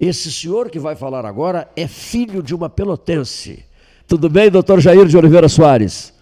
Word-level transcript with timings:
Esse 0.00 0.30
senhor 0.30 0.70
que 0.70 0.78
vai 0.78 0.94
falar 0.94 1.24
agora 1.24 1.68
é 1.74 1.86
filho 1.86 2.42
de 2.42 2.54
uma 2.54 2.68
pelotense. 2.68 3.64
Tudo 4.06 4.28
bem, 4.28 4.50
doutor 4.50 4.80
Jair 4.80 5.06
de 5.06 5.16
Oliveira 5.16 5.48
Soares? 5.48 6.12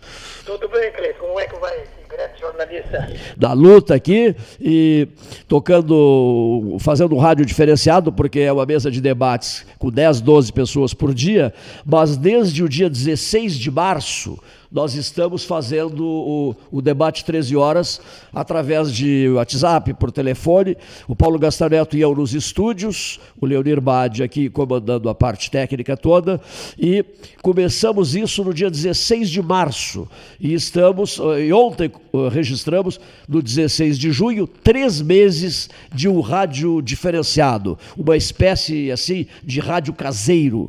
Tudo 0.46 0.68
bem, 0.68 0.92
Cleiton. 0.92 1.26
Como 1.26 1.40
é 1.40 1.46
que 1.46 1.58
vai 1.58 1.76
esse 1.82 2.08
grande 2.08 2.40
jornalista? 2.40 3.12
Da 3.36 3.52
luta 3.52 3.94
aqui 3.94 4.36
e 4.60 5.08
tocando, 5.48 6.76
fazendo 6.78 7.14
um 7.14 7.18
rádio 7.18 7.44
diferenciado, 7.44 8.12
porque 8.12 8.40
é 8.40 8.52
uma 8.52 8.64
mesa 8.64 8.90
de 8.90 9.00
debates 9.00 9.66
com 9.78 9.90
10, 9.90 10.20
12 10.20 10.52
pessoas 10.52 10.94
por 10.94 11.12
dia, 11.12 11.52
mas 11.84 12.16
desde 12.16 12.62
o 12.62 12.68
dia 12.68 12.88
16 12.88 13.58
de 13.58 13.70
março 13.70 14.38
nós 14.70 14.94
estamos 14.94 15.44
fazendo 15.44 16.04
o, 16.04 16.56
o, 16.70 16.82
debate 16.82 17.24
13 17.24 17.56
horas 17.56 18.00
através 18.32 18.92
de 18.92 19.28
WhatsApp, 19.30 19.94
por 19.94 20.10
telefone. 20.10 20.76
O 21.08 21.14
Paulo 21.14 21.38
Gastaneto 21.38 21.96
ia 21.96 22.08
nos 22.08 22.34
estúdios, 22.34 23.20
o 23.40 23.46
Leonir 23.46 23.80
Bade 23.80 24.22
aqui 24.22 24.48
comandando 24.48 25.08
a 25.08 25.14
parte 25.14 25.50
técnica 25.50 25.96
toda. 25.96 26.40
E 26.78 27.04
começamos 27.42 28.14
isso 28.14 28.44
no 28.44 28.52
dia 28.52 28.70
16 28.70 29.30
de 29.30 29.42
março. 29.42 30.08
E 30.40 30.54
estamos, 30.54 31.20
e 31.38 31.52
ontem 31.52 31.90
eh, 31.90 32.28
registramos, 32.28 33.00
no 33.28 33.42
16 33.42 33.98
de 33.98 34.12
junho, 34.12 34.46
três 34.46 35.00
meses 35.00 35.68
de 35.92 36.08
um 36.08 36.20
rádio 36.20 36.80
diferenciado, 36.82 37.78
uma 37.96 38.16
espécie 38.16 38.90
assim 38.90 39.26
de 39.42 39.60
rádio 39.60 39.92
caseiro, 39.92 40.68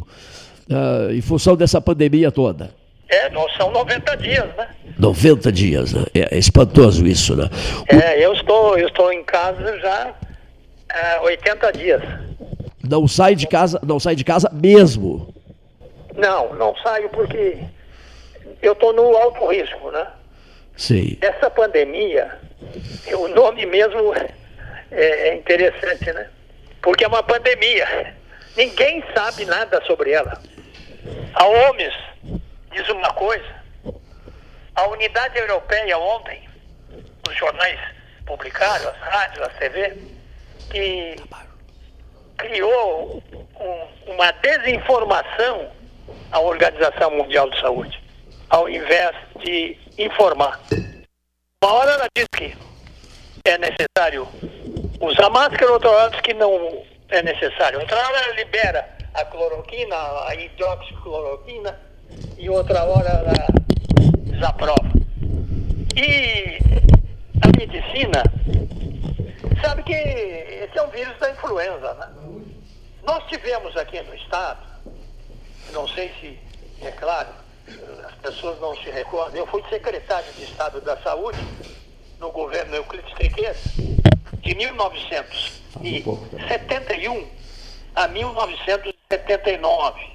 uh, 0.70 1.12
em 1.14 1.22
função 1.22 1.56
dessa 1.56 1.80
pandemia 1.82 2.32
toda. 2.32 2.74
É, 3.08 3.30
não 3.30 3.48
são 3.50 3.72
90 3.72 4.18
dias, 4.18 4.56
né? 4.56 4.68
90 4.98 5.52
dias, 5.52 5.94
né? 5.94 6.06
É, 6.14 6.36
é 6.36 6.38
espantoso 6.38 7.06
isso, 7.06 7.36
né? 7.36 7.50
É, 7.88 8.24
eu 8.24 8.34
estou, 8.34 8.78
eu 8.78 8.88
estou 8.88 9.12
em 9.12 9.24
casa 9.24 9.78
já 9.80 10.14
há 10.90 11.22
80 11.22 11.72
dias. 11.74 12.02
Não 12.88 13.08
sai 13.08 13.36
de 13.36 13.48
casa, 13.48 13.80
não 13.84 14.00
sai 14.00 14.16
de 14.16 14.24
casa 14.24 14.50
mesmo? 14.52 15.34
Não, 16.16 16.54
não 16.56 16.76
saio 16.78 17.10
porque 17.10 17.58
eu 18.62 18.74
estou 18.74 18.94
no 18.94 19.16
alto 19.18 19.48
risco, 19.48 19.92
né? 19.92 20.08
Sim. 20.76 21.18
Essa 21.22 21.50
pandemia, 21.50 22.40
o 23.14 23.28
nome 23.28 23.66
mesmo 23.66 24.14
é, 24.92 25.30
é 25.30 25.36
interessante, 25.36 26.12
né? 26.12 26.28
Porque 26.82 27.04
é 27.04 27.08
uma 27.08 27.24
pandemia. 27.24 28.14
Ninguém 28.56 29.04
sabe 29.14 29.46
nada 29.46 29.82
sobre 29.86 30.12
ela. 30.12 30.42
A 31.34 31.48
OMS 31.48 31.96
diz 32.76 32.88
uma 32.90 33.12
coisa. 33.14 33.64
A 34.76 34.88
unidade 34.88 35.40
europeia 35.40 35.98
ontem, 35.98 36.48
os 37.28 37.36
jornais 37.36 37.80
publicaram, 38.26 38.90
as 38.90 38.98
rádios, 38.98 39.46
a 39.46 39.50
TV, 39.52 39.98
que 40.70 41.16
criou 42.38 43.24
um, 43.60 44.12
uma 44.12 44.32
desinformação 44.34 45.72
à 46.32 46.40
Organização 46.40 47.12
Mundial 47.12 47.50
de 47.50 47.62
Saúde, 47.62 48.04
ao 48.50 48.68
invés 48.68 49.16
de 49.40 49.78
informar. 49.98 50.60
Uma 51.64 51.74
hora 51.74 51.92
ela 51.92 52.08
diz 52.14 52.28
que 52.36 52.58
é 53.46 53.58
necessário 53.58 54.28
usar 55.00 55.30
máscara, 55.30 55.72
outra 55.72 55.90
hora 55.90 56.10
diz 56.12 56.22
que 56.22 56.34
não 56.34 56.84
é 57.10 57.22
necessário. 57.24 57.80
Outra 57.80 57.98
hora 57.98 58.18
ela 58.18 58.36
libera 58.36 58.90
a 59.14 59.24
cloroquina, 59.24 59.96
a 60.28 60.36
hidroxicloroquina, 60.36 61.80
e 62.38 62.50
outra 62.50 62.84
hora 62.84 63.10
ela 63.10 63.34
desaprova. 64.24 64.92
E 65.96 66.60
a 67.42 67.48
medicina 67.58 68.22
sabe 69.62 69.84
que 69.84 69.94
esse 69.94 70.78
é 70.78 70.84
um 70.84 70.90
vírus 70.90 71.18
da 71.20 71.32
influenza, 71.32 71.94
né? 71.96 72.10
Nós 73.04 73.26
tivemos 73.28 73.76
aqui 73.78 74.02
no 74.02 74.14
estado, 74.16 74.60
não 75.72 75.88
sei 75.88 76.12
se 76.20 76.38
é 76.82 76.92
claro, 76.92 77.30
as 78.06 78.16
pessoas 78.16 78.60
não 78.60 78.76
se 78.76 78.90
recordam, 78.90 79.38
eu 79.38 79.48
fui 79.48 79.64
secretário 79.70 80.30
de 80.34 80.44
Estado 80.44 80.82
da 80.82 80.98
Saúde 80.98 81.40
no 82.20 82.30
governo 82.32 82.76
Euclides 82.76 83.14
Trequeira, 83.14 83.56
de 84.42 84.56
1971 84.56 87.28
a 87.96 88.08
1979. 88.08 90.15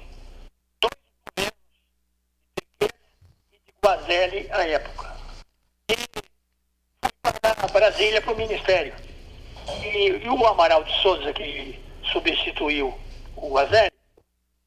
Guazelli 3.83 4.47
à 4.51 4.67
época. 4.67 5.11
E 5.89 5.95
fui 5.95 7.33
para 7.41 7.67
Brasília 7.67 8.21
para 8.21 8.33
o 8.33 8.37
Ministério. 8.37 8.93
E, 9.83 10.23
e, 10.23 10.29
o 10.29 10.45
Amaral 10.45 10.83
de 10.83 10.93
Souza, 11.01 11.33
que 11.33 11.79
substituiu 12.03 12.93
o 13.35 13.49
Guazelli, 13.49 13.91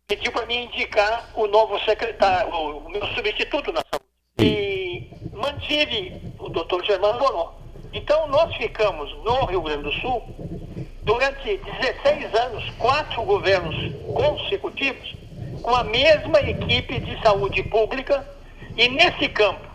pediu 0.08 0.32
para 0.32 0.46
mim 0.46 0.64
indicar 0.64 1.30
o 1.36 1.46
novo 1.46 1.78
secretário, 1.84 2.52
o, 2.52 2.90
meu 2.90 3.06
substituto 3.14 3.72
na 3.72 3.82
saúde. 3.88 4.04
E 4.40 5.08
mantive 5.32 6.20
o 6.40 6.48
doutor 6.48 6.84
Germano 6.84 7.20
Bonon. 7.20 7.52
Então 7.92 8.26
nós 8.26 8.52
ficamos 8.56 9.12
no 9.22 9.44
Rio 9.44 9.62
Grande 9.62 9.84
do 9.84 9.92
Sul 9.92 10.24
durante 11.04 11.56
16 11.56 12.34
anos, 12.34 12.68
quatro 12.78 13.22
governos 13.22 13.76
consecutivos, 14.12 15.14
com 15.62 15.72
a 15.72 15.84
mesma 15.84 16.40
equipe 16.40 16.98
de 16.98 17.22
saúde 17.22 17.62
pública 17.62 18.33
e 18.76 18.88
nesse 18.88 19.28
campo 19.28 19.66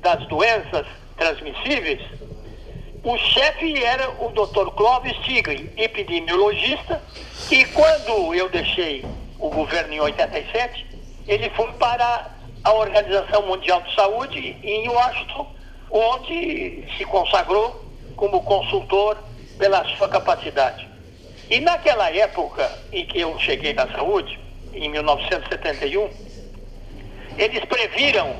das 0.00 0.26
doenças 0.28 0.86
transmissíveis, 1.16 2.00
o 3.02 3.16
chefe 3.18 3.82
era 3.82 4.10
o 4.10 4.30
Dr. 4.30 4.70
Clóvis 4.74 5.16
Tigre, 5.18 5.70
epidemiologista, 5.76 7.02
e 7.50 7.64
quando 7.66 8.34
eu 8.34 8.48
deixei 8.48 9.04
o 9.38 9.50
governo 9.50 9.92
em 9.92 10.00
87, 10.00 10.86
ele 11.26 11.50
foi 11.50 11.70
para 11.72 12.30
a 12.62 12.72
Organização 12.72 13.46
Mundial 13.46 13.82
de 13.82 13.94
Saúde 13.94 14.56
em 14.62 14.88
Washington, 14.88 15.46
onde 15.90 16.84
se 16.96 17.04
consagrou 17.04 17.84
como 18.16 18.42
consultor 18.42 19.18
pela 19.58 19.84
sua 19.96 20.08
capacidade. 20.08 20.88
E 21.50 21.60
naquela 21.60 22.10
época 22.10 22.70
em 22.90 23.04
que 23.06 23.20
eu 23.20 23.38
cheguei 23.38 23.74
na 23.74 23.86
saúde, 23.88 24.38
em 24.72 24.88
1971, 24.88 26.08
eles 27.36 27.64
previram 27.64 28.36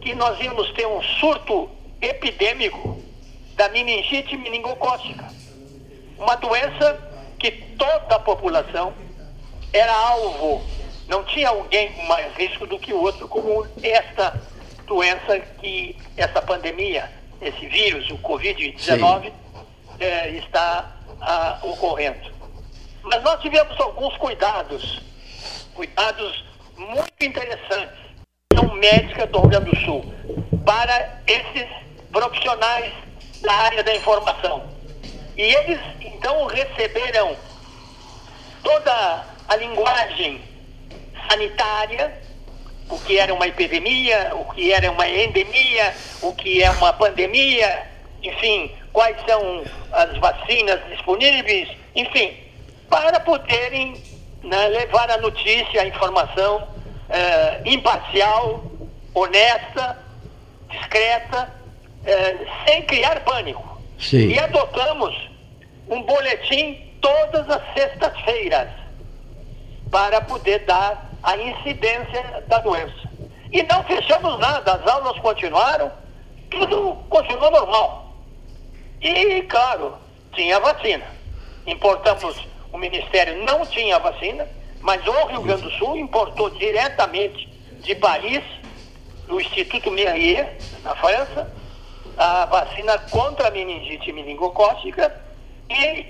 que 0.00 0.14
nós 0.14 0.38
íamos 0.40 0.70
ter 0.72 0.86
um 0.86 1.02
surto 1.02 1.70
epidêmico 2.00 3.02
da 3.54 3.68
meningite 3.68 4.36
meningocócica. 4.36 5.26
Uma 6.18 6.36
doença 6.36 6.98
que 7.38 7.50
toda 7.50 8.16
a 8.16 8.18
população 8.18 8.94
era 9.72 9.92
alvo. 9.92 10.64
Não 11.08 11.24
tinha 11.24 11.48
alguém 11.48 11.92
com 11.92 12.02
mais 12.04 12.34
risco 12.34 12.66
do 12.66 12.78
que 12.78 12.92
o 12.92 13.00
outro, 13.00 13.28
como 13.28 13.66
esta 13.82 14.40
doença 14.86 15.38
que 15.60 15.96
essa 16.16 16.42
pandemia, 16.42 17.10
esse 17.40 17.66
vírus, 17.66 18.10
o 18.10 18.18
Covid-19, 18.18 19.32
é, 20.00 20.30
está 20.30 20.96
ah, 21.20 21.58
ocorrendo. 21.62 22.34
Mas 23.02 23.22
nós 23.22 23.40
tivemos 23.40 23.78
alguns 23.80 24.16
cuidados, 24.16 25.00
cuidados 25.74 26.44
muito 26.76 27.12
interessantes 27.20 28.05
Médica 28.76 29.26
do 29.26 29.40
Rio 29.40 29.48
Grande 29.50 29.70
do 29.70 29.76
Sul 29.80 30.04
para 30.64 31.20
esses 31.26 31.68
profissionais 32.12 32.92
da 33.42 33.52
área 33.52 33.82
da 33.82 33.94
informação. 33.94 34.64
E 35.36 35.42
eles 35.42 35.80
então 36.00 36.46
receberam 36.46 37.36
toda 38.62 39.26
a 39.48 39.56
linguagem 39.56 40.40
sanitária, 41.28 42.12
o 42.88 42.98
que 43.00 43.18
era 43.18 43.34
uma 43.34 43.46
epidemia, 43.46 44.32
o 44.34 44.44
que 44.52 44.72
era 44.72 44.90
uma 44.90 45.08
endemia, 45.08 45.94
o 46.22 46.32
que 46.32 46.62
é 46.62 46.70
uma 46.70 46.92
pandemia, 46.92 47.86
enfim, 48.22 48.70
quais 48.92 49.16
são 49.26 49.64
as 49.92 50.16
vacinas 50.18 50.80
disponíveis, 50.88 51.68
enfim, 51.94 52.36
para 52.88 53.20
poderem 53.20 54.02
né, 54.42 54.68
levar 54.68 55.10
a 55.10 55.18
notícia, 55.18 55.82
a 55.82 55.86
informação 55.86 56.75
é, 57.08 57.62
imparcial, 57.64 58.64
honesta, 59.14 59.98
discreta, 60.68 61.52
é, 62.04 62.36
sem 62.66 62.82
criar 62.82 63.20
pânico. 63.20 63.80
Sim. 63.98 64.28
E 64.28 64.38
adotamos 64.38 65.14
um 65.88 66.02
boletim 66.02 66.82
todas 67.00 67.48
as 67.48 67.62
sextas-feiras 67.74 68.68
para 69.90 70.20
poder 70.20 70.60
dar 70.60 71.10
a 71.22 71.36
incidência 71.36 72.44
da 72.46 72.58
doença. 72.58 73.08
E 73.52 73.62
não 73.62 73.82
fechamos 73.84 74.38
nada, 74.38 74.74
as 74.74 74.86
aulas 74.86 75.18
continuaram, 75.20 75.90
tudo 76.50 76.96
continuou 77.08 77.50
normal. 77.50 78.12
E, 79.00 79.42
claro, 79.42 79.94
tinha 80.32 80.58
vacina. 80.60 81.04
Importamos, 81.66 82.36
o 82.72 82.78
Ministério 82.78 83.44
não 83.44 83.64
tinha 83.66 83.98
vacina, 83.98 84.46
mas 84.80 85.06
o 85.06 85.26
Rio 85.26 85.42
Grande 85.42 85.62
do 85.62 85.70
Sul 85.72 85.96
importou 85.96 86.50
diretamente 86.50 87.48
de 87.80 87.94
Paris, 87.94 88.42
do 89.26 89.40
Instituto 89.40 89.90
Merrier, 89.90 90.56
na 90.82 90.94
França, 90.96 91.52
a 92.16 92.46
vacina 92.46 92.98
contra 93.10 93.48
a 93.48 93.50
meningite 93.50 94.12
meningocócica 94.12 95.14
e 95.68 96.06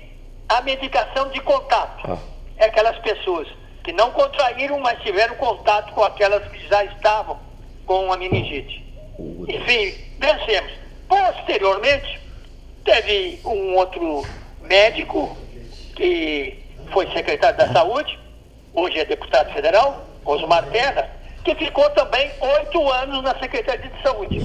a 0.47 0.61
medicação 0.61 1.29
de 1.29 1.41
contato. 1.41 2.11
Ah. 2.11 2.65
aquelas 2.65 2.97
pessoas 2.99 3.47
que 3.83 3.91
não 3.93 4.11
contraíram, 4.11 4.79
mas 4.79 5.01
tiveram 5.01 5.35
contato 5.35 5.93
com 5.93 6.03
aquelas 6.03 6.45
que 6.51 6.67
já 6.67 6.83
estavam 6.85 7.39
com 7.85 8.11
a 8.11 8.17
meningite. 8.17 8.83
Enfim, 9.47 9.93
vencemos. 10.19 10.71
Posteriormente, 11.07 12.19
teve 12.83 13.39
um 13.45 13.75
outro 13.75 14.25
médico 14.61 15.37
que 15.95 16.63
foi 16.91 17.09
secretário 17.11 17.57
da 17.57 17.71
Saúde, 17.71 18.19
hoje 18.77 18.99
é 18.99 19.05
deputado 19.05 19.51
federal, 19.53 20.05
Osmar 20.23 20.63
Terra, 20.67 21.09
que 21.43 21.55
ficou 21.55 21.89
também 21.91 22.31
oito 22.39 22.91
anos 22.91 23.23
na 23.23 23.37
Secretaria 23.39 23.89
de 23.89 24.01
Saúde. 24.03 24.39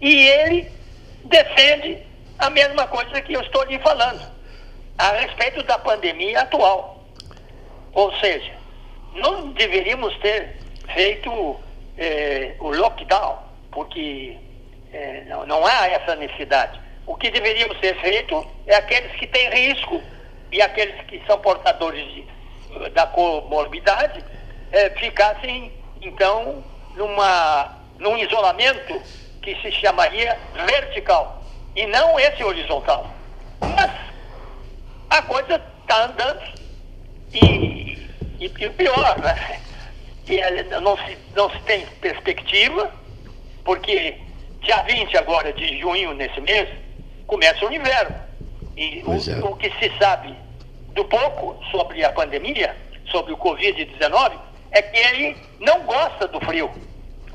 E 0.00 0.26
ele 0.26 0.72
defende 1.24 1.98
a 2.38 2.48
mesma 2.48 2.86
coisa 2.86 3.20
que 3.20 3.34
eu 3.34 3.42
estou 3.42 3.62
lhe 3.64 3.78
falando, 3.80 4.22
a 4.96 5.10
respeito 5.12 5.62
da 5.64 5.78
pandemia 5.78 6.40
atual. 6.40 7.04
Ou 7.92 8.12
seja, 8.14 8.52
não 9.14 9.52
deveríamos 9.52 10.16
ter 10.18 10.56
feito 10.94 11.60
eh, 11.98 12.54
o 12.58 12.70
lockdown, 12.70 13.38
porque 13.70 14.38
eh, 14.90 15.24
não, 15.26 15.44
não 15.46 15.66
há 15.66 15.86
essa 15.88 16.16
necessidade. 16.16 16.80
O 17.06 17.14
que 17.14 17.30
deveríamos 17.30 17.78
ter 17.78 17.94
feito 18.00 18.46
é 18.66 18.74
aqueles 18.76 19.12
que 19.16 19.26
têm 19.26 19.50
risco 19.50 20.02
e 20.50 20.62
aqueles 20.62 20.98
que 21.06 21.22
são 21.26 21.38
portadores 21.40 22.04
de, 22.14 22.26
da 22.94 23.06
comorbidade 23.06 24.24
eh, 24.72 24.90
ficassem, 24.90 25.72
então, 26.00 26.62
numa, 26.96 27.78
num 27.98 28.16
isolamento 28.18 29.00
que 29.42 29.54
se 29.62 29.70
chamaria 29.72 30.38
vertical 30.66 31.42
e 31.76 31.86
não 31.86 32.18
esse 32.18 32.42
horizontal. 32.42 33.10
Mas 33.60 33.90
a 35.10 35.22
coisa 35.22 35.60
está 35.82 36.04
andando 36.04 36.42
e, 37.32 38.08
e, 38.40 38.44
e 38.44 38.50
pior, 38.70 39.18
né? 39.18 39.60
E 40.26 40.40
não 40.80 40.96
se, 40.96 41.18
não 41.36 41.50
se 41.50 41.58
tem 41.60 41.84
perspectiva, 42.00 42.90
porque 43.64 44.18
dia 44.62 44.82
20 44.82 45.16
agora 45.18 45.52
de 45.52 45.78
junho, 45.78 46.14
nesse 46.14 46.40
mês, 46.40 46.68
começa 47.26 47.64
o 47.66 47.72
inverno. 47.72 48.16
E 48.76 49.02
o, 49.06 49.12
é. 49.12 49.44
o 49.44 49.56
que 49.56 49.70
se 49.78 49.92
sabe 49.98 50.34
do 50.94 51.04
pouco 51.04 51.62
sobre 51.70 52.04
a 52.04 52.12
pandemia, 52.12 52.74
sobre 53.10 53.32
o 53.32 53.36
Covid-19, 53.36 54.32
é 54.70 54.80
que 54.80 54.96
ele 54.96 55.36
não 55.60 55.82
gosta 55.82 56.26
do 56.28 56.40
frio. 56.40 56.70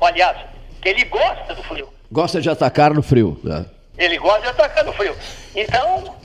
Aliás, 0.00 0.36
que 0.80 0.88
ele 0.88 1.04
gosta 1.04 1.54
do 1.54 1.62
frio. 1.62 1.88
Gosta 2.10 2.40
de 2.40 2.50
atacar 2.50 2.92
no 2.92 3.02
frio. 3.02 3.38
Né? 3.44 3.66
Ele 3.98 4.18
gosta 4.18 4.40
de 4.40 4.48
atacar 4.48 4.84
no 4.84 4.92
frio. 4.94 5.14
Então, 5.54 6.16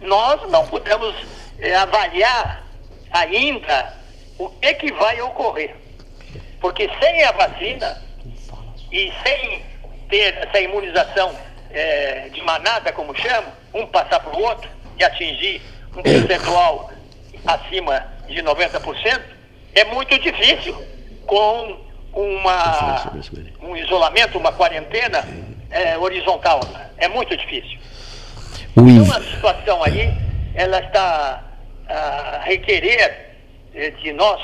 nós 0.00 0.40
não 0.50 0.66
podemos 0.66 1.14
é, 1.58 1.74
avaliar 1.74 2.64
ainda 3.10 3.94
o 4.38 4.48
que, 4.48 4.74
que 4.74 4.92
vai 4.92 5.20
ocorrer. 5.20 5.74
Porque 6.60 6.88
sem 7.00 7.24
a 7.24 7.32
vacina 7.32 8.02
e 8.92 9.12
sem 9.24 9.62
ter 10.08 10.34
essa 10.38 10.60
imunização 10.60 11.34
é, 11.70 12.28
de 12.32 12.40
manada, 12.42 12.92
como 12.92 13.14
chamo, 13.16 13.48
um 13.74 13.86
passar 13.86 14.20
para 14.20 14.36
o 14.36 14.42
outro 14.42 14.70
e 14.98 15.04
atingir 15.04 15.60
um 15.96 16.02
percentual 16.02 16.90
acima 17.46 18.06
de 18.28 18.42
90%, 18.42 19.20
é 19.74 19.84
muito 19.84 20.18
difícil 20.18 20.76
com 21.26 21.78
uma, 22.12 23.12
um 23.62 23.76
isolamento, 23.76 24.38
uma 24.38 24.52
quarentena 24.52 25.24
é, 25.70 25.96
horizontal. 25.98 26.60
É 26.98 27.08
muito 27.08 27.36
difícil. 27.36 27.78
Então 28.76 29.16
a 29.16 29.22
situação 29.22 29.82
aí, 29.82 30.12
ela 30.54 30.78
está 30.80 31.42
a 31.88 32.40
requerer 32.44 33.36
eh, 33.74 33.90
de 33.90 34.12
nós, 34.12 34.40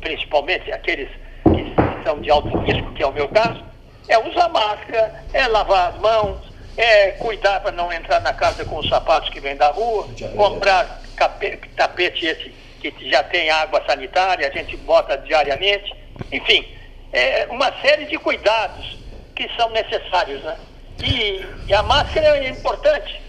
principalmente 0.00 0.70
aqueles 0.70 1.08
que 1.42 2.04
são 2.04 2.20
de 2.20 2.30
alto 2.30 2.56
risco, 2.58 2.92
que 2.92 3.02
é 3.02 3.06
o 3.06 3.12
meu 3.12 3.28
caso, 3.28 3.62
é 4.08 4.18
usar 4.18 4.48
máscara, 4.48 5.24
é 5.32 5.46
lavar 5.46 5.90
as 5.90 6.00
mãos, 6.00 6.51
é 6.76 7.12
cuidar 7.12 7.60
para 7.60 7.72
não 7.72 7.92
entrar 7.92 8.20
na 8.20 8.32
casa 8.32 8.64
com 8.64 8.78
os 8.78 8.88
sapatos 8.88 9.28
que 9.30 9.40
vêm 9.40 9.56
da 9.56 9.68
rua, 9.68 10.08
comprar 10.36 11.02
tapete 11.76 12.26
esse 12.26 12.54
que 12.80 13.10
já 13.10 13.22
tem 13.22 13.48
água 13.50 13.82
sanitária, 13.86 14.48
a 14.48 14.50
gente 14.50 14.76
bota 14.78 15.16
diariamente, 15.18 15.94
enfim, 16.32 16.66
é 17.12 17.46
uma 17.50 17.72
série 17.80 18.06
de 18.06 18.18
cuidados 18.18 18.98
que 19.36 19.48
são 19.56 19.70
necessários, 19.70 20.42
né? 20.42 20.56
E, 21.02 21.44
e 21.68 21.74
a 21.74 21.82
máscara 21.82 22.38
é 22.38 22.48
importante, 22.48 23.20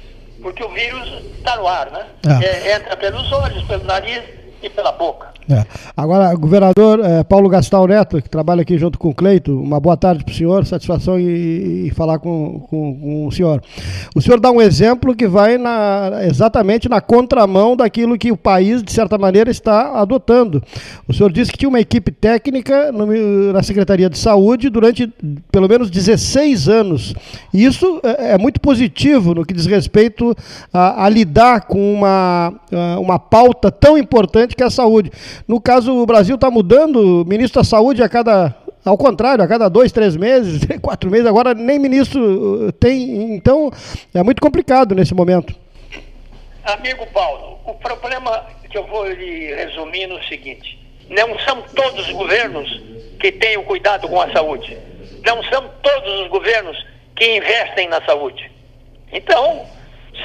porque 0.41 0.63
o 0.63 0.69
vírus 0.69 1.23
está 1.37 1.55
no 1.55 1.67
ar, 1.67 1.91
né? 1.91 2.07
É. 2.41 2.45
É, 2.45 2.75
entra 2.75 2.97
pelos 2.97 3.31
olhos, 3.31 3.63
pelo 3.65 3.83
nariz 3.83 4.23
e 4.61 4.69
pela 4.69 4.91
boca. 4.91 5.32
É. 5.49 5.65
Agora, 5.95 6.33
governador 6.35 7.01
é, 7.03 7.23
Paulo 7.23 7.49
Gastal 7.49 7.85
Neto, 7.85 8.21
que 8.21 8.29
trabalha 8.29 8.61
aqui 8.61 8.77
junto 8.77 8.97
com 8.97 9.09
o 9.09 9.15
Cleito, 9.15 9.59
uma 9.59 9.79
boa 9.79 9.97
tarde 9.97 10.23
para 10.23 10.31
o 10.31 10.35
senhor, 10.35 10.65
satisfação 10.65 11.19
em, 11.19 11.91
falar 11.93 12.19
com, 12.19 12.65
com, 12.69 12.99
com, 12.99 13.27
o 13.27 13.31
senhor. 13.31 13.61
O 14.15 14.21
senhor 14.21 14.39
dá 14.39 14.49
um 14.51 14.61
exemplo 14.61 15.13
que 15.13 15.27
vai 15.27 15.57
na, 15.57 16.21
exatamente 16.23 16.87
na 16.87 17.01
contramão 17.01 17.75
daquilo 17.75 18.17
que 18.17 18.31
o 18.31 18.37
país, 18.37 18.81
de 18.81 18.91
certa 18.91 19.17
maneira, 19.17 19.51
está 19.51 19.99
adotando. 19.99 20.63
O 21.07 21.13
senhor 21.13 21.31
disse 21.31 21.51
que 21.51 21.57
tinha 21.57 21.69
uma 21.69 21.79
equipe 21.79 22.11
técnica 22.11 22.91
no, 22.91 23.51
na 23.51 23.61
Secretaria 23.63 24.09
de 24.09 24.17
Saúde 24.17 24.69
durante 24.69 25.11
pelo 25.51 25.67
menos 25.67 25.89
16 25.89 26.69
anos. 26.69 27.13
E 27.53 27.65
isso 27.65 27.99
é, 28.03 28.33
é 28.33 28.37
muito 28.37 28.61
positivo 28.61 29.35
no 29.35 29.45
que 29.45 29.53
diz 29.53 29.65
respeito 29.65 30.33
a, 30.71 31.05
a 31.05 31.09
lidar 31.09 31.61
com 31.61 31.93
uma, 31.93 32.53
uma 32.99 33.19
pauta 33.19 33.69
tão 33.69 33.97
importante 33.97 34.55
que 34.55 34.63
é 34.63 34.65
a 34.65 34.69
saúde. 34.69 35.11
No 35.47 35.59
caso, 35.61 35.93
o 35.93 36.05
Brasil 36.05 36.35
está 36.35 36.49
mudando 36.49 37.25
ministro 37.27 37.61
da 37.61 37.65
Saúde 37.65 38.03
a 38.03 38.09
cada. 38.09 38.55
Ao 38.85 38.97
contrário, 38.97 39.43
a 39.43 39.47
cada 39.47 39.69
dois, 39.69 39.93
três 39.93 40.15
meses, 40.17 40.61
quatro 40.81 41.09
meses, 41.09 41.25
agora 41.25 41.53
nem 41.53 41.79
ministro 41.79 42.67
uh, 42.67 42.71
tem. 42.73 43.33
Então, 43.33 43.71
é 44.13 44.21
muito 44.23 44.41
complicado 44.41 44.93
nesse 44.93 45.13
momento. 45.13 45.55
Amigo 46.65 47.05
Paulo, 47.13 47.59
o 47.65 47.73
problema 47.75 48.45
que 48.69 48.77
eu 48.77 48.85
vou 48.87 49.07
lhe 49.07 49.53
resumir 49.53 50.07
no 50.07 50.21
seguinte: 50.23 50.79
não 51.09 51.37
são 51.39 51.61
todos 51.75 52.07
os 52.07 52.13
governos 52.13 52.81
que 53.19 53.31
têm 53.31 53.57
o 53.57 53.63
cuidado 53.63 54.07
com 54.07 54.19
a 54.19 54.31
saúde. 54.31 54.77
Não 55.25 55.41
são 55.43 55.69
todos 55.81 56.21
os 56.21 56.27
governos 56.27 56.77
que 57.15 57.37
investem 57.37 57.87
na 57.87 58.01
saúde. 58.05 58.51
Então, 59.11 59.65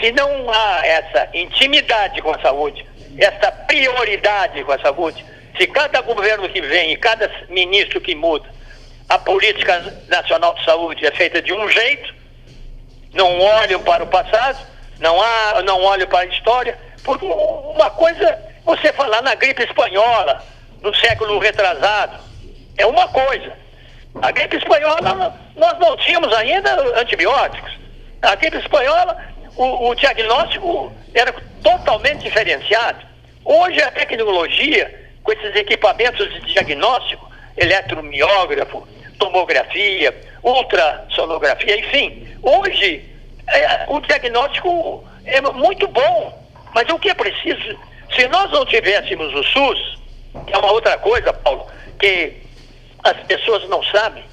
se 0.00 0.12
não 0.12 0.50
há 0.50 0.87
essa 0.87 1.28
intimidade 1.34 2.20
com 2.22 2.31
a 2.31 2.40
saúde, 2.40 2.84
essa 3.19 3.50
prioridade 3.50 4.62
com 4.65 4.73
a 4.73 4.79
saúde, 4.79 5.25
se 5.56 5.67
cada 5.67 6.00
governo 6.00 6.48
que 6.48 6.60
vem 6.60 6.93
e 6.93 6.96
cada 6.96 7.31
ministro 7.48 8.01
que 8.01 8.15
muda, 8.15 8.48
a 9.08 9.19
política 9.19 9.81
nacional 10.06 10.55
de 10.55 10.65
saúde 10.65 11.05
é 11.05 11.10
feita 11.10 11.43
de 11.43 11.53
um 11.53 11.69
jeito, 11.69 12.15
não 13.13 13.41
olham 13.41 13.82
para 13.82 14.05
o 14.05 14.06
passado, 14.06 14.58
não, 15.01 15.20
há, 15.20 15.63
não 15.63 15.82
olham 15.82 16.06
para 16.06 16.20
a 16.20 16.27
história, 16.27 16.79
porque 17.03 17.25
uma 17.25 17.91
coisa, 17.91 18.39
você 18.65 18.93
falar 18.93 19.22
na 19.22 19.34
gripe 19.34 19.65
espanhola, 19.65 20.44
no 20.82 20.94
século 20.94 21.39
retrasado, 21.39 22.19
é 22.77 22.87
uma 22.87 23.08
coisa. 23.08 23.53
A 24.22 24.31
gripe 24.31 24.56
espanhola, 24.56 25.34
nós 25.56 25.79
não 25.79 25.96
tínhamos 25.96 26.32
ainda 26.34 27.01
antibióticos. 27.01 27.72
A 28.22 28.34
gripe 28.34 28.58
espanhola, 28.58 29.17
o, 29.56 29.89
o 29.89 29.94
diagnóstico 29.94 30.93
era 31.15 31.32
totalmente 31.63 32.22
diferenciado. 32.22 33.07
Hoje 33.50 33.81
a 33.81 33.90
tecnologia, 33.90 35.08
com 35.22 35.32
esses 35.32 35.56
equipamentos 35.56 36.31
de 36.34 36.40
diagnóstico, 36.52 37.32
eletromiógrafo, 37.56 38.86
tomografia, 39.19 40.14
ultrassonografia, 40.43 41.78
enfim, 41.78 42.28
hoje 42.43 43.02
é, 43.46 43.86
o 43.88 44.00
diagnóstico 44.00 45.02
é 45.24 45.40
muito 45.40 45.88
bom. 45.88 46.46
Mas 46.74 46.86
o 46.90 46.98
que 46.98 47.08
é 47.08 47.14
preciso? 47.14 47.74
Se 48.14 48.28
nós 48.28 48.50
não 48.50 48.67
tivéssemos 48.67 49.34
o 49.34 49.43
SUS, 49.43 49.98
é 50.48 50.58
uma 50.58 50.70
outra 50.70 50.98
coisa, 50.98 51.32
Paulo, 51.32 51.67
que 51.98 52.34
as 53.02 53.17
pessoas 53.20 53.67
não 53.70 53.82
sabem, 53.84 54.24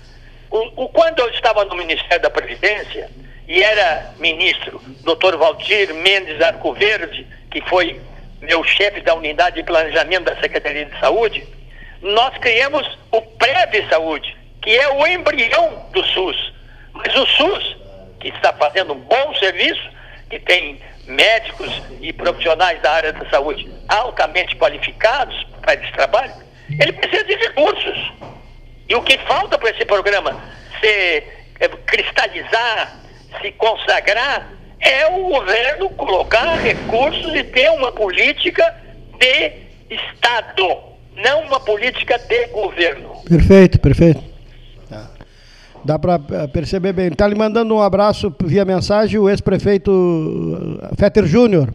o, 0.51 0.83
o, 0.83 0.89
quando 0.89 1.19
eu 1.19 1.29
estava 1.29 1.63
no 1.63 1.75
Ministério 1.77 2.21
da 2.21 2.29
Previdência 2.29 3.09
e 3.47 3.63
era 3.63 4.13
ministro, 4.19 4.81
doutor 5.05 5.37
Valdir 5.37 5.93
Mendes 5.93 6.41
Arcoverde, 6.41 7.25
que 7.49 7.61
foi 7.61 7.97
meu 8.41 8.63
chefe 8.63 9.01
da 9.01 9.15
unidade 9.15 9.57
de 9.57 9.63
planejamento 9.63 10.25
da 10.25 10.39
Secretaria 10.39 10.85
de 10.85 10.99
Saúde, 10.99 11.47
nós 12.01 12.37
criamos 12.37 12.97
o 13.11 13.21
PREV 13.21 13.87
Saúde, 13.89 14.35
que 14.61 14.75
é 14.75 14.89
o 14.89 15.07
embrião 15.07 15.87
do 15.91 16.03
SUS. 16.03 16.53
Mas 16.93 17.15
o 17.15 17.25
SUS, 17.25 17.77
que 18.19 18.29
está 18.29 18.53
fazendo 18.53 18.93
um 18.93 18.99
bom 18.99 19.33
serviço, 19.35 19.89
que 20.29 20.39
tem 20.39 20.79
médicos 21.07 21.69
e 22.01 22.11
profissionais 22.11 22.81
da 22.81 22.91
área 22.91 23.13
da 23.13 23.29
saúde 23.29 23.71
altamente 23.87 24.55
qualificados 24.55 25.45
para 25.61 25.75
esse 25.75 25.91
trabalho, 25.93 26.33
ele 26.69 26.93
precisa 26.93 27.23
de 27.23 27.35
recursos. 27.35 28.11
E 28.89 28.95
o 28.95 29.01
que 29.01 29.17
falta 29.19 29.57
para 29.57 29.69
esse 29.69 29.85
programa 29.85 30.39
se 30.79 31.23
é, 31.59 31.67
cristalizar, 31.85 32.99
se 33.41 33.51
consagrar, 33.53 34.47
é 34.79 35.07
o 35.07 35.29
governo 35.29 35.89
colocar 35.91 36.55
recursos 36.55 37.33
e 37.35 37.43
ter 37.43 37.69
uma 37.71 37.91
política 37.91 38.75
de 39.19 39.51
Estado, 39.89 40.77
não 41.15 41.41
uma 41.43 41.59
política 41.59 42.17
de 42.17 42.47
governo. 42.47 43.11
Perfeito, 43.27 43.79
perfeito. 43.79 44.21
Tá. 44.89 45.09
Dá 45.83 45.99
para 45.99 46.15
eh, 46.15 46.47
perceber 46.47 46.93
bem. 46.93 47.07
Está 47.07 47.27
lhe 47.27 47.35
mandando 47.35 47.75
um 47.75 47.81
abraço 47.81 48.33
via 48.43 48.65
mensagem 48.65 49.19
o 49.19 49.29
ex-prefeito 49.29 50.79
eh, 50.83 50.95
Fetter 50.97 51.25
Júnior. 51.25 51.73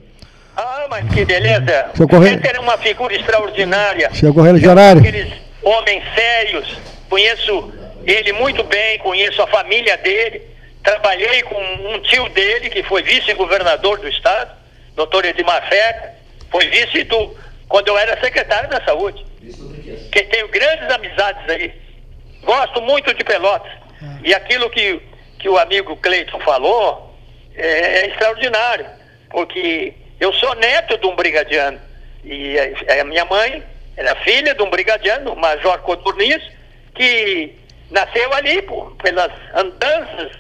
Ah, 0.57 0.87
mas 0.91 1.09
que 1.15 1.25
beleza. 1.25 1.87
Seu 1.95 2.09
Correio- 2.09 2.35
Fetter 2.39 2.57
é 2.57 2.61
uma 2.61 2.77
figura 2.79 3.15
extraordinária. 3.15 4.11
Seu 4.13 4.35
Correio 4.35 4.55
Legionário. 4.57 5.01
Aqueles 5.01 5.33
homens 5.63 6.03
sérios. 6.15 6.77
Conheço 7.09 7.73
ele 8.05 8.33
muito 8.33 8.63
bem, 8.65 8.99
conheço 8.99 9.41
a 9.43 9.47
família 9.47 9.97
dele. 9.99 10.43
Trabalhei 10.83 11.43
com 11.43 11.61
um 11.61 12.01
tio 12.01 12.29
dele, 12.31 12.71
que 12.71 12.83
foi 12.83 13.03
vice-governador 13.03 13.99
do 13.99 14.09
estado, 14.09 14.51
doutor 14.95 15.25
Edmar 15.25 15.69
Fetter. 15.69 16.13
Foi 16.51 16.67
vice 16.69 17.05
do, 17.05 17.37
quando 17.69 17.89
eu 17.89 17.99
era 17.99 18.19
secretário 18.21 18.69
da 18.69 18.83
saúde. 18.85 19.25
Que 20.11 20.25
tenho 20.25 20.49
grandes 20.49 20.91
amizades 20.91 21.49
aí. 21.49 21.73
Gosto 22.43 22.81
muito 22.81 23.13
de 23.15 23.23
Pelotas. 23.23 23.73
E 24.25 24.35
aquilo 24.35 24.71
que, 24.71 25.01
que 25.39 25.49
o 25.49 25.59
amigo 25.59 25.97
Cleiton 25.97 26.41
falou 26.41 27.15
é, 27.55 27.67
é 27.67 28.07
extraordinário. 28.09 28.87
Porque 29.29 29.95
eu 30.19 30.33
sou 30.33 30.55
neto 30.57 30.97
de 30.99 31.07
um 31.07 31.15
brigadiano. 31.15 31.79
E 32.25 32.57
a, 32.59 33.01
a 33.01 33.05
minha 33.05 33.25
mãe 33.27 33.63
era 33.97 34.15
filha 34.17 34.55
de 34.55 34.63
um 34.63 34.71
brigadiano, 34.71 35.33
o 35.33 35.37
Major 35.37 35.79
Coturnis, 35.81 36.43
que 36.95 37.55
nasceu 37.91 38.33
ali 38.33 38.67
pelas 39.03 39.33
andanças 39.55 40.33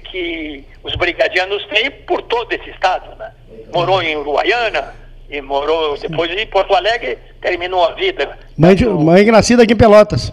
que 0.00 0.64
os 0.84 0.94
brigadianos 0.94 1.64
têm 1.66 1.90
por 1.90 2.22
todo 2.22 2.52
esse 2.52 2.68
estado. 2.70 3.16
Né? 3.16 3.32
Morou 3.74 4.02
em 4.02 4.16
Uruguaiana 4.16 4.94
e 5.28 5.40
morou 5.40 5.96
depois 5.96 6.30
em 6.30 6.46
Porto 6.46 6.74
Alegre, 6.74 7.18
terminou 7.40 7.84
a 7.84 7.92
vida. 7.94 8.38
Mãe, 8.56 8.74
de, 8.74 8.84
mãe 8.86 9.24
nascida 9.30 9.62
aqui 9.62 9.72
em 9.72 9.76
Pelotas. 9.76 10.32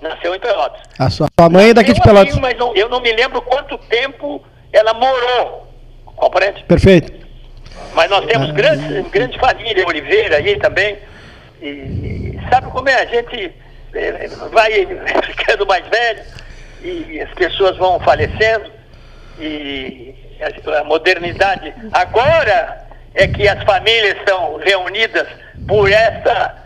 Nasceu 0.00 0.34
em 0.34 0.40
Pelotas. 0.40 0.80
A 0.98 1.10
sua, 1.10 1.28
sua 1.38 1.48
mãe 1.48 1.70
é 1.70 1.74
daqui 1.74 1.92
de 1.92 2.00
Pelotas. 2.00 2.32
aqui, 2.32 2.40
mas 2.40 2.56
não- 2.58 2.74
eu 2.74 2.88
não 2.88 3.00
me 3.00 3.12
lembro 3.12 3.40
quanto 3.42 3.78
tempo 3.78 4.42
ela 4.72 4.94
morou. 4.94 5.68
Compreende? 6.16 6.64
Perfeito. 6.64 7.12
Mas 7.94 8.08
nós 8.10 8.24
temos 8.26 8.50
Ah. 8.50 8.52
grandes, 8.52 9.10
grande 9.10 9.38
família 9.38 9.86
Oliveira 9.86 10.36
aí 10.38 10.58
também. 10.58 10.96
E, 11.60 11.66
e 11.66 12.40
sabe 12.50 12.70
como 12.70 12.88
é? 12.88 12.94
A 12.94 13.06
gente 13.06 13.52
eh, 13.94 14.28
vai 14.50 14.70
ficando 15.26 15.66
mais 15.66 15.86
velho 15.88 16.22
e 16.82 17.20
as 17.20 17.32
pessoas 17.34 17.76
vão 17.76 18.00
falecendo 18.00 18.70
e 19.38 20.14
a, 20.80 20.84
modernidade. 20.84 21.72
Agora 21.92 22.86
é 23.14 23.26
que 23.26 23.46
as 23.46 23.62
famílias 23.64 24.16
estão 24.18 24.56
reunidas 24.56 25.26
por 25.66 25.90
essa, 25.90 26.56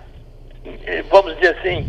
eh, 0.87 1.05
vamos 1.11 1.35
dizer 1.35 1.57
assim, 1.59 1.87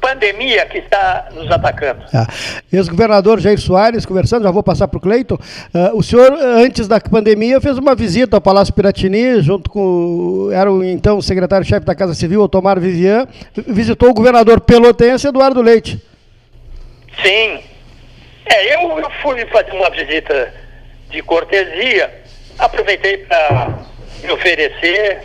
pandemia 0.00 0.66
que 0.66 0.78
está 0.78 1.28
nos 1.34 1.50
atacando. 1.50 2.02
Tá. 2.10 2.26
Ex-governador 2.72 3.40
Jair 3.40 3.58
Soares, 3.58 4.04
conversando, 4.04 4.42
já 4.42 4.50
vou 4.50 4.62
passar 4.62 4.88
para 4.88 4.98
o 4.98 5.00
Cleiton. 5.00 5.38
Ah, 5.72 5.92
o 5.94 6.02
senhor, 6.02 6.32
antes 6.32 6.88
da 6.88 7.00
pandemia, 7.00 7.60
fez 7.60 7.78
uma 7.78 7.94
visita 7.94 8.36
ao 8.36 8.40
Palácio 8.40 8.74
Piratini, 8.74 9.40
junto 9.40 9.70
com 9.70 10.50
era 10.52 10.70
o 10.70 10.82
então 10.84 11.22
secretário-chefe 11.22 11.86
da 11.86 11.94
Casa 11.94 12.14
Civil, 12.14 12.42
Otomar 12.42 12.80
Vivian, 12.80 13.26
visitou 13.66 14.10
o 14.10 14.14
governador 14.14 14.60
pelotense 14.60 15.28
Eduardo 15.28 15.62
Leite. 15.62 16.11
Sim. 17.20 17.62
É, 18.46 18.74
eu, 18.74 18.98
eu 18.98 19.10
fui 19.22 19.44
fazer 19.46 19.72
uma 19.72 19.90
visita 19.90 20.54
de 21.10 21.22
cortesia, 21.22 22.22
aproveitei 22.58 23.18
para 23.18 23.68
me 24.22 24.32
oferecer. 24.32 25.22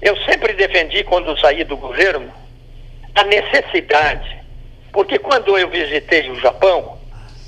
Eu 0.00 0.16
sempre 0.24 0.52
defendi, 0.52 1.04
quando 1.04 1.38
saí 1.40 1.64
do 1.64 1.76
governo, 1.76 2.32
a 3.14 3.24
necessidade. 3.24 4.38
Porque 4.92 5.18
quando 5.18 5.56
eu 5.56 5.68
visitei 5.68 6.30
o 6.30 6.40
Japão, 6.40 6.98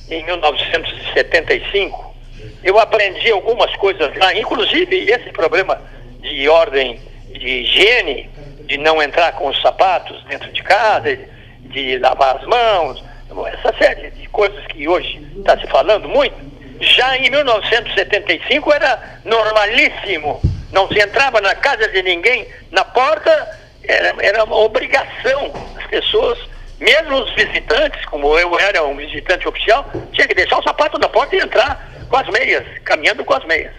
em 0.09 0.25
1975, 0.25 2.15
eu 2.63 2.79
aprendi 2.79 3.31
algumas 3.31 3.75
coisas 3.77 4.15
lá, 4.17 4.35
inclusive 4.35 5.11
esse 5.11 5.31
problema 5.31 5.81
de 6.21 6.49
ordem 6.49 7.01
de 7.33 7.49
higiene, 7.49 8.31
de 8.67 8.79
não 8.79 9.03
entrar 9.03 9.33
com 9.33 9.49
os 9.49 9.61
sapatos 9.61 10.23
dentro 10.25 10.51
de 10.53 10.63
casa, 10.63 11.17
de, 11.17 11.27
de 11.65 11.99
lavar 11.99 12.37
as 12.37 12.47
mãos, 12.47 13.03
essa 13.47 13.73
série 13.79 14.11
de 14.11 14.29
coisas 14.29 14.65
que 14.67 14.87
hoje 14.89 15.27
está 15.37 15.59
se 15.59 15.67
falando 15.67 16.09
muito. 16.09 16.37
Já 16.81 17.17
em 17.17 17.31
1975 17.31 18.73
era 18.73 19.21
normalíssimo, 19.25 20.41
não 20.73 20.89
se 20.89 20.99
entrava 20.99 21.41
na 21.41 21.55
casa 21.55 21.89
de 21.89 22.03
ninguém, 22.03 22.47
na 22.71 22.85
porta 22.85 23.59
era, 23.85 24.15
era 24.21 24.45
uma 24.45 24.57
obrigação, 24.57 25.53
as 25.77 25.87
pessoas 25.87 26.39
mesmo 26.83 27.23
os 27.23 27.33
visitantes, 27.35 28.05
como 28.07 28.37
eu 28.37 28.59
era 28.59 28.83
um 28.85 28.97
visitante 28.97 29.47
oficial, 29.47 29.89
tinha 30.13 30.27
que 30.27 30.35
deixar 30.35 30.59
o 30.59 30.63
sapato 30.65 30.99
na 30.99 31.09
porta 31.09 31.37
e 31.37 31.39
entrar 31.39 31.89
com 32.09 32.17
as 32.17 32.29
meias, 32.29 32.65
caminhando 32.85 33.25
com 33.25 33.35
as 33.35 33.45
meias. 33.45 33.73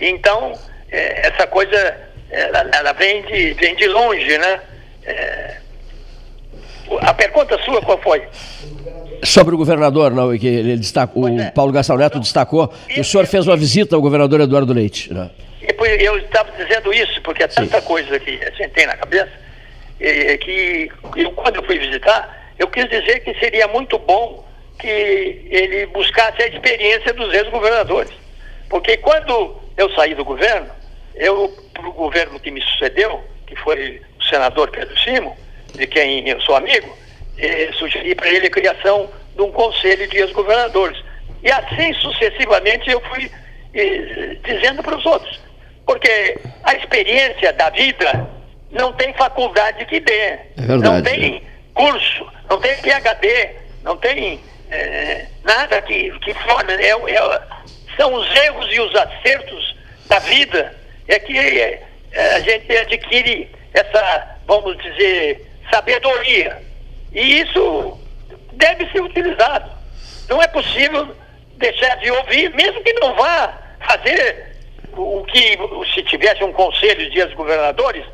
Então, 0.00 0.56
eh, 0.88 1.26
essa 1.26 1.48
coisa, 1.48 1.76
ela, 2.30 2.60
ela 2.72 2.92
vem, 2.92 3.22
de, 3.22 3.54
vem 3.54 3.74
de 3.74 3.88
longe, 3.88 4.38
né? 4.38 4.60
Eh, 5.04 5.56
a 7.00 7.14
pergunta 7.14 7.58
sua 7.64 7.80
qual 7.82 7.98
foi? 7.98 8.22
Sobre 9.24 9.54
o 9.54 9.58
governador, 9.58 10.12
não, 10.12 10.36
que 10.38 10.46
ele 10.46 10.76
destacou, 10.76 11.22
Pois 11.22 11.34
o 11.34 11.40
é. 11.40 11.50
Paulo 11.50 11.72
Gastão 11.72 11.96
Neto 11.96 12.20
destacou 12.20 12.68
que 12.68 13.00
o 13.00 13.04
senhor 13.04 13.26
fez 13.26 13.46
uma 13.46 13.56
visita 13.56 13.96
ao 13.96 14.02
governador 14.02 14.40
Eduardo 14.40 14.72
Leite. 14.72 15.12
Né? 15.12 15.30
Eu 16.00 16.18
estava 16.18 16.50
dizendo 16.52 16.92
isso, 16.92 17.20
porque 17.22 17.42
é 17.42 17.48
tanta 17.48 17.82
coisa 17.82 18.18
que 18.18 18.38
a 18.42 18.50
gente 18.50 18.70
tem 18.70 18.86
na 18.86 18.96
cabeça, 18.96 19.30
eh, 20.00 20.36
que 20.38 20.90
eu, 21.16 21.32
quando 21.32 21.56
eu 21.56 21.62
fui 21.64 21.78
visitar, 21.78 22.52
eu 22.58 22.68
quis 22.68 22.88
dizer 22.88 23.20
que 23.20 23.34
seria 23.38 23.66
muito 23.68 23.98
bom 23.98 24.44
que 24.78 25.46
ele 25.50 25.86
buscasse 25.86 26.42
a 26.42 26.46
experiência 26.46 27.12
dos 27.12 27.32
ex-governadores. 27.34 28.12
Porque 28.68 28.96
quando 28.98 29.56
eu 29.76 29.92
saí 29.94 30.14
do 30.14 30.24
governo, 30.24 30.70
eu, 31.14 31.52
para 31.74 31.88
o 31.88 31.92
governo 31.92 32.38
que 32.38 32.50
me 32.50 32.60
sucedeu, 32.62 33.22
que 33.46 33.56
foi 33.56 34.00
o 34.18 34.24
senador 34.24 34.70
Pedro 34.70 34.96
Simo, 34.98 35.36
de 35.74 35.86
quem 35.86 36.28
eu 36.28 36.40
sou 36.40 36.56
amigo, 36.56 36.96
sugeri 37.78 38.14
para 38.14 38.28
ele 38.28 38.46
a 38.48 38.50
criação 38.50 39.08
de 39.34 39.42
um 39.42 39.52
conselho 39.52 40.08
de 40.08 40.18
ex-governadores. 40.18 41.02
E 41.42 41.50
assim 41.50 41.92
sucessivamente 41.94 42.90
eu 42.90 43.00
fui 43.02 43.30
eh, 43.74 44.36
dizendo 44.44 44.82
para 44.82 44.96
os 44.96 45.06
outros. 45.06 45.40
Porque 45.86 46.36
a 46.64 46.74
experiência 46.74 47.52
da 47.52 47.70
vida 47.70 48.28
não 48.70 48.92
tem 48.92 49.14
faculdade 49.14 49.84
que 49.86 50.00
dê. 50.00 50.38
verdade, 50.56 50.82
não 50.82 50.96
é. 50.96 51.02
tem 51.02 51.42
curso, 51.74 52.26
não 52.50 52.60
tem 52.60 52.74
PhD, 52.76 53.50
não 53.84 53.96
tem 53.96 54.40
eh, 54.70 55.26
nada 55.44 55.80
que, 55.82 56.10
que 56.18 56.34
forme. 56.34 56.72
É, 56.72 56.90
é- 56.90 57.58
são 57.96 58.14
os 58.14 58.36
erros 58.36 58.68
e 58.72 58.80
os 58.80 58.94
acertos 58.94 59.76
da 60.08 60.18
vida 60.20 60.74
é 61.06 61.18
que 61.18 61.36
eh, 61.38 61.80
a 62.12 62.40
gente 62.40 62.76
adquire 62.76 63.50
essa, 63.72 64.36
vamos 64.46 64.76
dizer, 64.78 65.46
sabedoria. 65.70 66.62
E 67.12 67.40
isso 67.40 67.98
deve 68.52 68.90
ser 68.90 69.02
utilizado. 69.02 69.70
Não 70.28 70.42
é 70.42 70.46
possível 70.48 71.14
deixar 71.56 71.96
de 71.96 72.10
ouvir, 72.10 72.54
mesmo 72.54 72.82
que 72.82 72.92
não 72.94 73.14
vá 73.14 73.52
fazer 73.80 74.56
o 74.96 75.24
que, 75.24 75.58
se 75.94 76.02
tivesse 76.02 76.42
um 76.44 76.52
conselho 76.52 77.10
de 77.10 77.20
ex-governadores, 77.20 78.04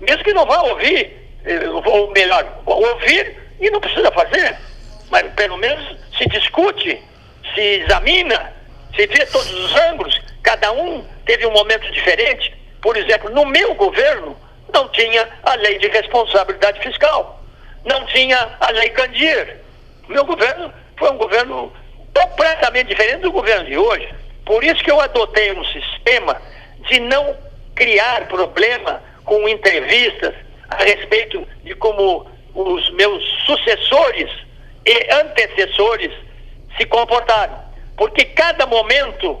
mesmo 0.00 0.24
que 0.24 0.32
não 0.32 0.46
vá 0.46 0.62
ouvir, 0.62 1.10
eh, 1.44 1.68
ou 1.68 2.10
melhor, 2.12 2.60
ouvir 2.64 3.36
e 3.60 3.70
não 3.70 3.80
precisa 3.80 4.10
fazer, 4.12 4.56
mas 5.10 5.24
pelo 5.34 5.56
menos 5.56 5.96
se 6.16 6.28
discute, 6.28 7.02
se 7.54 7.60
examina, 7.60 8.52
se 8.94 9.06
vê 9.06 9.26
todos 9.26 9.52
os 9.52 9.76
ângulos, 9.76 10.20
cada 10.42 10.72
um 10.72 11.04
teve 11.24 11.46
um 11.46 11.52
momento 11.52 11.90
diferente. 11.92 12.54
Por 12.80 12.96
exemplo, 12.96 13.30
no 13.30 13.44
meu 13.44 13.74
governo 13.74 14.36
não 14.72 14.88
tinha 14.88 15.28
a 15.42 15.54
lei 15.54 15.78
de 15.78 15.88
responsabilidade 15.88 16.80
fiscal, 16.80 17.42
não 17.84 18.04
tinha 18.06 18.56
a 18.60 18.70
lei 18.70 18.90
Candir. 18.90 19.56
Meu 20.08 20.24
governo 20.24 20.72
foi 20.96 21.10
um 21.10 21.16
governo 21.16 21.72
completamente 22.14 22.88
diferente 22.88 23.22
do 23.22 23.32
governo 23.32 23.66
de 23.66 23.76
hoje. 23.76 24.08
Por 24.44 24.64
isso 24.64 24.82
que 24.82 24.90
eu 24.90 25.00
adotei 25.00 25.52
um 25.52 25.64
sistema 25.66 26.40
de 26.88 27.00
não 27.00 27.36
criar 27.74 28.26
problema 28.28 29.02
com 29.24 29.48
entrevistas 29.48 30.34
a 30.70 30.82
respeito 30.82 31.46
de 31.62 31.74
como 31.74 32.26
os 32.54 32.90
meus 32.90 33.22
sucessores 33.44 34.30
e 34.84 35.12
antecessores 35.12 36.12
se 36.76 36.86
comportaram. 36.86 37.58
Porque 37.96 38.24
cada 38.24 38.66
momento 38.66 39.38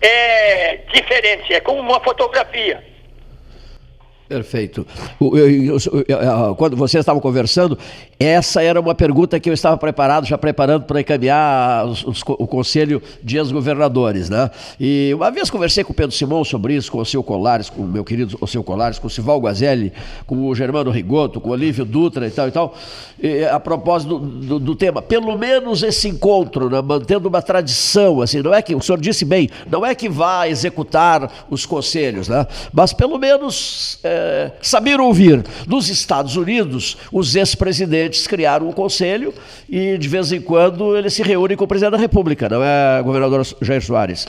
é 0.00 0.76
diferente, 0.92 1.52
é 1.52 1.60
como 1.60 1.80
uma 1.80 2.00
fotografia. 2.00 2.82
Perfeito. 4.28 4.84
Quando 6.56 6.76
vocês 6.76 7.00
estavam 7.02 7.20
conversando, 7.20 7.78
essa 8.18 8.60
era 8.60 8.80
uma 8.80 8.94
pergunta 8.94 9.38
que 9.38 9.48
eu 9.48 9.54
estava 9.54 9.76
preparado, 9.76 10.26
já 10.26 10.36
preparando 10.36 10.84
para 10.84 11.00
encaminhar 11.00 11.86
os, 11.86 12.04
os, 12.04 12.22
o 12.26 12.46
Conselho 12.46 13.00
de 13.22 13.36
Ex-Governadores. 13.36 14.28
Né? 14.28 14.50
E 14.80 15.12
uma 15.14 15.30
vez 15.30 15.48
conversei 15.48 15.84
com 15.84 15.92
o 15.92 15.94
Pedro 15.94 16.14
Simão 16.14 16.44
sobre 16.44 16.74
isso, 16.74 16.90
com 16.90 16.98
o 16.98 17.06
seu 17.06 17.22
Colares, 17.22 17.70
com 17.70 17.82
o 17.82 17.86
meu 17.86 18.04
querido 18.04 18.36
o 18.40 18.46
seu 18.48 18.64
Colares, 18.64 18.98
com 18.98 19.06
o 19.06 19.10
Sival 19.10 19.38
Guazelli, 19.38 19.92
com 20.26 20.48
o 20.48 20.54
Germano 20.56 20.90
Rigoto, 20.90 21.40
com 21.40 21.50
o 21.50 21.52
Olívio 21.52 21.84
Dutra 21.84 22.26
e 22.26 22.30
tal 22.30 22.48
e 22.48 22.50
tal, 22.50 22.74
e, 23.22 23.44
a 23.44 23.60
propósito 23.60 24.18
do, 24.18 24.40
do, 24.40 24.58
do, 24.58 24.74
tema. 24.74 25.00
Pelo 25.00 25.38
menos 25.38 25.84
esse 25.84 26.08
encontro, 26.08 26.68
né, 26.68 26.82
mantendo 26.82 27.28
uma 27.28 27.40
tradição, 27.40 28.20
assim, 28.20 28.42
não 28.42 28.52
é 28.52 28.60
que, 28.60 28.74
o 28.74 28.80
senhor 28.80 29.00
disse 29.00 29.24
bem, 29.24 29.48
não 29.70 29.86
é 29.86 29.94
que 29.94 30.08
vá 30.08 30.48
executar 30.48 31.46
os 31.48 31.64
conselhos, 31.64 32.28
né? 32.28 32.44
mas 32.72 32.92
pelo 32.92 33.18
menos. 33.18 34.00
É, 34.02 34.15
saber 34.60 35.00
ouvir. 35.00 35.44
Nos 35.66 35.88
Estados 35.88 36.36
Unidos, 36.36 36.96
os 37.12 37.34
ex-presidentes 37.34 38.26
criaram 38.26 38.68
um 38.68 38.72
conselho 38.72 39.32
e, 39.68 39.96
de 39.98 40.08
vez 40.08 40.32
em 40.32 40.40
quando, 40.40 40.96
eles 40.96 41.14
se 41.14 41.22
reúnem 41.22 41.56
com 41.56 41.64
o 41.64 41.68
presidente 41.68 41.92
da 41.92 41.98
República, 41.98 42.48
não 42.48 42.62
é, 42.62 43.02
governador 43.02 43.46
Jair 43.60 43.82
Soares? 43.82 44.26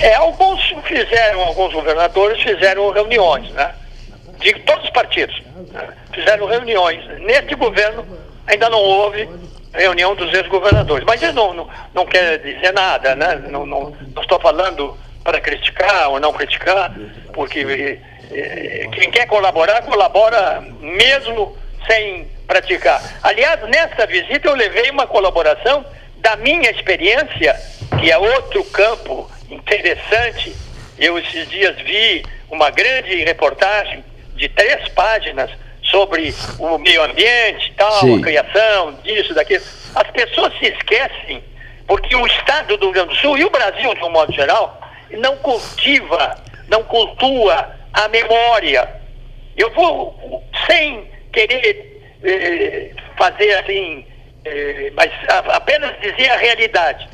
É, 0.00 0.14
alguns 0.14 0.60
fizeram, 0.84 1.40
alguns 1.40 1.72
governadores 1.72 2.42
fizeram 2.42 2.90
reuniões, 2.90 3.50
né? 3.52 3.72
De 4.40 4.52
todos 4.60 4.84
os 4.84 4.90
partidos. 4.90 5.40
Né? 5.72 5.88
Fizeram 6.12 6.46
reuniões. 6.46 7.04
Neste 7.20 7.54
governo 7.54 8.04
ainda 8.46 8.70
não 8.70 8.78
houve 8.78 9.28
reunião 9.72 10.14
dos 10.14 10.32
ex-governadores. 10.32 11.04
Mas 11.06 11.22
isso 11.22 11.32
não, 11.32 11.52
não, 11.52 11.68
não 11.94 12.06
quer 12.06 12.38
dizer 12.38 12.72
nada, 12.72 13.14
né? 13.14 13.42
Não, 13.50 13.66
não, 13.66 13.92
não 14.14 14.22
estou 14.22 14.40
falando 14.40 14.96
para 15.22 15.40
criticar 15.40 16.10
ou 16.10 16.20
não 16.20 16.32
criticar, 16.32 16.94
porque 17.32 17.98
quem 18.92 19.10
quer 19.10 19.26
colaborar, 19.26 19.82
colabora 19.82 20.60
mesmo 20.80 21.56
sem 21.86 22.28
praticar. 22.46 23.02
Aliás, 23.22 23.60
nessa 23.68 24.06
visita 24.06 24.48
eu 24.48 24.54
levei 24.54 24.90
uma 24.90 25.06
colaboração 25.06 25.84
da 26.16 26.36
minha 26.36 26.70
experiência, 26.70 27.54
que 28.00 28.10
é 28.10 28.18
outro 28.18 28.64
campo 28.64 29.30
interessante. 29.50 30.54
Eu 30.98 31.18
esses 31.18 31.48
dias 31.48 31.76
vi 31.82 32.24
uma 32.50 32.70
grande 32.70 33.22
reportagem 33.24 34.04
de 34.34 34.48
três 34.48 34.88
páginas 34.88 35.50
sobre 35.82 36.34
o 36.58 36.78
meio 36.78 37.02
ambiente, 37.02 37.72
tal, 37.76 38.00
Sim. 38.00 38.18
a 38.18 38.22
criação, 38.22 38.94
disso, 39.02 39.34
daquilo. 39.34 39.62
As 39.94 40.10
pessoas 40.10 40.52
se 40.58 40.66
esquecem, 40.66 41.42
porque 41.86 42.14
o 42.14 42.26
Estado 42.26 42.76
do 42.76 42.86
Rio 42.86 42.92
Grande 42.92 43.08
do 43.10 43.16
Sul 43.16 43.38
e 43.38 43.44
o 43.44 43.50
Brasil, 43.50 43.94
de 43.94 44.02
um 44.02 44.10
modo 44.10 44.32
geral, 44.32 44.80
não 45.10 45.36
cultiva, 45.36 46.36
não 46.68 46.82
cultua 46.84 47.77
a 47.92 48.08
memória. 48.08 48.88
Eu 49.56 49.70
vou, 49.72 50.42
sem 50.66 51.08
querer 51.32 52.02
eh, 52.22 52.90
fazer 53.16 53.52
assim, 53.58 54.06
eh, 54.44 54.92
mas 54.94 55.10
apenas 55.48 55.98
dizer 56.00 56.30
a 56.30 56.36
realidade. 56.36 57.08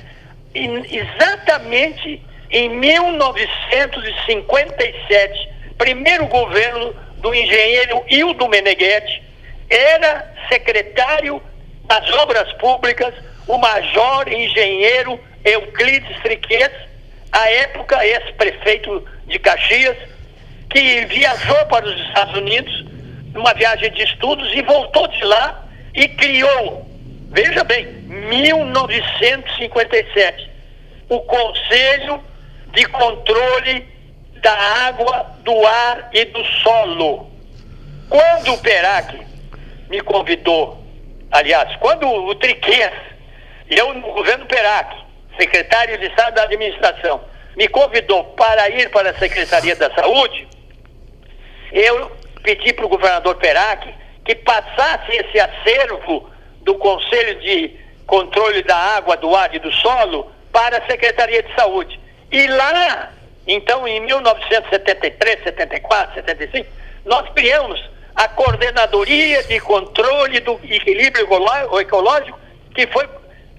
E, 0.54 0.66
exatamente 0.97 2.23
em 2.50 2.69
1957, 2.69 5.49
primeiro 5.76 6.26
governo 6.26 6.95
do 7.19 7.35
engenheiro 7.35 8.02
Hildo 8.09 8.49
Meneghetti, 8.49 9.23
era 9.69 10.33
secretário 10.49 11.43
das 11.87 12.09
obras 12.12 12.50
públicas 12.54 13.12
o 13.47 13.59
major 13.59 14.26
engenheiro 14.28 15.21
Euclides 15.45 16.16
Triquet, 16.23 16.73
à 17.33 17.50
época 17.50 18.07
ex-prefeito 18.07 19.04
de 19.26 19.38
Caxias, 19.38 19.97
que 20.75 21.07
viajou 21.07 21.64
para 21.66 21.87
os 21.87 22.00
Estados 22.00 22.37
Unidos 22.37 22.85
numa 23.33 23.54
viagem 23.54 23.93
de 23.93 24.02
estudos 24.02 24.52
e 24.52 24.61
voltou 24.62 25.07
de 25.07 25.25
lá 25.25 25.62
e 25.95 26.09
criou, 26.09 26.85
veja 27.31 27.62
bem, 27.62 27.87
1957, 27.87 30.50
o 31.09 31.21
Conselho 31.21 32.21
de 32.73 32.85
Controle 32.87 33.87
da 34.43 34.52
Água, 34.88 35.37
do 35.45 35.64
Ar 35.64 36.11
e 36.12 36.25
do 36.25 36.43
Solo. 36.45 37.31
Quando 38.09 38.54
o 38.54 38.59
PERAC 38.59 39.25
me 39.88 40.00
convidou, 40.00 40.85
aliás, 41.31 41.76
quando 41.76 42.08
o 42.08 42.34
Triquês, 42.34 42.91
eu 43.71 43.95
no 43.95 44.13
governo 44.13 44.45
PERAC, 44.47 44.93
secretário 45.39 45.97
de 45.99 46.06
Estado 46.06 46.34
da 46.34 46.43
Administração, 46.43 47.21
me 47.56 47.69
convidou 47.69 48.25
para 48.25 48.69
ir 48.71 48.91
para 48.91 49.10
a 49.10 49.19
Secretaria 49.19 49.76
da 49.76 49.89
Saúde, 49.95 50.49
eu 51.75 52.13
pedi 52.43 52.73
para 52.73 52.87
o 52.87 52.89
governador 52.89 53.34
Perac 53.34 53.93
que 54.25 54.34
passasse 54.37 55.10
esse 55.10 55.41
acervo 55.41 56.30
do 56.63 56.76
Conselho 56.76 57.41
de 57.41 57.76
Controle 58.06 58.63
da 58.63 58.76
Água, 58.76 59.17
do 59.17 59.34
Ar 59.34 59.54
e 59.54 59.58
do 59.58 59.73
Solo 59.73 60.30
para 60.52 60.78
a 60.78 60.87
Secretaria 60.87 61.43
de 61.43 61.54
Saúde. 61.54 61.99
E 62.30 62.47
lá, 62.47 63.13
então, 63.47 63.87
em 63.89 64.00
1973, 64.00 65.43
74, 65.43 66.15
75, 66.15 66.69
nós 67.04 67.28
criamos 67.34 67.82
a 68.15 68.28
Coordenadoria 68.28 69.43
de 69.43 69.58
Controle 69.60 70.41
do 70.41 70.60
Equilíbrio 70.63 71.26
Ecológico, 71.80 72.39
que 72.75 72.87
foi 72.87 73.08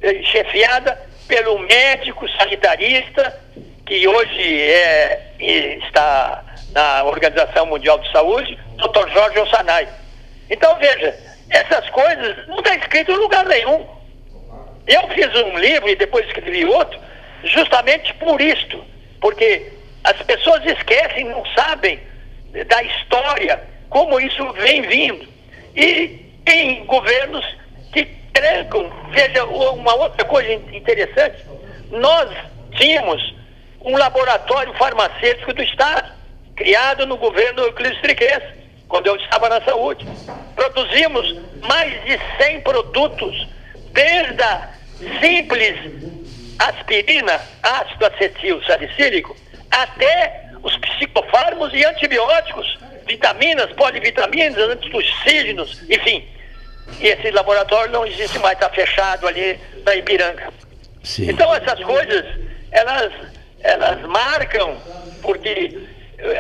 eh, 0.02 0.24
chefiada 0.24 1.00
pelo 1.28 1.60
médico 1.60 2.28
sanitarista, 2.32 3.38
que 3.86 4.08
hoje 4.08 4.62
é, 4.62 5.34
está 5.40 6.44
na 6.76 7.06
Organização 7.06 7.66
Mundial 7.66 7.98
de 8.00 8.12
Saúde, 8.12 8.60
Dr. 8.76 9.10
Jorge 9.14 9.40
Ossanai. 9.40 9.88
Então, 10.50 10.78
veja, 10.78 11.18
essas 11.50 11.90
coisas 11.90 12.48
não 12.48 12.60
está 12.60 12.76
escrito 12.76 13.14
em 13.14 13.16
lugar 13.16 13.46
nenhum. 13.46 13.88
Eu 14.86 15.08
fiz 15.10 15.34
um 15.42 15.58
livro 15.58 15.90
e 15.90 15.96
depois 15.96 16.28
escrevi 16.28 16.66
outro, 16.66 17.00
justamente 17.46 18.14
por 18.16 18.40
isto, 18.42 18.84
porque 19.22 19.72
as 20.04 20.22
pessoas 20.24 20.64
esquecem, 20.66 21.24
não 21.24 21.44
sabem 21.56 22.00
da 22.68 22.84
história, 22.84 23.64
como 23.90 24.20
isso 24.20 24.52
vem 24.54 24.82
vindo. 24.82 25.28
E 25.76 26.26
tem 26.44 26.86
governos 26.86 27.46
que 27.94 28.06
trancam. 28.34 28.92
Veja, 29.12 29.46
uma 29.46 29.96
outra 29.96 30.26
coisa 30.26 30.52
interessante, 30.54 31.38
nós 31.90 32.30
tínhamos 32.72 33.34
um 33.82 33.98
laboratório 33.98 34.74
farmacêutico 34.74 35.54
do 35.54 35.64
Estado 35.64 36.16
criado 36.56 37.06
no 37.06 37.18
governo 37.18 37.64
Euclides 37.64 38.02
Triquez, 38.02 38.44
quando 38.88 39.08
eu 39.08 39.16
estava 39.18 39.50
na 39.50 39.62
saúde. 39.62 40.08
Produzimos 40.56 41.40
mais 41.68 41.92
de 42.06 42.20
100 42.38 42.62
produtos, 42.62 43.48
desde 43.92 44.42
a 44.42 44.70
simples 45.20 45.76
aspirina, 46.60 47.42
ácido 47.62 48.06
acetil 48.06 48.64
salicílico, 48.64 49.36
até 49.70 50.46
os 50.64 50.76
psicofármacos 50.78 51.74
e 51.74 51.86
antibióticos, 51.86 52.80
vitaminas, 53.06 53.72
polivitaminas, 53.74 54.58
antitussígenos, 54.58 55.82
enfim. 55.90 56.26
E 57.00 57.08
esse 57.08 57.32
laboratório 57.32 57.92
não 57.92 58.06
existe 58.06 58.40
mais, 58.40 58.54
está 58.54 58.70
fechado 58.70 59.28
ali 59.28 59.60
na 59.86 59.96
Ibiranga. 59.96 60.54
Sim. 61.04 61.30
Então 61.30 61.54
essas 61.54 61.84
coisas, 61.84 62.26
elas, 62.72 63.12
elas 63.62 64.02
marcam, 64.04 64.78
porque 65.22 65.78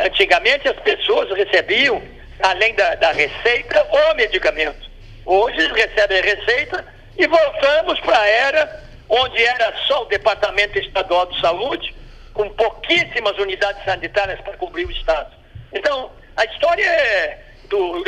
Antigamente 0.05 0.67
as 0.67 0.79
pessoas 0.79 1.29
recebiam, 1.37 2.01
além 2.41 2.73
da, 2.75 2.95
da 2.95 3.11
receita, 3.11 3.85
o 3.91 4.15
medicamento. 4.15 4.89
Hoje 5.25 5.67
recebem 5.73 6.19
a 6.19 6.21
receita 6.21 6.85
e 7.17 7.27
voltamos 7.27 7.99
para 8.01 8.19
a 8.19 8.27
era 8.27 8.83
onde 9.09 9.43
era 9.43 9.73
só 9.87 10.03
o 10.03 10.05
Departamento 10.05 10.77
Estadual 10.79 11.27
de 11.27 11.39
Saúde, 11.39 11.95
com 12.33 12.49
pouquíssimas 12.49 13.37
unidades 13.37 13.83
sanitárias 13.85 14.41
para 14.41 14.57
cobrir 14.57 14.85
o 14.85 14.91
Estado. 14.91 15.31
Então, 15.71 16.11
a 16.35 16.45
história 16.45 16.85
é 16.85 17.45
do 17.67 18.03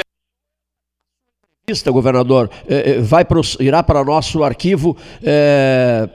governador, 1.92 2.50
eh, 2.70 2.92
eh, 2.92 3.02
vai 3.02 3.26
pro, 3.26 3.42
irá 3.60 3.84
para 3.84 4.00
o 4.00 4.06
nosso 4.06 4.42
arquivo 4.42 4.96
é, 5.22 6.08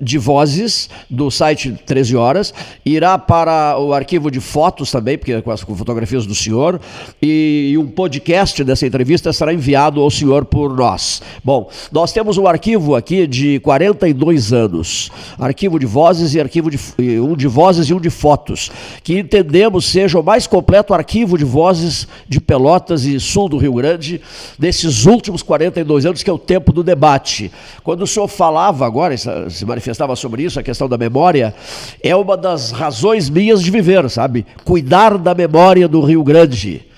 de 0.00 0.18
vozes 0.18 0.88
do 1.08 1.30
site 1.30 1.72
13 1.86 2.16
horas, 2.16 2.54
irá 2.84 3.18
para 3.18 3.78
o 3.78 3.92
arquivo 3.92 4.30
de 4.30 4.40
fotos 4.40 4.90
também, 4.90 5.18
porque 5.18 5.40
com 5.42 5.50
as 5.50 5.60
fotografias 5.60 6.26
do 6.26 6.34
senhor, 6.34 6.80
e, 7.20 7.70
e, 7.72 7.78
um 7.78 7.86
podcast 7.86 8.62
dessa 8.64 8.86
entrevista 8.86 9.32
será 9.32 9.52
enviado 9.52 10.00
ao 10.00 10.10
senhor 10.10 10.44
por 10.44 10.76
nós. 10.76 11.22
Bom, 11.44 11.70
nós 11.90 12.12
temos 12.12 12.38
um 12.38 12.46
arquivo 12.46 12.94
aqui 12.94 13.26
de 13.26 13.60
42 13.60 14.52
anos, 14.52 15.10
arquivo 15.38 15.78
de 15.78 15.86
vozes 15.86 16.34
e 16.34 16.40
arquivo 16.40 16.70
de 16.70 16.78
um 17.20 17.36
de 17.36 17.46
vozes 17.46 17.88
e 17.88 17.94
um 17.94 18.00
de 18.00 18.10
fotos, 18.10 18.70
que 19.02 19.18
entendemos 19.18 19.84
seja 19.86 20.18
o 20.18 20.22
mais 20.22 20.46
completo 20.46 20.94
arquivo 20.94 21.36
de 21.36 21.44
vozes 21.44 22.06
de 22.28 22.40
Pelotas 22.40 23.04
e 23.04 23.18
sul 23.20 23.48
do 23.48 23.58
Rio 23.58 23.74
Grande 23.74 24.20
desses 24.58 25.06
últimos 25.06 25.42
42 25.42 26.06
anos, 26.06 26.22
que 26.22 26.30
é 26.30 26.32
o 26.32 26.38
tempo 26.38 26.72
do 26.72 26.82
debate. 26.82 27.50
Quando 27.82 28.02
o 28.02 28.06
senhor 28.06 28.28
falava 28.28 28.86
agora, 28.86 29.16
se 29.16 29.64
manifestava 29.72 30.14
sobre 30.16 30.42
isso, 30.42 30.60
a 30.60 30.62
questão 30.62 30.88
da 30.88 30.96
memória, 30.96 31.54
é 32.02 32.14
uma 32.14 32.36
das 32.36 32.70
razões 32.70 33.28
minhas 33.28 33.62
de 33.62 33.70
viver, 33.70 34.08
sabe? 34.08 34.46
Cuidar 34.64 35.18
da 35.18 35.34
memória 35.34 35.88
do 35.88 36.00
Rio 36.00 36.22
Grande 36.22 36.92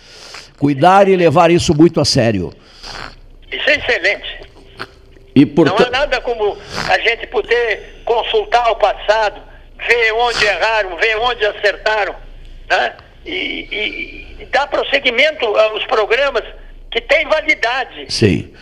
cuidar 0.59 1.09
e 1.09 1.17
levar 1.17 1.51
isso 1.51 1.75
muito 1.75 2.01
a 2.01 2.05
sério. 2.07 2.51
Isso 3.53 3.69
é 3.69 3.77
excelente. 3.77 4.41
E 5.35 5.45
Não 5.45 5.77
há 5.77 5.91
nada 5.91 6.21
como 6.21 6.57
a 6.89 6.99
gente 7.01 7.27
poder 7.27 8.01
consultar 8.05 8.71
o 8.71 8.77
passado, 8.77 9.43
ver 9.87 10.13
onde 10.13 10.45
erraram, 10.45 10.97
ver 10.97 11.19
onde 11.19 11.45
acertaram, 11.45 12.15
né? 12.71 12.95
e, 13.27 13.33
e, 13.33 14.43
e 14.43 14.47
dar 14.47 14.69
prosseguimento 14.69 15.45
aos 15.45 15.85
programas 15.87 16.45
que 16.91 17.01
têm 17.01 17.27
validade. 17.27 18.07
Sim. 18.09 18.55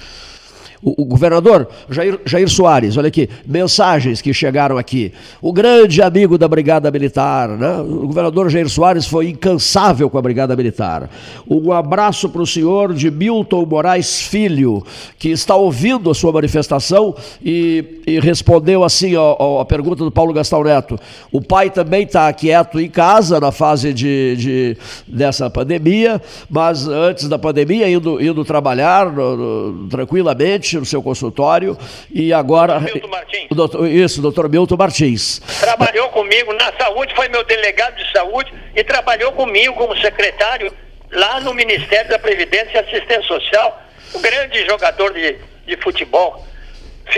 O, 0.83 1.03
o, 1.03 1.05
governador 1.05 1.69
Jair, 1.89 2.19
Jair 2.27 2.49
Soares, 2.49 2.97
olha 2.97 3.07
aqui, 3.07 3.29
mensagens 3.47 4.21
que 4.21 4.35
chegaram 4.35 4.77
aqui. 4.77 5.13
O 5.41 5.53
grande 5.53 6.03
amigo 6.03 6.37
da 6.37 6.49
Brigada 6.49 6.91
Militar, 6.91 7.51
né? 7.51 7.79
o 7.81 8.09
governador 8.09 8.51
Jair 8.51 8.69
Soares 8.69 9.07
foi 9.07 9.29
incansável 9.29 10.11
com 10.11 10.19
a 10.19 10.23
Brigada 10.23 10.57
Militar. 10.57 11.09
Um 11.49 11.71
abraço 11.71 12.29
para 12.29 12.43
o 12.43 12.47
senhor 12.47 12.95
de 12.95 13.13
Milton 13.13 13.65
Moraes 13.65 14.23
Filho, 14.23 14.85
que 15.21 15.29
está 15.29 15.55
ouvindo 15.55 16.11
a 16.11 16.15
sua 16.15 16.33
manifestação 16.33 17.15
e, 17.41 18.03
e 18.05 18.19
respondeu 18.19 18.83
assim 18.83 19.13
a 19.17 19.65
pergunta 19.65 20.03
do 20.03 20.11
Paulo 20.11 20.33
Gastão 20.33 20.65
Neto. 20.65 20.99
O 21.31 21.41
pai 21.41 21.71
também 21.71 22.03
está 22.03 22.33
quieto 22.33 22.81
em 22.81 22.91
casa 22.91 23.39
na 23.39 23.53
fase 23.53 23.93
de, 23.93 24.37
de, 24.37 24.77
dessa 25.07 25.49
pandemia, 25.49 26.21
mas 26.51 26.89
antes 26.89 27.29
da 27.29 27.39
pandemia, 27.39 27.89
indo, 27.89 28.21
indo 28.21 28.45
trabalhar 28.45 29.13
no, 29.13 29.37
no, 29.37 29.89
tranquilamente 29.89 30.72
no 30.79 30.87
seu 30.87 31.03
consultório 31.03 31.77
e 32.11 32.33
agora. 32.33 32.81
Milton 32.81 33.09
Martins. 33.09 33.47
O 33.51 33.55
doutor, 33.55 33.89
isso, 33.89 34.23
doutor 34.23 34.49
Milton 34.49 34.77
Martins. 34.77 35.41
Trabalhou 35.61 36.09
comigo 36.11 36.53
na 36.53 36.73
saúde, 36.73 37.15
foi 37.15 37.29
meu 37.29 37.45
delegado 37.45 37.97
de 37.97 38.13
saúde 38.13 38.53
e 38.75 38.85
trabalhou 38.85 39.33
comigo 39.33 39.75
como 39.75 39.97
secretário 39.99 40.73
lá 41.11 41.41
no 41.41 41.55
Ministério 41.55 42.11
da 42.11 42.19
Previdência 42.19 42.73
e 42.75 42.79
Assistência 42.79 43.23
Social. 43.23 43.83
Um 44.15 44.21
grande 44.21 44.65
jogador 44.67 45.13
de, 45.13 45.37
de 45.67 45.77
futebol. 45.77 46.47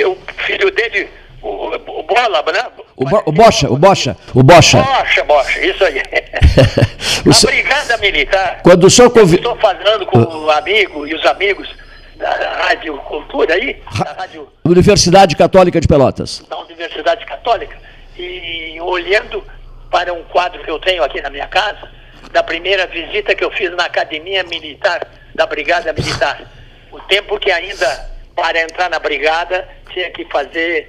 O 0.07 0.17
filho 0.47 0.71
dele, 0.71 1.09
o, 1.43 2.01
o 2.01 2.03
Bola, 2.03 2.43
né? 2.53 2.67
O, 2.97 3.05
bo, 3.05 3.23
o 3.27 3.33
Bocha, 3.33 3.71
o 3.71 3.77
Bocha, 3.77 4.17
o 4.35 4.43
Bocha. 4.43 4.83
Bocha, 4.83 5.25
Bocha, 5.25 5.67
isso 5.67 5.85
aí. 5.85 6.01
a 6.01 7.47
Brigada 7.47 7.97
Militar. 7.99 8.61
Quando 8.62 8.85
o 8.85 8.90
senhor 8.90 9.11
convi... 9.11 9.37
Estou 9.37 9.57
falando 9.57 10.07
com 10.07 10.19
o 10.19 10.51
amigo 10.51 11.07
e 11.07 11.14
os 11.14 11.25
amigos 11.27 11.69
da 12.16 12.31
Rádio 12.31 12.96
Cultura 12.98 13.55
aí, 13.55 13.83
da 14.05 14.12
Rádio... 14.12 14.48
Universidade 14.64 15.37
Católica 15.37 15.81
de 15.81 15.88
Pelotas. 15.88 16.44
Da 16.48 16.59
Universidade 16.59 17.24
Católica. 17.27 17.77
E 18.16 18.79
olhando 18.81 19.44
para 19.90 20.12
um 20.12 20.22
quadro 20.24 20.62
que 20.62 20.70
eu 20.70 20.79
tenho 20.79 21.03
aqui 21.03 21.20
na 21.20 21.31
minha 21.31 21.46
casa, 21.46 21.88
da 22.33 22.42
primeira 22.42 22.87
visita 22.87 23.35
que 23.35 23.44
eu 23.44 23.50
fiz 23.50 23.70
na 23.77 23.85
Academia 23.85 24.42
Militar, 24.44 25.07
da 25.35 25.46
Brigada 25.46 25.92
Militar. 25.92 26.42
O 26.90 27.00
tempo 27.00 27.38
que 27.38 27.50
ainda, 27.50 28.11
para 28.35 28.61
entrar 28.61 28.88
na 28.88 28.98
brigada, 28.98 29.68
tinha 29.92 30.11
que 30.11 30.24
fazer, 30.27 30.88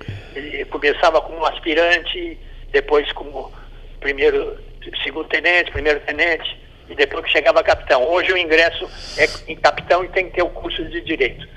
começava 0.69 1.21
como 1.21 1.45
aspirante, 1.45 2.37
depois 2.71 3.11
como 3.13 3.51
primeiro, 3.99 4.57
segundo 5.03 5.27
tenente, 5.27 5.71
primeiro 5.71 5.99
tenente, 6.01 6.59
e 6.89 6.95
depois 6.95 7.25
que 7.25 7.31
chegava 7.31 7.63
capitão. 7.63 8.03
Hoje 8.07 8.31
o 8.31 8.37
ingresso 8.37 8.89
é 9.17 9.51
em 9.51 9.55
capitão 9.55 10.03
e 10.03 10.09
tem 10.09 10.25
que 10.25 10.35
ter 10.35 10.43
o 10.43 10.49
curso 10.49 10.83
de 10.85 11.01
direito. 11.01 11.47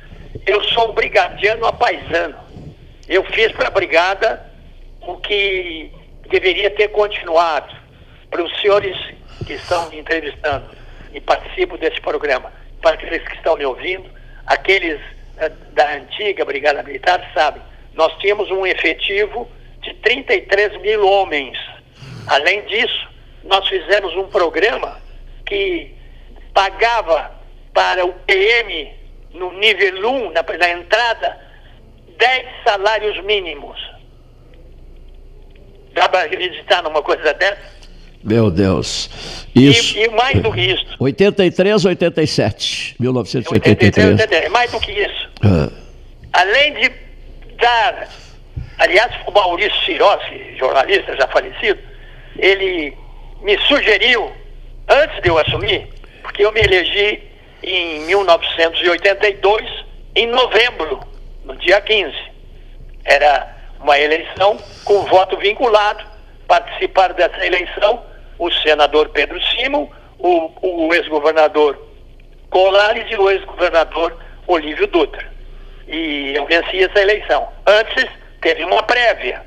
Eu 0.47 0.62
sou 0.64 0.93
brigadiano 0.93 1.67
apaisano. 1.67 2.37
Eu 3.09 3.25
fiz 3.25 3.53
para 3.53 3.69
a 3.69 3.71
brigada 3.71 4.45
o 5.01 5.17
que 5.17 5.91
deveria 6.31 6.71
ter 6.71 6.88
continuado. 6.88 7.75
Para 8.31 8.43
os 8.43 8.61
senhores 8.61 8.97
que 9.47 9.55
estão 9.55 9.88
me 9.88 9.99
entrevistando 9.99 10.67
e 11.12 11.21
participam 11.21 11.77
desse 11.77 12.01
programa, 12.01 12.53
para 12.83 12.95
aqueles 12.95 13.27
que 13.27 13.37
estão 13.37 13.57
me 13.57 13.64
ouvindo, 13.64 14.05
aqueles 14.47 15.01
eh, 15.38 15.51
da 15.73 15.95
antiga 15.95 16.45
Brigada 16.45 16.83
Militar 16.83 17.31
sabem, 17.33 17.62
nós 17.95 18.12
tínhamos 18.19 18.51
um 18.51 18.67
efetivo 18.67 19.49
de 19.81 19.95
33 19.95 20.81
mil 20.83 21.07
homens. 21.07 21.59
Além 22.27 22.62
disso, 22.67 23.09
nós 23.45 23.67
fizemos 23.67 24.14
um 24.14 24.29
programa 24.29 25.01
que 25.49 25.95
pagava 26.53 27.33
para 27.73 28.05
o 28.05 28.13
PM 28.27 28.93
no 29.33 29.53
nível 29.59 30.11
1, 30.11 30.33
na, 30.33 30.43
na 30.43 30.71
entrada, 30.71 31.39
10 32.19 32.47
salários 32.65 33.23
mínimos. 33.25 33.79
Dá 35.95 36.09
para 36.09 36.25
acreditar 36.25 36.83
numa 36.83 37.03
coisa 37.03 37.33
dessa? 37.35 37.79
Meu 38.23 38.51
Deus. 38.51 39.47
Isso. 39.55 39.97
E, 39.97 40.05
e, 40.05 40.09
mais 40.11 40.41
do 40.43 40.53
que 40.53 40.61
isso. 40.61 40.85
83, 40.99 41.85
87. 41.85 42.97
1983. 42.99 44.07
83, 44.13 44.51
mais 44.51 44.71
do 44.71 44.81
que 44.81 44.93
isso. 44.93 45.31
Ah. 45.43 45.71
Além 46.33 46.75
de 46.75 46.93
dar. 47.57 48.09
Aliás, 48.79 49.13
o 49.27 49.33
Maurício 49.33 49.77
Cirossi, 49.85 50.57
jornalista 50.57 51.17
já 51.17 51.27
falecido, 51.29 51.81
ele 52.39 52.97
me 53.43 53.59
sugeriu 53.67 54.31
antes 54.88 55.20
de 55.22 55.29
eu 55.29 55.38
assumir, 55.38 55.88
porque 56.22 56.44
eu 56.44 56.53
me 56.53 56.61
elegi 56.61 57.22
em 57.62 58.01
1982, 58.01 59.85
em 60.14 60.27
novembro, 60.27 61.01
no 61.44 61.57
dia 61.57 61.81
15. 61.81 62.14
Era 63.05 63.57
uma 63.81 63.98
eleição 63.98 64.59
com 64.85 65.05
voto 65.05 65.37
vinculado. 65.37 66.05
Participaram 66.46 67.14
dessa 67.14 67.44
eleição 67.44 68.03
o 68.38 68.51
senador 68.51 69.11
Pedro 69.11 69.40
Simon, 69.42 69.88
o, 70.18 70.51
o 70.62 70.94
ex-governador 70.94 71.87
Colares 72.51 73.05
e 73.11 73.16
o 73.16 73.31
ex-governador 73.31 74.16
Olívio 74.46 74.87
Dutra. 74.87 75.27
E 75.87 76.33
eu 76.35 76.46
venci 76.46 76.83
essa 76.83 77.01
eleição. 77.01 77.48
Antes, 77.66 78.07
teve 78.40 78.64
uma 78.64 78.83
prévia 78.83 79.42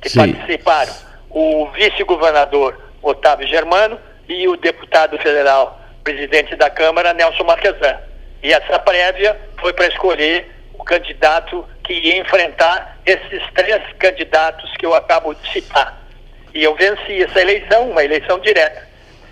que 0.00 0.08
Sim. 0.08 0.32
participaram 0.32 0.92
o 1.30 1.68
vice-governador 1.70 2.78
Otávio 3.02 3.46
Germano 3.46 3.98
e 4.28 4.48
o 4.48 4.56
deputado 4.56 5.18
federal, 5.18 5.80
presidente 6.02 6.56
da 6.56 6.70
Câmara, 6.70 7.12
Nelson 7.12 7.44
Marquesan. 7.44 7.98
E 8.42 8.52
essa 8.52 8.78
prévia 8.78 9.38
foi 9.58 9.72
para 9.72 9.86
escolher 9.86 10.50
o 10.74 10.84
candidato 10.84 11.66
que 11.82 11.92
ia 11.92 12.18
enfrentar 12.18 12.98
esses 13.06 13.42
três 13.54 13.82
candidatos 13.98 14.70
que 14.78 14.86
eu 14.86 14.94
acabo 14.94 15.34
de 15.34 15.52
citar. 15.52 16.02
E 16.52 16.62
eu 16.62 16.74
venci 16.74 17.22
essa 17.22 17.40
eleição, 17.40 17.90
uma 17.90 18.04
eleição 18.04 18.38
direta. 18.38 18.86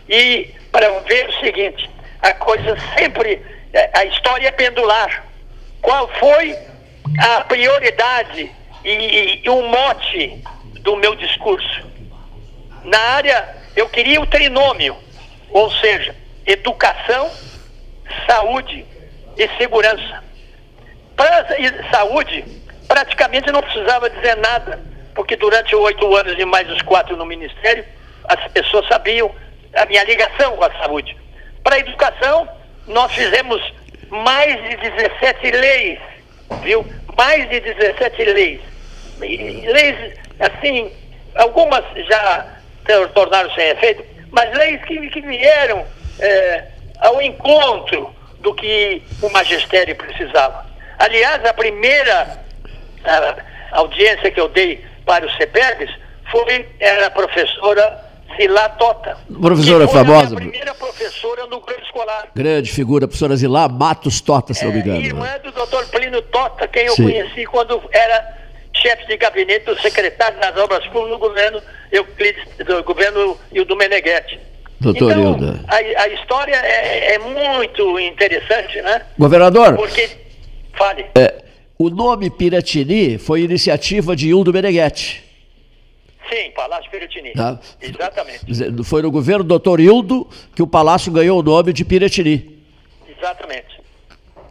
E 0.09 0.51
para 0.71 0.89
ver 1.01 1.29
o 1.29 1.41
seguinte, 1.41 1.89
a 2.21 2.33
coisa 2.35 2.77
sempre, 2.97 3.43
é, 3.73 3.91
a 3.95 4.05
história 4.05 4.49
é 4.49 4.53
pendular. 4.53 5.25
Qual 5.81 6.09
foi 6.19 6.57
a 7.19 7.41
prioridade 7.43 8.51
e, 8.85 9.41
e 9.45 9.49
o 9.49 9.63
mote 9.63 10.43
do 10.81 10.97
meu 10.97 11.15
discurso? 11.15 11.87
Na 12.85 12.99
área 12.99 13.62
eu 13.77 13.89
queria 13.89 14.21
o 14.21 14.27
trinômio, 14.27 14.97
ou 15.51 15.71
seja, 15.71 16.15
educação, 16.47 17.31
saúde 18.27 18.85
e 19.37 19.49
segurança. 19.57 20.23
Para 21.17 21.47
saúde, 21.91 22.45
praticamente 22.89 23.51
não 23.51 23.63
precisava 23.63 24.11
dizer 24.11 24.37
nada, 24.37 24.81
porque 25.15 25.37
durante 25.37 25.75
oito 25.75 26.15
anos 26.17 26.39
e 26.39 26.45
mais 26.45 26.69
os 26.71 26.83
quatro 26.83 27.17
no 27.17 27.25
Ministério, 27.25 27.85
as 28.25 28.51
pessoas 28.53 28.87
sabiam 28.89 29.35
a 29.75 29.87
minha 29.87 30.05
ligação 30.05 30.57
com 30.57 30.65
a 30.65 30.73
saúde. 30.79 31.17
Para 31.63 31.77
a 31.77 31.81
educação, 31.81 32.49
nós 32.87 33.13
fizemos 33.13 33.63
mais 34.11 34.55
de 34.69 34.77
17 34.77 35.51
leis, 35.53 35.99
viu? 36.63 36.85
Mais 37.17 37.49
de 37.49 37.61
17 37.61 38.25
leis. 38.25 38.61
Leis, 39.19 40.19
assim, 40.41 40.91
algumas 41.35 41.85
já 42.09 42.47
tornaram 43.15 43.51
sem 43.55 43.69
efeito, 43.69 44.05
mas 44.31 44.57
leis 44.57 44.83
que, 44.85 45.11
que 45.11 45.21
vieram 45.21 45.85
é, 46.19 46.65
ao 47.01 47.21
encontro 47.21 48.15
do 48.41 48.55
que 48.55 49.03
o 49.21 49.31
magistério 49.31 49.95
precisava. 49.97 50.67
Aliás, 50.99 51.45
a 51.45 51.55
primeira 51.55 52.39
a, 53.05 53.37
audiência 53.73 54.31
que 54.31 54.41
eu 54.41 54.49
dei 54.49 54.85
para 55.05 55.27
os 55.27 55.37
CEPERGs 55.37 55.91
foi, 56.31 56.69
era 56.79 57.07
a 57.07 57.11
professora 57.11 58.13
Zilá 58.37 58.69
Tota. 58.71 59.19
Professora 59.41 59.89
famosa. 59.89 60.35
A 60.35 60.39
primeira 60.39 60.75
professora 60.75 61.47
no 61.47 61.61
grupo 61.61 61.83
escolar. 61.83 62.29
Grande 62.35 62.71
figura, 62.71 63.07
professora 63.07 63.37
Zilá 63.37 63.69
Matos 63.69 64.21
Tota, 64.21 64.55
se 64.55 64.65
não 64.65 64.73
me 64.73 64.81
engano. 64.81 65.01
É, 65.01 65.07
irmã 65.07 65.39
do 65.43 65.53
doutor 65.53 65.87
Plínio 65.89 66.23
Tota, 66.23 66.67
quem 66.69 66.87
eu 66.87 66.95
Sim. 66.95 67.05
conheci 67.05 67.45
quando 67.47 67.83
era 67.93 68.39
chefe 68.75 69.07
de 69.07 69.17
gabinete 69.17 69.67
do 69.67 69.81
secretário 69.81 70.39
das 70.41 70.57
obras 70.57 70.85
públicas 70.87 71.11
no 71.11 71.19
governo 71.19 71.63
Euclides, 71.93 72.45
do 72.67 72.83
governo 72.83 73.39
Hildo 73.53 73.77
Meneghetti. 73.77 74.41
Doutor 74.81 75.13
então, 75.13 75.35
Hilda. 75.35 75.61
A, 75.69 75.77
a 75.77 76.09
história 76.09 76.57
é, 76.57 77.15
é, 77.15 77.19
muito 77.19 78.01
interessante, 78.01 78.81
né? 78.83 79.03
Governador. 79.17 79.77
Porque, 79.77 80.11
fale. 80.75 81.07
É, 81.15 81.45
o 81.79 81.89
nome 81.89 82.31
Piratini 82.31 83.19
foi 83.19 83.43
iniciativa 83.43 84.17
de 84.17 84.29
Hildo 84.29 84.53
Meneghetti. 84.53 85.23
Sim, 86.29 86.51
Palácio 86.57 86.91
Piratini. 86.91 87.33
Tá? 87.33 87.61
Exatamente. 87.81 88.83
Foi 88.85 89.03
no 89.03 89.11
governo 89.11 89.45
do 89.45 89.49
doutor 89.49 89.79
Hildo 89.79 90.27
que 90.55 90.63
o 90.63 90.67
palácio 90.67 91.13
ganhou 91.13 91.39
o 91.39 91.43
nome 91.43 91.73
de 91.73 91.85
Piratini. 91.85 92.59
Exatamente. 93.07 93.72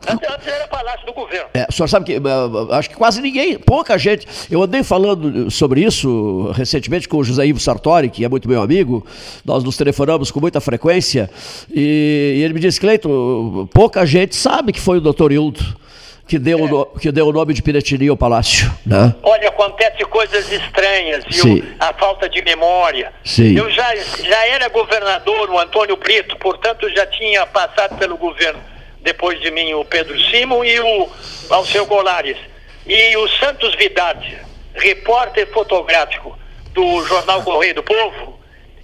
Antes, 0.07 0.29
antes 0.29 0.47
era 0.47 0.67
Palácio 0.67 1.05
do 1.05 1.13
Governo. 1.13 1.49
É, 1.53 1.65
o 1.69 1.71
senhor 1.71 1.87
sabe 1.87 2.05
que 2.05 2.17
uh, 2.17 2.73
acho 2.73 2.89
que 2.89 2.95
quase 2.95 3.21
ninguém, 3.21 3.57
pouca 3.57 3.97
gente. 3.97 4.27
Eu 4.49 4.63
andei 4.63 4.83
falando 4.83 5.49
sobre 5.51 5.81
isso 5.81 6.51
recentemente 6.55 7.07
com 7.07 7.17
o 7.17 7.23
José 7.23 7.45
Ivo 7.45 7.59
Sartori, 7.59 8.09
que 8.09 8.25
é 8.25 8.29
muito 8.29 8.49
meu 8.49 8.61
amigo. 8.61 9.05
Nós 9.45 9.63
nos 9.63 9.77
telefonamos 9.77 10.31
com 10.31 10.39
muita 10.39 10.59
frequência. 10.59 11.29
E, 11.71 12.35
e 12.37 12.43
ele 12.43 12.53
me 12.53 12.59
disse, 12.59 12.79
Cleito, 12.79 13.69
pouca 13.73 14.05
gente 14.05 14.35
sabe 14.35 14.71
que 14.71 14.79
foi 14.79 14.97
o 14.97 15.01
doutor 15.01 15.31
Hildo 15.31 15.81
que 16.27 16.39
deu, 16.39 16.59
é. 16.59 16.73
o, 16.73 16.85
que 16.85 17.11
deu 17.11 17.27
o 17.27 17.33
nome 17.33 17.53
de 17.53 17.61
Piratini 17.61 18.07
ao 18.07 18.15
palácio. 18.15 18.71
Né? 18.85 19.13
Olha, 19.21 19.49
acontece 19.49 20.05
coisas 20.05 20.49
estranhas, 20.49 21.25
viu? 21.29 21.61
A 21.77 21.93
falta 21.93 22.29
de 22.29 22.41
memória. 22.41 23.11
Sim. 23.23 23.57
Eu 23.57 23.69
já, 23.69 23.93
já 23.95 24.47
era 24.47 24.69
governador, 24.69 25.49
o 25.49 25.59
Antônio 25.59 25.97
Brito, 25.97 26.37
portanto 26.37 26.89
já 26.89 27.05
tinha 27.05 27.45
passado 27.45 27.97
pelo 27.97 28.15
governo 28.17 28.70
depois 29.01 29.39
de 29.41 29.51
mim 29.51 29.73
o 29.73 29.83
Pedro 29.85 30.19
Simon 30.19 30.63
e 30.63 30.79
o 30.79 31.09
Alceu 31.49 31.85
Golares. 31.85 32.37
E 32.85 33.15
o 33.17 33.27
Santos 33.29 33.75
Vidarte, 33.75 34.37
repórter 34.73 35.47
fotográfico 35.47 36.37
do 36.73 37.03
jornal 37.05 37.43
Correio 37.43 37.75
do 37.75 37.83
Povo, 37.83 38.39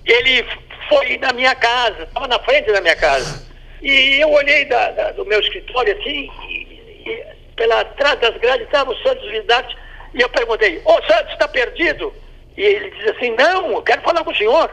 ele 0.06 0.46
foi 0.88 1.18
na 1.18 1.34
minha 1.34 1.56
casa, 1.56 2.04
estava 2.04 2.28
na 2.28 2.40
frente 2.40 2.72
da 2.72 2.82
minha 2.82 2.96
casa. 2.96 3.46
E 3.82 4.22
eu 4.22 4.32
olhei 4.32 4.66
da, 4.66 4.92
da, 4.92 5.12
do 5.12 5.26
meu 5.26 5.40
escritório 5.40 5.98
assim, 6.00 6.30
e, 6.50 7.10
e, 7.10 7.26
pela 7.56 7.84
trás 7.86 8.20
das 8.20 8.38
grades 8.38 8.66
estava 8.66 8.92
o 8.92 8.98
Santos 8.98 9.30
Vidarte, 9.30 9.76
e 10.14 10.22
eu 10.22 10.30
perguntei, 10.30 10.82
ô 10.86 10.94
Santos, 11.04 11.34
está 11.34 11.48
perdido? 11.48 12.14
E 12.56 12.62
ele 12.62 12.90
disse 12.92 13.10
assim, 13.10 13.36
não, 13.36 13.74
eu 13.74 13.82
quero 13.82 14.02
falar 14.02 14.24
com 14.24 14.32
o 14.32 14.36
senhor. 14.36 14.72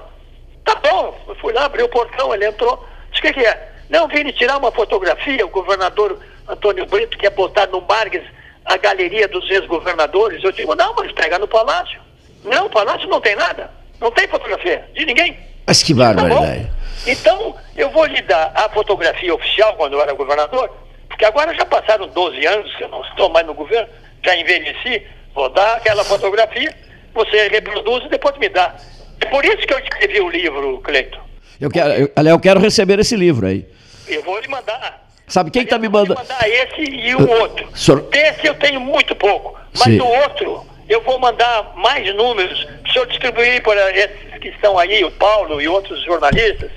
Tá 0.64 0.74
bom, 0.76 1.18
eu 1.28 1.34
fui 1.36 1.52
lá, 1.52 1.66
abri 1.66 1.82
o 1.82 1.88
portão, 1.88 2.34
ele 2.34 2.46
entrou, 2.46 2.86
disse, 3.10 3.20
o 3.20 3.22
que, 3.22 3.40
que 3.40 3.46
é? 3.46 3.73
Não, 3.94 4.08
vim 4.08 4.24
tirar 4.32 4.56
uma 4.56 4.72
fotografia, 4.72 5.46
o 5.46 5.50
governador 5.50 6.18
Antônio 6.48 6.84
Brito 6.84 7.16
quer 7.16 7.30
botar 7.30 7.68
no 7.68 7.80
Marques 7.82 8.24
a 8.64 8.76
galeria 8.76 9.28
dos 9.28 9.48
ex-governadores. 9.48 10.42
Eu 10.42 10.50
digo, 10.50 10.74
não, 10.74 10.92
mas 10.96 11.12
pega 11.12 11.38
no 11.38 11.46
palácio. 11.46 12.00
Não, 12.42 12.66
o 12.66 12.70
palácio 12.70 13.08
não 13.08 13.20
tem 13.20 13.36
nada. 13.36 13.70
Não 14.00 14.10
tem 14.10 14.26
fotografia 14.26 14.84
de 14.94 15.06
ninguém. 15.06 15.38
Mas 15.64 15.80
que 15.80 15.94
barbaridade. 15.94 16.64
Tá 16.64 16.70
então, 17.06 17.54
eu 17.76 17.88
vou 17.90 18.04
lhe 18.06 18.20
dar 18.22 18.50
a 18.56 18.68
fotografia 18.68 19.32
oficial 19.32 19.74
quando 19.76 19.92
eu 19.92 20.02
era 20.02 20.12
governador, 20.12 20.68
porque 21.06 21.24
agora 21.24 21.54
já 21.54 21.64
passaram 21.64 22.08
12 22.08 22.44
anos 22.46 22.74
que 22.74 22.82
eu 22.82 22.88
não 22.88 23.00
estou 23.02 23.30
mais 23.30 23.46
no 23.46 23.54
governo, 23.54 23.88
já 24.24 24.36
envelheci, 24.36 25.06
vou 25.32 25.48
dar 25.50 25.76
aquela 25.76 26.02
fotografia, 26.02 26.74
você 27.14 27.46
reproduz 27.46 28.06
e 28.06 28.08
depois 28.08 28.36
me 28.38 28.48
dá. 28.48 28.74
É 29.20 29.26
por 29.26 29.44
isso 29.44 29.58
que 29.58 29.72
eu 29.72 29.78
escrevi 29.78 30.20
o 30.20 30.28
livro, 30.28 30.80
Cleiton. 30.80 31.20
Eu 31.60 31.70
quero, 31.70 31.92
eu, 31.92 32.10
eu 32.26 32.40
quero 32.40 32.58
receber 32.58 32.98
esse 32.98 33.14
livro 33.14 33.46
aí. 33.46 33.64
Eu 34.06 34.22
vou 34.22 34.38
lhe 34.38 34.48
mandar. 34.48 35.04
Sabe 35.26 35.50
quem 35.50 35.62
está 35.62 35.78
me 35.78 35.88
mandando? 35.88 36.12
Eu 36.12 36.16
vou 36.16 36.24
mandar 36.24 36.48
esse 36.48 36.82
e 36.82 37.14
o 37.14 37.30
outro. 37.30 37.68
Senhor... 37.74 38.02
Desse 38.02 38.46
eu 38.46 38.54
tenho 38.54 38.80
muito 38.80 39.14
pouco, 39.16 39.58
mas 39.74 39.94
Sim. 39.94 40.00
o 40.00 40.06
outro 40.06 40.66
eu 40.88 41.02
vou 41.02 41.18
mandar 41.18 41.72
mais 41.76 42.14
números 42.14 42.66
o 42.86 42.92
senhor 42.92 43.06
distribuir 43.06 43.62
para 43.62 43.90
esses 43.96 44.38
que 44.40 44.48
estão 44.48 44.78
aí, 44.78 45.02
o 45.04 45.10
Paulo 45.10 45.60
e 45.60 45.66
outros 45.66 46.04
jornalistas. 46.04 46.70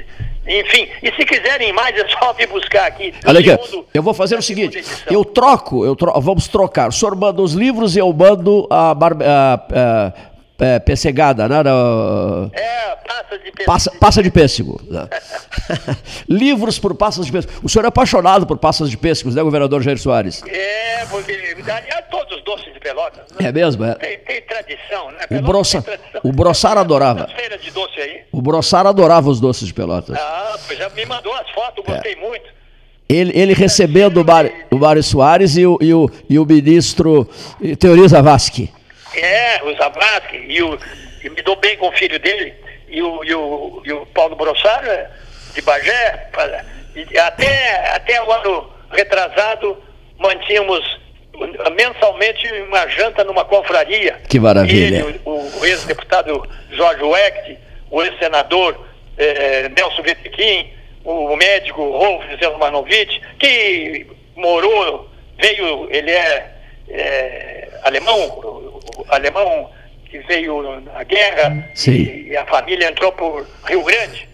Enfim, 0.47 0.87
e 1.03 1.11
se 1.11 1.25
quiserem 1.25 1.73
mais, 1.73 1.93
é 1.97 2.07
só 2.07 2.31
vir 2.31 2.47
buscar 2.47 2.87
aqui. 2.87 3.13
Olha 3.25 3.41
aqui, 3.41 3.49
eu 3.93 4.01
vou 4.01 4.13
fazer 4.13 4.37
o 4.37 4.41
seguinte: 4.41 4.81
eu 5.11 5.25
troco, 5.25 5.85
eu 5.85 5.93
tro 5.93 6.13
vamos 6.21 6.47
trocar. 6.47 6.87
O 6.87 6.91
senhor 6.91 7.15
manda 7.17 7.41
os 7.41 7.51
livros 7.51 7.97
e 7.97 7.99
eu 7.99 8.13
mando 8.13 8.65
a, 8.69 8.91
a, 8.91 9.53
a, 9.55 10.13
é, 10.59 10.79
pessegada, 10.79 11.47
né? 11.47 11.57
É, 12.53 12.95
passa 12.95 13.37
de 13.37 13.51
pêssego. 13.51 13.65
Passa, 13.65 13.91
passa 13.99 14.23
de 14.23 14.31
pêssego. 14.31 14.81
Né? 14.89 15.07
Livros 16.27 16.79
por 16.79 16.95
passas 16.95 17.25
de 17.25 17.31
pêssego. 17.31 17.53
O 17.63 17.69
senhor 17.69 17.85
é 17.85 17.87
apaixonado 17.87 18.47
por 18.47 18.57
passas 18.57 18.89
de 18.89 18.97
pêssego, 18.97 19.31
né, 19.31 19.41
governador 19.41 19.81
Jair 19.81 19.99
Soares? 19.99 20.43
É, 20.47 21.05
porque 21.05 21.31
aliás, 21.59 22.05
todos 22.09 22.37
os 22.37 22.43
doces 22.43 22.73
de 22.73 22.79
Pelotas. 22.79 23.31
Né? 23.39 23.47
É 23.47 23.51
mesmo? 23.51 23.83
É. 23.85 23.95
Tem, 23.95 24.17
tem 24.19 24.41
tradição, 24.41 25.11
né? 25.11 25.37
o, 25.37 25.41
brossa, 25.41 25.83
o 26.23 26.31
Brossar 26.31 26.77
adorava. 26.77 27.27
de 27.61 27.71
doce 27.71 27.99
aí. 27.99 28.21
O 28.31 28.41
Brossar 28.41 28.87
adorava 28.87 29.29
os 29.29 29.39
doces 29.39 29.67
de 29.67 29.73
Pelotas. 29.73 30.17
Ah, 30.17 30.57
pois 30.65 30.79
já 30.79 30.89
me 30.89 31.05
mandou 31.05 31.33
as 31.35 31.49
fotos, 31.51 31.83
gostei 31.85 32.13
é. 32.13 32.15
muito. 32.15 32.57
Ele, 33.09 33.31
ele 33.39 33.53
recebendo 33.53 34.21
o, 34.69 34.77
Mário 34.77 35.01
Soares 35.01 35.55
e 35.55 35.65
o, 35.65 35.77
e 35.79 35.93
o, 35.93 36.09
e 36.29 36.37
o 36.37 36.45
ministro 36.45 37.27
Teori 37.79 38.05
Zavascki. 38.05 38.69
É, 39.19 39.60
o 39.63 39.71
e, 39.71 40.62
o, 40.62 40.80
e 41.23 41.30
me 41.30 41.41
dou 41.41 41.56
bem 41.56 41.77
com 41.77 41.88
o 41.88 41.91
filho 41.91 42.19
dele, 42.19 42.53
e 42.88 43.01
o, 43.01 43.23
e 43.23 43.34
o, 43.34 43.82
e 43.86 43.91
o 43.91 44.06
Paulo 44.08 44.36
Brossaro, 44.36 44.88
de 45.53 45.62
Bagé, 45.62 46.30
até, 47.25 47.89
até 47.95 48.23
o 48.23 48.32
ano 48.32 48.71
retrasado, 48.91 49.82
mantínhamos 50.17 50.99
mensalmente 51.75 52.51
uma 52.63 52.88
janta 52.88 53.23
numa 53.23 53.45
confraria. 53.45 54.19
Que 54.27 54.39
maravilha. 54.39 55.06
Ele, 55.06 55.21
o, 55.25 55.60
o 55.60 55.65
ex-deputado 55.65 56.47
Jorge 56.71 57.03
Wecht, 57.03 57.58
o 57.91 58.01
ex-senador 58.01 58.88
eh, 59.17 59.69
Nelson 59.75 60.01
Vetequim, 60.01 60.73
o 61.03 61.36
médico 61.36 61.82
Rolf 61.82 62.23
Zelmanovic, 62.39 63.21
que 63.39 64.08
morou, 64.36 65.10
veio, 65.39 65.88
ele 65.89 66.12
é, 66.12 66.56
é 66.89 67.69
alemão, 67.84 68.80
alemão 69.10 69.69
que 70.10 70.19
veio 70.19 70.82
na 70.82 71.04
guerra 71.04 71.69
e, 71.88 72.28
e, 72.30 72.38
a 72.38 72.45
família 72.45 72.89
entrou 72.89 73.12
por 73.12 73.45
Rio 73.65 73.84
Grande. 73.84 74.28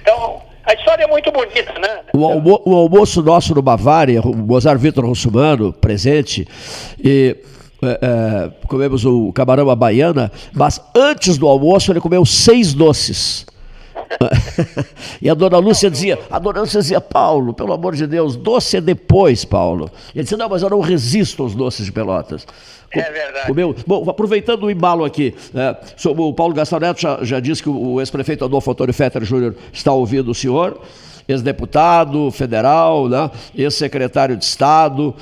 Então, 0.00 0.40
a 0.64 0.74
história 0.74 1.04
é 1.04 1.06
muito 1.06 1.30
bonita, 1.32 1.72
né? 1.78 2.00
O, 2.12 2.24
almo 2.24 2.62
o 2.64 2.74
almoço 2.74 3.22
nosso 3.22 3.54
no 3.54 3.62
Bavária, 3.62 4.20
o 4.20 4.36
Mozart 4.36 4.78
Vitor 4.78 5.04
Russumano, 5.04 5.72
presente, 5.72 6.46
e 7.02 7.36
é, 7.82 7.98
é, 8.02 8.66
comemos 8.66 9.04
o 9.04 9.32
camarão 9.32 9.70
à 9.70 9.76
baiana, 9.76 10.30
mas 10.52 10.80
antes 10.94 11.38
do 11.38 11.46
almoço 11.48 11.92
ele 11.92 12.00
comeu 12.00 12.24
seis 12.24 12.74
doces. 12.74 13.46
e 15.20 15.28
a 15.28 15.34
dona 15.34 15.58
Lúcia 15.58 15.90
dizia, 15.90 16.18
a 16.30 16.38
dona 16.38 16.60
Lúcia 16.60 16.80
dizia, 16.80 17.00
Paulo, 17.00 17.52
pelo 17.52 17.72
amor 17.72 17.94
de 17.94 18.06
Deus, 18.06 18.36
doce 18.36 18.76
é 18.76 18.80
depois, 18.80 19.44
Paulo. 19.44 19.90
Ele 20.14 20.24
disse, 20.24 20.36
não, 20.36 20.48
mas 20.48 20.62
eu 20.62 20.70
não 20.70 20.80
resisto 20.80 21.42
aos 21.42 21.54
doces 21.54 21.86
de 21.86 21.92
Pelotas. 21.92 22.46
É 22.90 23.10
verdade. 23.10 23.46
Comeu. 23.46 23.74
Bom, 23.86 24.08
aproveitando 24.08 24.64
o 24.64 24.70
embalo 24.70 25.04
aqui, 25.04 25.34
é, 25.54 25.76
o 26.06 26.32
Paulo 26.32 26.54
Gastão 26.54 26.80
Neto 26.80 27.00
já, 27.00 27.18
já 27.22 27.38
disse 27.38 27.62
que 27.62 27.68
o 27.68 28.00
ex-prefeito 28.00 28.44
Adolfo 28.44 28.70
Antônio 28.70 28.94
Fetter 28.94 29.24
Júnior 29.24 29.54
está 29.72 29.92
ouvindo 29.92 30.30
o 30.30 30.34
senhor, 30.34 30.80
ex-deputado 31.28 32.30
federal, 32.30 33.08
né, 33.08 33.30
ex-secretário 33.54 34.36
de 34.36 34.44
Estado, 34.44 35.14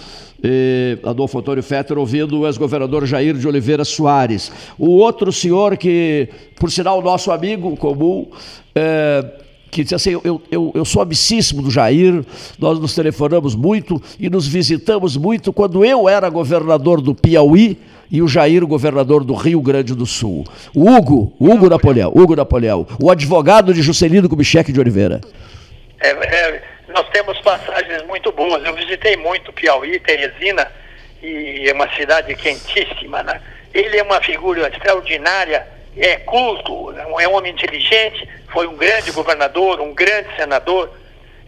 e 0.42 0.98
Adolfo 1.02 1.38
Antônio 1.38 1.62
Fetter 1.62 1.98
ouvindo 1.98 2.40
o 2.40 2.46
ex-governador 2.46 3.04
Jair 3.06 3.34
de 3.34 3.48
Oliveira 3.48 3.84
Soares. 3.84 4.52
O 4.78 4.90
outro 4.90 5.32
senhor 5.32 5.76
que, 5.76 6.28
por 6.54 6.70
sinal, 6.70 7.02
nosso 7.02 7.32
amigo 7.32 7.76
comum, 7.76 8.28
é, 8.74 9.24
que 9.70 9.82
disse 9.82 9.94
assim: 9.94 10.10
eu, 10.10 10.40
eu, 10.50 10.72
eu 10.74 10.84
sou 10.84 11.02
amicíssimo 11.02 11.62
do 11.62 11.70
Jair, 11.70 12.24
nós 12.58 12.78
nos 12.78 12.94
telefonamos 12.94 13.54
muito 13.54 14.00
e 14.20 14.30
nos 14.30 14.46
visitamos 14.46 15.16
muito 15.16 15.52
quando 15.52 15.84
eu 15.84 16.08
era 16.08 16.28
governador 16.28 17.00
do 17.00 17.14
Piauí 17.14 17.76
e 18.10 18.22
o 18.22 18.28
Jair, 18.28 18.64
governador 18.66 19.24
do 19.24 19.34
Rio 19.34 19.60
Grande 19.60 19.94
do 19.94 20.06
Sul. 20.06 20.44
O 20.74 20.88
Hugo, 20.88 21.32
Hugo 21.40 21.68
Napoleão, 21.68 22.12
Hugo 22.14 22.36
Napoleão, 22.36 22.86
o 23.02 23.10
advogado 23.10 23.74
de 23.74 23.82
Juscelino 23.82 24.28
Kubitschek 24.28 24.72
de 24.72 24.78
Oliveira. 24.78 25.20
É, 26.06 26.10
é, 26.10 26.62
nós 26.88 27.08
temos 27.10 27.38
passagens 27.40 28.02
muito 28.04 28.30
boas. 28.32 28.64
Eu 28.64 28.74
visitei 28.74 29.16
muito 29.16 29.52
Piauí, 29.52 29.98
Teresina, 30.00 30.70
e 31.22 31.68
é 31.68 31.72
uma 31.72 31.88
cidade 31.94 32.34
quentíssima, 32.34 33.22
né? 33.22 33.40
Ele 33.74 33.98
é 33.98 34.02
uma 34.02 34.20
figura 34.20 34.68
extraordinária 34.68 35.76
é 35.96 36.16
culto, 36.16 36.92
é 37.18 37.26
um 37.26 37.34
homem 37.34 37.52
inteligente, 37.52 38.28
foi 38.52 38.66
um 38.66 38.76
grande 38.76 39.10
governador, 39.12 39.80
um 39.80 39.94
grande 39.94 40.28
senador 40.36 40.90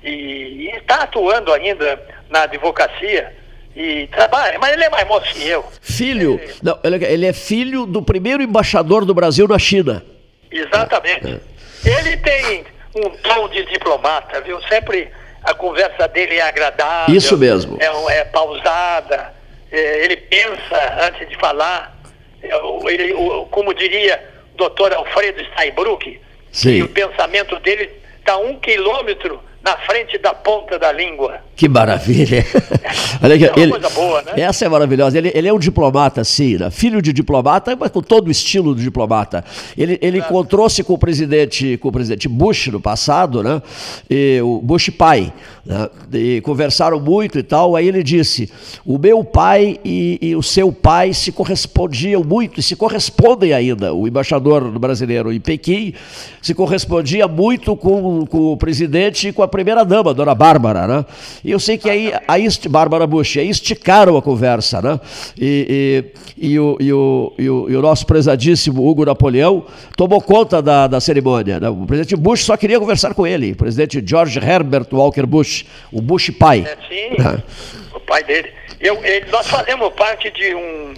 e, 0.03 0.71
está 0.75 1.03
atuando 1.03 1.53
ainda 1.53 2.01
na 2.31 2.43
advocacia 2.43 3.37
e 3.77 4.07
trabalha, 4.09 4.59
mas 4.59 4.73
ele 4.73 4.85
é 4.85 4.89
mais 4.89 5.07
moço 5.07 5.33
que 5.35 5.47
eu. 5.47 5.65
Filho, 5.81 6.41
ele, 6.43 6.55
não, 6.63 6.79
ele 6.83 7.27
é 7.27 7.33
filho 7.33 7.85
do 7.85 8.03
primeiro 8.03 8.43
embaixador 8.43 9.05
do 9.05 9.15
Brasil 9.15 9.47
na 9.47 9.59
China. 9.59 10.03
Exatamente. 10.51 11.41
É. 11.85 11.99
Ele 11.99 12.17
tem 12.17 12.65
um 12.95 13.11
tom 13.11 13.49
de 13.49 13.65
diplomata, 13.67 14.41
viu? 14.41 14.61
Sempre 14.63 15.11
a 15.43 15.55
conversa 15.55 16.09
dele 16.09 16.37
é 16.37 16.43
agradável. 16.43 17.15
Isso 17.15 17.37
mesmo. 17.37 17.79
É, 17.81 18.19
é 18.19 18.25
pausada, 18.25 19.35
é, 19.71 20.05
ele 20.05 20.17
pensa 20.17 21.07
antes 21.07 21.29
de 21.29 21.37
falar. 21.37 21.97
É, 22.43 22.51
ele, 22.93 23.15
como 23.51 23.75
diria 23.75 24.23
doutor 24.55 24.93
Alfredo 24.93 25.45
Steinbrück, 25.53 26.21
Sim. 26.53 26.83
o 26.83 26.89
pensamento 26.89 27.59
dele 27.61 27.91
está 28.19 28.37
um 28.37 28.59
quilômetro 28.59 29.41
na 29.63 29.77
frente 29.77 30.17
da 30.19 30.33
ponta 30.33 30.79
da 30.79 30.93
língua. 30.93 31.41
Que 31.57 31.69
maravilha. 31.69 32.45
Olha 33.23 33.35
aqui, 33.35 33.47
é 33.47 33.51
uma 33.51 33.61
ele, 33.61 33.73
coisa 33.73 33.91
boa, 33.91 34.23
né? 34.23 34.33
Essa 34.37 34.67
é 34.67 34.69
maravilhosa. 34.69 35.19
Ele, 35.19 35.33
ele 35.35 35.49
é 35.49 35.53
um 35.53 35.59
diplomata, 35.59 36.23
sim, 36.23 36.57
né? 36.57 36.71
filho 36.71 37.03
de 37.03 37.13
diplomata, 37.13 37.75
mas 37.75 37.91
com 37.91 38.01
todo 38.01 38.29
o 38.29 38.31
estilo 38.31 38.75
do 38.75 38.81
diplomata. 38.81 39.45
Ele, 39.77 39.99
ele 40.01 40.19
encontrou-se 40.19 40.83
com 40.85 40.95
o 40.95 40.99
presidente, 40.99 41.77
com 41.79 41.89
o 41.89 41.93
presidente 41.93 42.29
Bush 42.29 42.69
no 42.69 42.81
passado, 42.81 43.43
né? 43.43 43.61
E, 44.09 44.41
o 44.41 44.61
Bush 44.63 44.91
pai, 44.91 45.33
né? 45.67 45.91
E 46.13 46.41
conversaram 46.43 47.01
muito 47.01 47.39
e 47.39 47.43
tal. 47.43 47.75
Aí 47.75 47.89
ele 47.89 48.05
disse: 48.05 48.51
o 48.87 48.97
meu 48.97 49.25
pai 49.25 49.81
e, 49.85 50.19
e 50.23 50.37
o 50.37 50.43
seu 50.43 50.71
pai 50.71 51.13
se 51.13 51.33
correspondiam 51.33 52.23
muito 52.23 52.61
e 52.61 52.63
se 52.63 52.77
correspondem 52.77 53.53
ainda. 53.53 53.93
O 53.93 54.07
embaixador 54.07 54.79
brasileiro 54.79 55.33
em 55.33 55.41
Pequim 55.41 55.93
se 56.41 56.55
correspondia 56.55 57.27
muito 57.27 57.77
com, 57.77 58.25
com 58.27 58.53
o 58.53 58.57
presidente 58.57 59.29
e 59.29 59.33
com 59.33 59.43
a 59.43 59.48
primeira 59.49 59.85
dama, 59.85 60.11
a 60.11 60.13
dona 60.13 60.35
Bárbara, 60.35 60.87
né? 60.87 61.05
E 61.45 61.51
eu 61.51 61.59
sei 61.59 61.79
que 61.79 61.89
aí, 61.89 62.13
aí 62.27 62.47
Bárbara 62.69 63.07
Bush, 63.07 63.37
aí 63.39 63.49
esticaram 63.49 64.17
a 64.17 64.23
conversa, 64.23 64.81
né? 64.81 65.01
E, 65.39 66.13
e, 66.39 66.51
e, 66.51 66.59
o, 66.59 66.77
e, 66.81 66.93
o, 66.93 67.33
e, 67.39 67.51
o, 67.51 67.71
e 67.71 67.77
o 67.77 67.83
nosso 67.83 68.07
prezadíssimo 68.07 68.89
Hugo 68.89 69.05
Napoleão 69.05 69.65
tomou 69.97 70.21
conta 70.21 70.61
da, 70.61 70.87
da 70.87 71.01
cerimônia. 71.01 71.61
Né? 71.61 71.69
O 71.69 71.87
presidente 71.87 72.17
Bush 72.17 72.45
só 72.45 72.57
queria 72.57 72.79
conversar 72.79 73.15
com 73.15 73.27
ele, 73.27 73.53
o 73.53 73.57
presidente 73.57 74.03
George 74.05 74.39
Herbert 74.39 74.87
Walker 74.93 75.27
Bush, 75.27 75.65
o 75.93 76.01
Bush 76.01 76.31
pai. 76.31 76.67
É, 76.67 76.77
sim, 76.89 77.17
o 77.95 78.01
pai 78.01 78.23
dele. 78.25 78.53
Eu, 78.81 79.05
ele, 79.05 79.27
nós 79.31 79.47
fazemos 79.49 79.93
parte 79.95 80.31
de 80.31 80.55
um, 80.55 80.95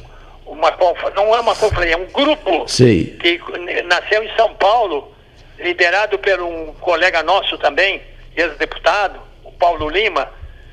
uma 0.50 0.70
não 1.14 1.34
é 1.34 1.40
uma 1.40 1.54
conferência, 1.54 1.94
é 1.94 1.96
um 1.96 2.06
grupo 2.06 2.68
Sim. 2.68 3.16
que 3.20 3.40
nasceu 3.84 4.22
em 4.22 4.36
São 4.36 4.52
Paulo, 4.54 5.12
liderado 5.58 6.18
por 6.18 6.40
um 6.42 6.74
colega 6.80 7.22
nosso 7.22 7.56
também, 7.58 8.02
ex-deputado, 8.40 9.20
o 9.44 9.52
Paulo 9.52 9.88
Lima, 9.88 10.30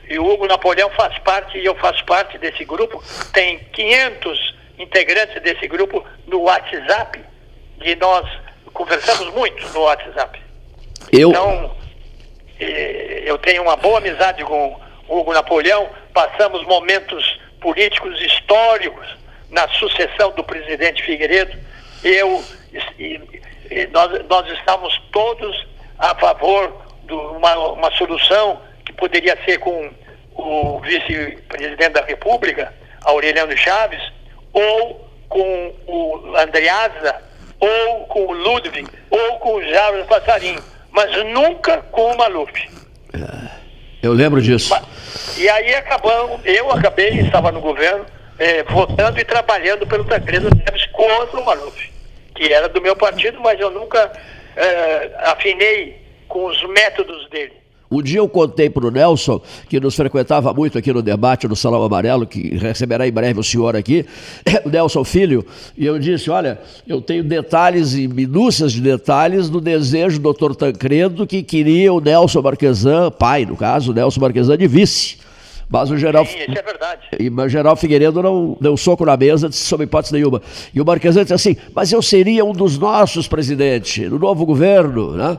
e 0.09 0.17
o 0.17 0.25
Hugo 0.25 0.47
Napoleão 0.47 0.89
faz 0.91 1.17
parte, 1.19 1.57
e 1.57 1.65
eu 1.65 1.75
faço 1.75 2.03
parte 2.05 2.37
desse 2.37 2.63
grupo. 2.63 3.03
Tem 3.33 3.59
500 3.73 4.55
integrantes 4.79 5.41
desse 5.41 5.67
grupo 5.67 6.05
no 6.25 6.43
WhatsApp, 6.43 7.19
e 7.81 7.95
nós 7.95 8.25
conversamos 8.73 9.33
muito 9.33 9.67
no 9.69 9.81
WhatsApp. 9.81 10.41
Eu... 11.11 11.29
Então, 11.29 11.75
eh, 12.59 13.23
eu 13.25 13.37
tenho 13.37 13.63
uma 13.63 13.75
boa 13.75 13.97
amizade 13.97 14.43
com 14.43 14.79
o 15.07 15.19
Hugo 15.19 15.33
Napoleão, 15.33 15.89
passamos 16.13 16.63
momentos 16.65 17.39
políticos 17.59 18.19
históricos 18.21 19.05
na 19.49 19.67
sucessão 19.69 20.31
do 20.31 20.43
presidente 20.43 21.03
Figueiredo. 21.03 21.57
Eu, 22.03 22.43
e, 22.99 23.19
e 23.69 23.87
nós, 23.87 24.25
nós 24.27 24.47
estamos 24.51 25.01
todos 25.11 25.67
a 25.97 26.15
favor 26.15 26.86
de 27.07 27.13
uma, 27.13 27.57
uma 27.69 27.91
solução 27.91 28.61
que 28.85 28.93
poderia 28.93 29.37
ser 29.45 29.59
com 29.59 29.89
o 30.35 30.79
vice-presidente 30.81 31.89
da 31.89 32.05
República, 32.05 32.73
Aureliano 33.03 33.57
Chaves, 33.57 34.01
ou 34.53 35.07
com 35.29 35.73
o 35.87 36.35
Andreasa, 36.37 37.15
ou 37.59 38.05
com 38.05 38.27
o 38.27 38.31
Ludwig, 38.33 38.87
ou 39.09 39.39
com 39.39 39.55
o 39.55 39.63
Jairo 39.63 40.05
Passarinho, 40.05 40.63
mas 40.91 41.11
nunca 41.25 41.77
com 41.91 42.11
o 42.11 42.17
Maluf. 42.17 42.69
É, 43.13 43.49
eu 44.03 44.13
lembro 44.13 44.41
disso. 44.41 44.73
E 45.37 45.49
aí 45.49 45.73
acabamos, 45.75 46.41
eu 46.45 46.71
acabei, 46.71 47.19
estava 47.19 47.51
no 47.51 47.61
governo, 47.61 48.05
é, 48.37 48.63
votando 48.63 49.19
e 49.19 49.25
trabalhando 49.25 49.87
pelo 49.87 50.05
Tancredo 50.05 50.49
Neves 50.55 50.85
contra 50.91 51.39
o 51.39 51.45
Maluf, 51.45 51.91
que 52.35 52.53
era 52.53 52.69
do 52.69 52.81
meu 52.81 52.95
partido, 52.95 53.39
mas 53.41 53.59
eu 53.59 53.71
nunca 53.71 54.11
é, 54.55 55.11
afinei 55.23 56.06
com 56.27 56.45
os 56.47 56.61
métodos 56.69 57.29
dele. 57.29 57.53
Um 57.89 58.01
dia 58.01 58.19
eu 58.19 58.27
contei 58.27 58.69
para 58.69 58.85
o 58.85 58.91
Nelson, 58.91 59.41
que 59.69 59.79
nos 59.79 59.95
frequentava 59.95 60.53
muito 60.53 60.77
aqui 60.77 60.91
no 60.91 61.01
debate 61.01 61.47
no 61.47 61.55
Salão 61.55 61.81
Amarelo, 61.81 62.27
que 62.27 62.57
receberá 62.57 63.07
em 63.07 63.11
breve 63.11 63.39
o 63.39 63.43
senhor 63.43 63.77
aqui, 63.77 64.05
o 64.65 64.67
Nelson 64.69 65.05
Filho, 65.05 65.45
e 65.77 65.85
eu 65.85 65.97
disse: 65.97 66.29
Olha, 66.29 66.59
eu 66.85 67.01
tenho 67.01 67.23
detalhes 67.23 67.93
e 67.93 68.07
minúcias 68.07 68.73
de 68.73 68.81
detalhes 68.81 69.49
do 69.49 69.61
desejo 69.61 70.17
do 70.19 70.23
doutor 70.23 70.53
Tancredo 70.53 71.25
que 71.25 71.41
queria 71.41 71.93
o 71.93 72.01
Nelson 72.01 72.41
Marquesan, 72.41 73.09
pai, 73.09 73.45
no 73.45 73.55
caso, 73.55 73.91
o 73.91 73.95
Nelson 73.95 74.19
Marquesan 74.19 74.57
de 74.57 74.67
vice. 74.67 75.17
Mas 75.69 75.91
o 75.91 75.97
geral, 75.97 76.25
Sim, 76.25 76.37
isso 76.39 76.59
é 76.59 76.61
verdade. 76.61 77.01
E 77.19 77.29
o 77.29 77.49
geral 77.49 77.75
Figueiredo 77.75 78.21
não 78.23 78.57
deu 78.59 78.77
soco 78.77 79.05
na 79.05 79.17
mesa, 79.17 79.49
disse, 79.49 79.65
sob 79.65 79.83
hipótese 79.83 80.13
nenhuma. 80.13 80.41
E 80.73 80.79
o 80.79 80.85
Marquesan 80.85 81.21
disse 81.21 81.33
assim: 81.33 81.57
Mas 81.73 81.91
eu 81.91 82.01
seria 82.01 82.43
um 82.43 82.53
dos 82.53 82.77
nossos 82.77 83.27
presidentes, 83.27 84.09
no 84.09 84.17
novo 84.19 84.45
governo, 84.45 85.11
né? 85.11 85.37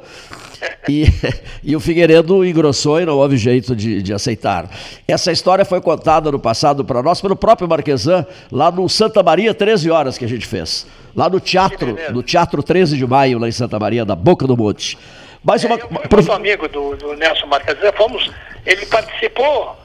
E, 0.88 1.06
e, 1.62 1.76
o 1.76 1.80
Figueiredo 1.80 2.44
engrossou 2.44 3.00
e 3.00 3.04
não 3.04 3.16
houve 3.16 3.36
jeito 3.36 3.76
de, 3.76 4.02
de 4.02 4.12
aceitar. 4.12 4.68
Essa 5.06 5.30
história 5.30 5.64
foi 5.64 5.80
contada 5.80 6.30
no 6.32 6.38
passado 6.38 6.84
para 6.84 7.02
nós 7.02 7.20
pelo 7.20 7.36
próprio 7.36 7.68
Marquesan, 7.68 8.26
lá 8.50 8.70
no 8.70 8.88
Santa 8.88 9.22
Maria, 9.22 9.54
13 9.54 9.90
horas 9.90 10.18
que 10.18 10.24
a 10.24 10.28
gente 10.28 10.46
fez. 10.46 10.86
Lá 11.14 11.28
no 11.28 11.40
teatro, 11.40 11.98
no 12.10 12.22
Teatro 12.22 12.62
13 12.62 12.96
de 12.96 13.06
Maio, 13.06 13.38
lá 13.38 13.48
em 13.48 13.52
Santa 13.52 13.78
Maria, 13.78 14.04
da 14.04 14.14
Boca 14.14 14.46
do 14.46 14.56
Monte. 14.56 14.98
Mais 15.42 15.62
uma, 15.64 15.76
é, 15.76 15.82
eu 15.82 15.88
fui 15.88 16.16
muito 16.16 16.32
amigo 16.32 16.68
do, 16.68 16.96
do 16.96 17.14
Nelson 17.14 17.46
Marquesan, 17.46 17.92
fomos, 17.92 18.30
ele 18.66 18.84
participou 18.86 19.76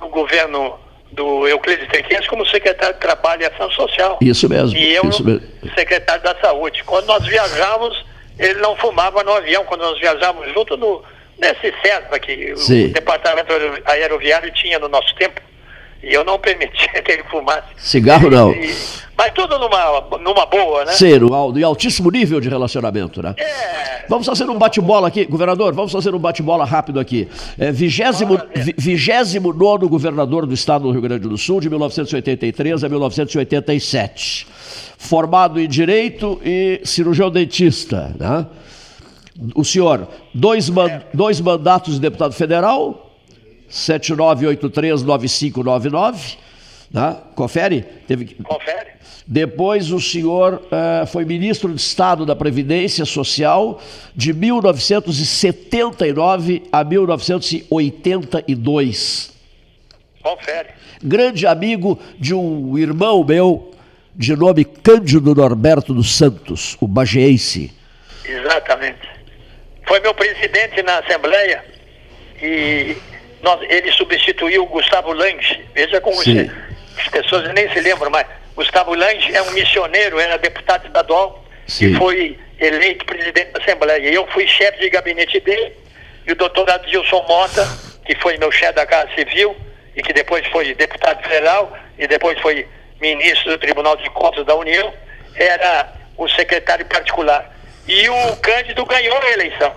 no 0.00 0.08
governo 0.08 0.78
do 1.12 1.46
Euclides 1.48 1.88
Tequense 1.88 2.28
como 2.28 2.46
secretário 2.46 2.94
de 2.94 3.00
Trabalho 3.00 3.42
e 3.42 3.46
Ação 3.46 3.70
Social. 3.72 4.18
Isso 4.20 4.48
mesmo. 4.48 4.78
E 4.78 4.94
eu, 4.94 5.04
mesmo. 5.04 5.40
secretário 5.74 6.22
da 6.22 6.34
Saúde. 6.40 6.84
Quando 6.84 7.06
nós 7.06 7.24
viajávamos, 7.24 8.04
ele 8.40 8.60
não 8.60 8.74
fumava 8.74 9.22
no 9.22 9.32
avião 9.32 9.64
quando 9.64 9.82
nós 9.82 10.00
viajávamos 10.00 10.52
junto 10.52 10.76
no, 10.76 11.04
nesse 11.38 11.72
CESA 11.82 12.18
que 12.18 12.56
Sim. 12.56 12.86
o 12.86 12.92
departamento 12.92 13.52
aeroviário 13.84 14.50
tinha 14.52 14.78
no 14.78 14.88
nosso 14.88 15.14
tempo. 15.14 15.40
E 16.02 16.12
eu 16.12 16.24
não 16.24 16.38
permitia 16.38 16.88
que 17.02 17.12
ele 17.12 17.24
fumasse. 17.24 17.68
Cigarro 17.76 18.30
não. 18.30 18.52
E, 18.52 18.74
mas 19.16 19.32
tudo 19.34 19.58
numa, 19.58 20.18
numa 20.18 20.46
boa, 20.46 20.84
né? 20.84 20.92
Ser, 20.92 21.20
e 21.56 21.62
altíssimo 21.62 22.10
nível 22.10 22.40
de 22.40 22.48
relacionamento, 22.48 23.22
né? 23.22 23.34
É. 23.36 24.06
Vamos 24.08 24.26
fazer 24.26 24.48
um 24.48 24.58
bate-bola 24.58 25.08
aqui, 25.08 25.24
governador, 25.26 25.74
vamos 25.74 25.92
fazer 25.92 26.14
um 26.14 26.18
bate-bola 26.18 26.64
rápido 26.64 26.98
aqui. 26.98 27.28
É, 27.58 27.70
vigésimo, 27.70 28.40
vigésimo 28.76 29.52
nono 29.52 29.88
governador 29.88 30.46
do 30.46 30.54
estado 30.54 30.84
do 30.84 30.90
Rio 30.90 31.02
Grande 31.02 31.28
do 31.28 31.36
Sul, 31.36 31.60
de 31.60 31.68
1983 31.68 32.82
a 32.82 32.88
1987 32.88 34.46
formado 35.00 35.58
em 35.58 35.66
direito 35.66 36.38
e 36.44 36.82
cirurgião 36.84 37.30
dentista. 37.30 38.14
Né? 38.18 38.46
O 39.54 39.64
senhor, 39.64 40.06
dois, 40.34 40.68
man, 40.68 41.02
dois 41.12 41.40
mandatos 41.40 41.94
de 41.94 42.00
deputado 42.00 42.34
federal, 42.34 43.09
79839599, 43.70 46.36
né? 46.90 47.16
confere? 47.34 47.82
Teve... 48.06 48.36
Confere. 48.42 48.90
Depois 49.26 49.90
o 49.92 50.00
senhor 50.00 50.54
uh, 50.54 51.06
foi 51.06 51.24
ministro 51.24 51.72
de 51.72 51.80
Estado 51.80 52.26
da 52.26 52.34
Previdência 52.34 53.04
Social 53.04 53.80
de 54.14 54.32
1979 54.32 56.64
a 56.72 56.82
1982. 56.82 59.30
Confere. 60.20 60.70
Grande 61.02 61.46
amigo 61.46 61.98
de 62.18 62.34
um 62.34 62.76
irmão 62.76 63.24
meu, 63.24 63.72
de 64.16 64.34
nome 64.34 64.64
Cândido 64.64 65.32
Norberto 65.32 65.94
dos 65.94 66.16
Santos, 66.16 66.76
o 66.80 66.88
bageense. 66.88 67.72
Exatamente. 68.24 69.08
Foi 69.86 70.00
meu 70.00 70.12
presidente 70.12 70.82
na 70.82 70.98
Assembleia 70.98 71.64
e 72.42 72.96
nós, 73.42 73.60
ele 73.68 73.90
substituiu 73.92 74.64
o 74.64 74.66
Gustavo 74.66 75.12
Lange. 75.12 75.64
Veja 75.74 76.00
como 76.00 76.16
você, 76.16 76.50
as 76.98 77.08
pessoas 77.08 77.52
nem 77.54 77.70
se 77.72 77.80
lembram, 77.80 78.10
mas 78.10 78.26
Gustavo 78.54 78.94
Lange 78.94 79.34
é 79.34 79.42
um 79.42 79.50
missioneiro, 79.52 80.18
era 80.18 80.36
deputado 80.36 80.86
estadual 80.86 81.44
Sim. 81.66 81.86
e 81.86 81.94
foi 81.96 82.38
eleito 82.58 83.04
presidente 83.04 83.52
da 83.52 83.62
Assembleia. 83.62 84.10
E 84.10 84.14
eu 84.14 84.26
fui 84.28 84.46
chefe 84.46 84.80
de 84.80 84.90
gabinete 84.90 85.40
dele 85.40 85.72
e 86.26 86.32
o 86.32 86.36
doutor 86.36 86.70
Adilson 86.70 87.24
Mota, 87.26 87.66
que 88.04 88.14
foi 88.16 88.36
meu 88.36 88.52
chefe 88.52 88.74
da 88.74 88.86
Casa 88.86 89.10
Civil 89.14 89.56
e 89.96 90.02
que 90.02 90.12
depois 90.12 90.46
foi 90.48 90.74
deputado 90.74 91.22
federal 91.22 91.76
e 91.98 92.06
depois 92.06 92.38
foi 92.40 92.66
ministro 93.00 93.52
do 93.52 93.58
Tribunal 93.58 93.96
de 93.96 94.08
Contas 94.10 94.44
da 94.44 94.54
União, 94.54 94.92
era 95.34 95.92
o 96.16 96.28
secretário 96.28 96.84
particular. 96.86 97.50
E 97.88 98.08
o 98.08 98.36
Cândido 98.36 98.84
ganhou 98.84 99.16
a 99.16 99.30
eleição 99.30 99.72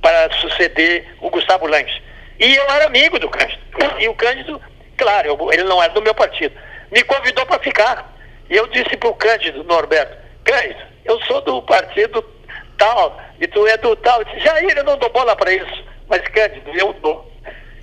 para 0.00 0.30
suceder 0.40 1.06
o 1.20 1.28
Gustavo 1.28 1.66
Lange. 1.66 2.02
E 2.38 2.54
eu 2.54 2.64
era 2.70 2.86
amigo 2.86 3.18
do 3.18 3.28
Cândido. 3.28 3.60
E 3.98 4.08
o 4.08 4.14
Cândido, 4.14 4.60
claro, 4.96 5.28
eu, 5.28 5.52
ele 5.52 5.64
não 5.64 5.82
era 5.82 5.92
do 5.92 6.02
meu 6.02 6.14
partido, 6.14 6.54
me 6.92 7.02
convidou 7.02 7.46
para 7.46 7.58
ficar. 7.58 8.14
E 8.48 8.56
eu 8.56 8.66
disse 8.68 8.96
para 8.96 9.08
o 9.08 9.14
Cândido, 9.14 9.64
Norberto, 9.64 10.16
Cândido, 10.44 10.80
eu 11.04 11.20
sou 11.22 11.40
do 11.42 11.62
partido 11.62 12.24
tal, 12.78 13.18
e 13.40 13.46
tu 13.46 13.66
é 13.66 13.76
do 13.76 13.96
tal. 13.96 14.20
Eu 14.20 14.24
disse, 14.26 14.40
Jair, 14.40 14.76
eu 14.76 14.84
não 14.84 14.98
dou 14.98 15.10
bola 15.10 15.34
para 15.34 15.52
isso. 15.52 15.84
Mas, 16.08 16.22
Cândido, 16.28 16.70
eu 16.74 16.92
dou. 17.02 17.30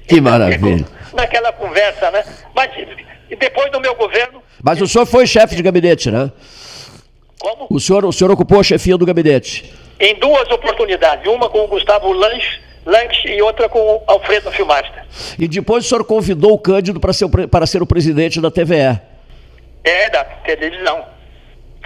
Que 0.08 0.22
maravilha. 0.22 0.86
Naquela 1.14 1.52
conversa, 1.54 2.12
né? 2.12 2.24
Mas 2.54 2.72
e 3.30 3.36
depois 3.36 3.72
do 3.72 3.82
meu 3.82 3.96
governo. 3.96 4.44
Mas 4.62 4.82
o 4.82 4.88
senhor 4.88 5.06
foi 5.06 5.26
chefe 5.26 5.56
de 5.56 5.64
gabinete, 5.64 6.12
né? 6.12 6.32
Como? 7.40 7.68
O 7.70 7.80
senhor, 7.80 8.06
o 8.06 8.14
senhor 8.14 8.32
ocupou 8.32 8.60
a 8.60 8.64
chefia 8.64 8.98
do 8.98 9.06
gabinete. 9.06 9.74
Em 10.00 10.16
duas 10.20 10.50
oportunidades. 10.50 11.26
Uma 11.32 11.50
com 11.50 11.60
o 11.60 11.68
Gustavo 11.68 12.12
Lange, 12.12 12.62
lanche 12.86 13.30
e 13.30 13.42
outra 13.42 13.70
com 13.70 13.80
o 13.80 14.04
Alfredo 14.08 14.52
Filmaster. 14.52 15.04
E 15.38 15.48
depois 15.48 15.86
o 15.86 15.88
senhor 15.88 16.04
convidou 16.04 16.54
o 16.54 16.60
Cândido 16.60 17.00
para 17.00 17.14
ser, 17.14 17.26
o, 17.26 17.48
para 17.48 17.66
ser 17.66 17.82
o 17.82 17.86
presidente 17.86 18.42
da 18.42 18.52
TVE. 18.52 19.00
É, 19.84 20.10
da 20.10 20.24
televisão. 20.24 21.06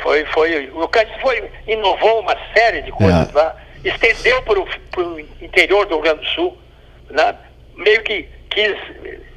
Foi, 0.02 0.26
foi, 0.26 0.70
o 0.74 0.88
Cândido 0.88 1.20
foi, 1.20 1.50
inovou 1.68 2.22
uma 2.22 2.36
série 2.54 2.82
de 2.82 2.92
coisas 2.92 3.30
é. 3.30 3.38
lá, 3.38 3.56
estendeu 3.84 4.42
para 4.44 4.60
o 4.60 5.20
interior 5.42 5.86
do 5.86 5.96
Rio 5.96 6.04
Grande 6.04 6.20
do 6.22 6.28
Sul, 6.28 6.58
né? 7.10 7.36
meio 7.76 8.04
que 8.04 8.28
quis 8.50 8.76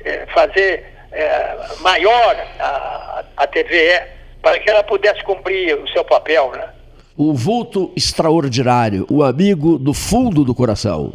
é, 0.05 0.27
fazer 0.27 0.85
é, 1.13 1.57
maior 1.81 2.37
a, 2.59 3.25
a 3.37 3.47
TVE 3.47 4.03
para 4.43 4.59
que 4.59 4.71
ela 4.71 4.83
pudesse 4.83 5.23
cumprir 5.23 5.75
o 5.77 5.89
seu 5.89 6.05
papel. 6.05 6.53
Né? 6.53 6.69
O 7.17 7.35
vulto 7.35 7.93
extraordinário, 7.97 9.07
o 9.11 9.23
amigo 9.23 9.79
do 9.79 9.93
fundo 9.93 10.45
do 10.45 10.55
coração. 10.55 11.13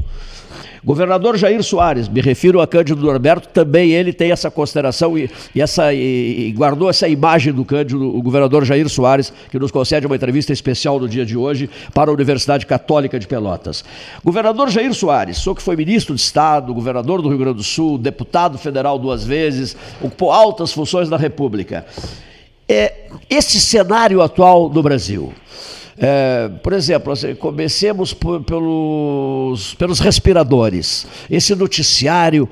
Governador 0.86 1.36
Jair 1.36 1.64
Soares, 1.64 2.08
me 2.08 2.22
refiro 2.22 2.62
a 2.62 2.68
Cândido 2.68 3.02
Norberto, 3.02 3.50
também 3.50 3.92
ele 3.92 4.14
tem 4.14 4.32
essa 4.32 4.52
consideração 4.52 5.18
e, 5.18 5.28
e 5.56 5.60
essa, 5.60 5.92
e, 5.92 6.50
e 6.50 6.52
guardou 6.52 6.88
essa 6.88 7.08
imagem 7.08 7.52
do 7.52 7.66
Cândido, 7.66 8.16
o 8.16 8.22
governador 8.22 8.64
Jair 8.64 8.88
Soares, 8.88 9.34
que 9.50 9.58
nos 9.58 9.72
concede 9.72 10.06
uma 10.06 10.16
entrevista 10.16 10.54
especial 10.54 11.00
no 11.00 11.10
dia 11.10 11.26
de 11.26 11.36
hoje 11.36 11.68
para 11.92 12.12
a 12.12 12.14
Universidade 12.14 12.68
Católica 12.68 13.20
de 13.20 13.26
Pelotas. 13.26 13.84
Governador 14.24 14.70
Jair 14.70 14.94
Soares, 14.94 15.40
sou 15.40 15.56
que 15.56 15.64
foi 15.64 15.76
ministro 15.76 16.14
de 16.14 16.22
Estado, 16.22 16.72
governador 16.72 17.20
do 17.20 17.30
Rio 17.30 17.40
Grande 17.40 17.58
do 17.58 17.64
Sul, 17.64 17.98
deputado 17.98 18.60
federal 18.60 19.00
duas 19.00 19.24
vezes, 19.24 19.76
ocupou 20.00 20.32
altas 20.32 20.72
funções 20.72 21.10
na 21.10 21.18
República. 21.18 21.84
É, 22.70 23.08
esse 23.28 23.60
cenário 23.60 24.22
atual 24.22 24.70
do 24.70 24.84
Brasil, 24.84 25.34
é, 25.98 26.50
por 26.62 26.74
exemplo, 26.74 27.14
assim, 27.14 27.36
comecemos 27.36 28.14
pelos, 28.14 29.74
pelos 29.76 30.00
respiradores. 30.00 31.08
Esse 31.30 31.56
noticiário 31.56 32.50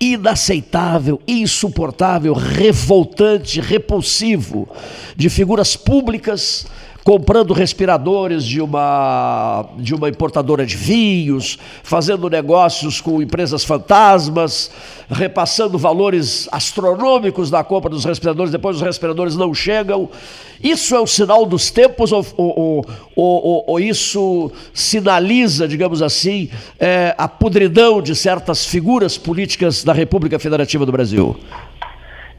inaceitável, 0.00 1.20
insuportável, 1.28 2.32
revoltante, 2.32 3.60
repulsivo 3.60 4.68
de 5.14 5.28
figuras 5.28 5.76
públicas 5.76 6.66
comprando 7.02 7.52
respiradores 7.52 8.44
de 8.44 8.60
uma, 8.60 9.66
de 9.78 9.94
uma 9.94 10.08
importadora 10.08 10.66
de 10.66 10.76
vinhos, 10.76 11.58
fazendo 11.82 12.28
negócios 12.28 13.00
com 13.00 13.22
empresas 13.22 13.64
fantasmas, 13.64 14.70
repassando 15.10 15.78
valores 15.78 16.48
astronômicos 16.52 17.50
na 17.50 17.64
compra 17.64 17.90
dos 17.90 18.04
respiradores, 18.04 18.52
depois 18.52 18.76
os 18.76 18.82
respiradores 18.82 19.36
não 19.36 19.52
chegam. 19.54 20.08
Isso 20.62 20.94
é 20.94 21.00
o 21.00 21.06
sinal 21.06 21.46
dos 21.46 21.70
tempos 21.70 22.12
ou, 22.12 22.24
ou, 22.36 22.86
ou, 23.16 23.64
ou 23.66 23.80
isso 23.80 24.52
sinaliza, 24.74 25.66
digamos 25.66 26.02
assim, 26.02 26.50
é, 26.78 27.14
a 27.16 27.26
podridão 27.26 28.02
de 28.02 28.14
certas 28.14 28.66
figuras 28.66 29.16
políticas 29.16 29.82
da 29.82 29.94
República 29.94 30.38
Federativa 30.38 30.84
do 30.84 30.92
Brasil? 30.92 31.38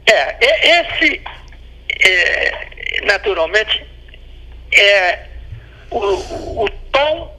É, 0.06 0.80
esse, 0.80 1.20
é, 2.04 3.02
naturalmente, 3.06 3.91
é 4.72 5.26
o, 5.90 6.64
o 6.64 6.68
tom 6.90 7.36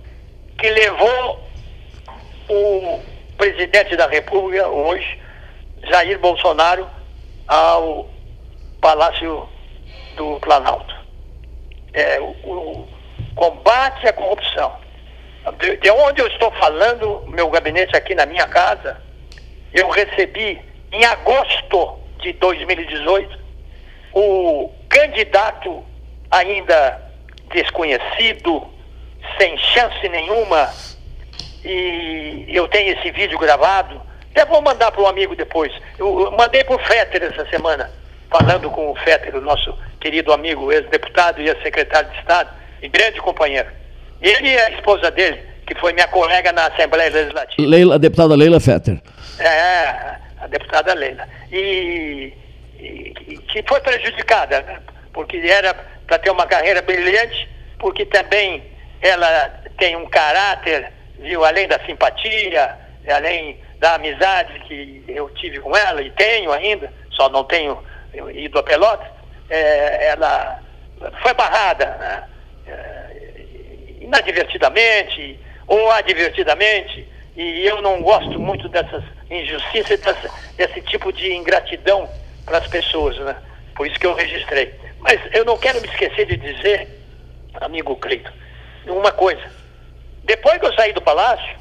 que 0.58 0.70
levou 0.70 1.44
o 2.50 3.02
presidente 3.38 3.96
da 3.96 4.08
República 4.08 4.68
hoje, 4.68 5.20
Jair 5.90 6.20
Bolsonaro, 6.20 6.88
ao 7.48 8.10
Palácio 8.80 9.48
do 10.16 10.40
Planalto. 10.40 10.94
É, 11.94 12.20
o, 12.20 12.26
o 12.26 12.88
combate 13.36 14.08
à 14.08 14.14
corrupção. 14.14 14.74
De, 15.60 15.78
de, 15.78 15.92
onde 15.92 16.22
eu 16.22 16.28
estou 16.28 16.52
falando, 16.52 17.24
meu 17.28 17.50
gabinete 17.50 17.96
aqui 17.96 18.16
na 18.16 18.26
minha 18.26 18.48
casa, 18.48 19.02
eu 19.74 19.90
recebi 19.90 20.62
em 20.92 21.04
agosto 21.06 22.00
de 22.20 22.34
2018 22.34 23.40
o 24.14 24.72
candidato 24.88 25.84
ainda 26.32 27.13
desconhecido, 27.52 28.68
sem 29.38 29.58
chance 29.58 30.08
nenhuma, 30.10 30.70
e 31.64 32.46
eu 32.50 32.68
tenho 32.68 32.98
esse 32.98 33.12
vídeo 33.12 33.38
gravado. 33.38 34.02
Até 34.32 34.46
vou 34.46 34.62
mandar 34.62 34.92
para 34.92 35.02
um 35.02 35.08
amigo 35.08 35.36
depois. 35.36 35.72
Eu 35.98 36.32
mandei 36.38 36.64
para 36.64 36.76
o 36.76 36.80
Fetter 36.80 37.24
essa 37.24 37.48
semana, 37.50 37.90
falando 38.30 38.70
com 38.70 38.92
o 38.92 38.96
Fetter, 38.96 39.36
o 39.36 39.42
nosso 39.42 39.78
querido 40.00 40.34
amigo, 40.34 40.72
ex-deputado 40.72 41.42
e 41.42 41.48
ex-secretário 41.48 42.10
de 42.10 42.18
Estado, 42.18 42.50
e 42.82 42.88
grande 42.90 43.22
companheiro. 43.22 43.70
Ele 44.22 44.50
e 44.50 44.58
a 44.58 44.72
esposa 44.72 45.12
dele, 45.12 45.40
que 45.66 45.76
foi 45.76 45.94
minha 45.94 46.08
colega 46.08 46.52
na 46.52 46.68
Assembleia 46.68 47.12
Legislativa. 47.12 47.70
Leila, 47.70 47.96
a 47.96 47.98
deputada 47.98 48.36
Leila 48.36 48.60
Fetter. 48.60 49.02
É, 49.40 50.18
a 50.42 50.48
deputada 50.48 50.94
Leila. 50.94 51.28
E, 51.52 52.34
e 52.80 53.38
que 53.48 53.64
foi 53.68 53.80
prejudicada, 53.82 54.62
né? 54.62 54.80
porque 55.14 55.38
era 55.38 55.76
para 56.14 56.20
ter 56.20 56.30
uma 56.30 56.46
carreira 56.46 56.80
brilhante, 56.84 57.50
porque 57.80 58.06
também 58.06 58.64
ela 59.02 59.50
tem 59.80 59.96
um 59.96 60.06
caráter, 60.06 60.92
viu, 61.18 61.44
além 61.44 61.68
da 61.68 61.80
simpatia, 61.80 62.78
além 63.10 63.60
da 63.80 63.96
amizade 63.96 64.60
que 64.68 65.04
eu 65.08 65.28
tive 65.32 65.60
com 65.60 65.76
ela 65.76 66.04
e 66.04 66.12
tenho 66.12 66.52
ainda, 66.52 66.94
só 67.10 67.30
não 67.30 67.44
tenho 67.46 67.84
ido 68.32 68.60
a 68.60 68.64
Pelotas, 68.64 69.08
é, 69.50 70.10
ela 70.10 70.60
foi 71.24 71.34
barrada 71.34 71.86
né? 72.00 72.24
é, 72.68 74.04
inadvertidamente 74.04 75.40
ou 75.66 75.90
advertidamente, 75.90 77.08
e 77.36 77.66
eu 77.66 77.82
não 77.82 78.04
gosto 78.04 78.40
muito 78.40 78.70
dessas 78.70 79.04
injustiças, 79.32 80.00
dessa, 80.00 80.30
desse 80.58 80.80
tipo 80.82 81.12
de 81.12 81.34
ingratidão 81.34 82.08
para 82.46 82.60
as 82.60 82.68
pessoas, 82.68 83.18
né? 83.18 83.36
Por 83.76 83.88
isso 83.88 84.00
que 84.00 84.06
eu 84.06 84.14
registrei. 84.14 84.83
Mas 85.04 85.20
eu 85.34 85.44
não 85.44 85.58
quero 85.58 85.82
me 85.82 85.88
esquecer 85.88 86.26
de 86.26 86.38
dizer, 86.38 86.88
amigo 87.60 87.96
Cleito, 87.98 88.32
uma 88.88 89.12
coisa. 89.12 89.44
Depois 90.24 90.58
que 90.58 90.66
eu 90.66 90.74
saí 90.74 90.94
do 90.94 91.02
palácio, 91.02 91.58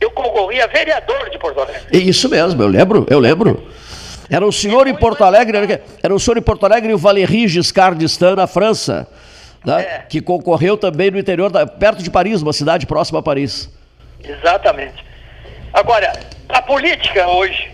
eu 0.00 0.10
concorri 0.10 0.60
a 0.60 0.66
vereador 0.66 1.28
de 1.28 1.38
Porto 1.38 1.60
Alegre. 1.60 1.86
Isso 1.92 2.28
mesmo, 2.28 2.62
eu 2.62 2.68
lembro, 2.68 3.06
eu 3.10 3.18
lembro. 3.18 3.70
Era 4.30 4.46
o 4.46 4.52
senhor 4.52 4.86
em 4.86 4.94
Porto 4.94 5.22
Alegre, 5.22 5.80
era 6.02 6.14
o 6.14 6.18
senhor 6.18 6.38
em 6.38 6.42
Porto 6.42 6.64
Alegre 6.64 6.90
e 6.90 6.94
o 6.94 6.98
Valéry 6.98 7.46
Giscard 7.46 7.98
d'Estaing 7.98 8.36
na 8.36 8.46
França, 8.46 9.06
né? 9.64 9.80
é. 9.80 9.98
que 10.08 10.20
concorreu 10.20 10.76
também 10.76 11.10
no 11.10 11.18
interior, 11.18 11.50
da, 11.50 11.66
perto 11.66 12.02
de 12.02 12.10
Paris, 12.10 12.40
uma 12.40 12.52
cidade 12.52 12.86
próxima 12.86 13.18
a 13.18 13.22
Paris. 13.22 13.70
Exatamente. 14.22 15.04
Agora, 15.72 16.12
a 16.48 16.62
política 16.62 17.26
hoje, 17.28 17.70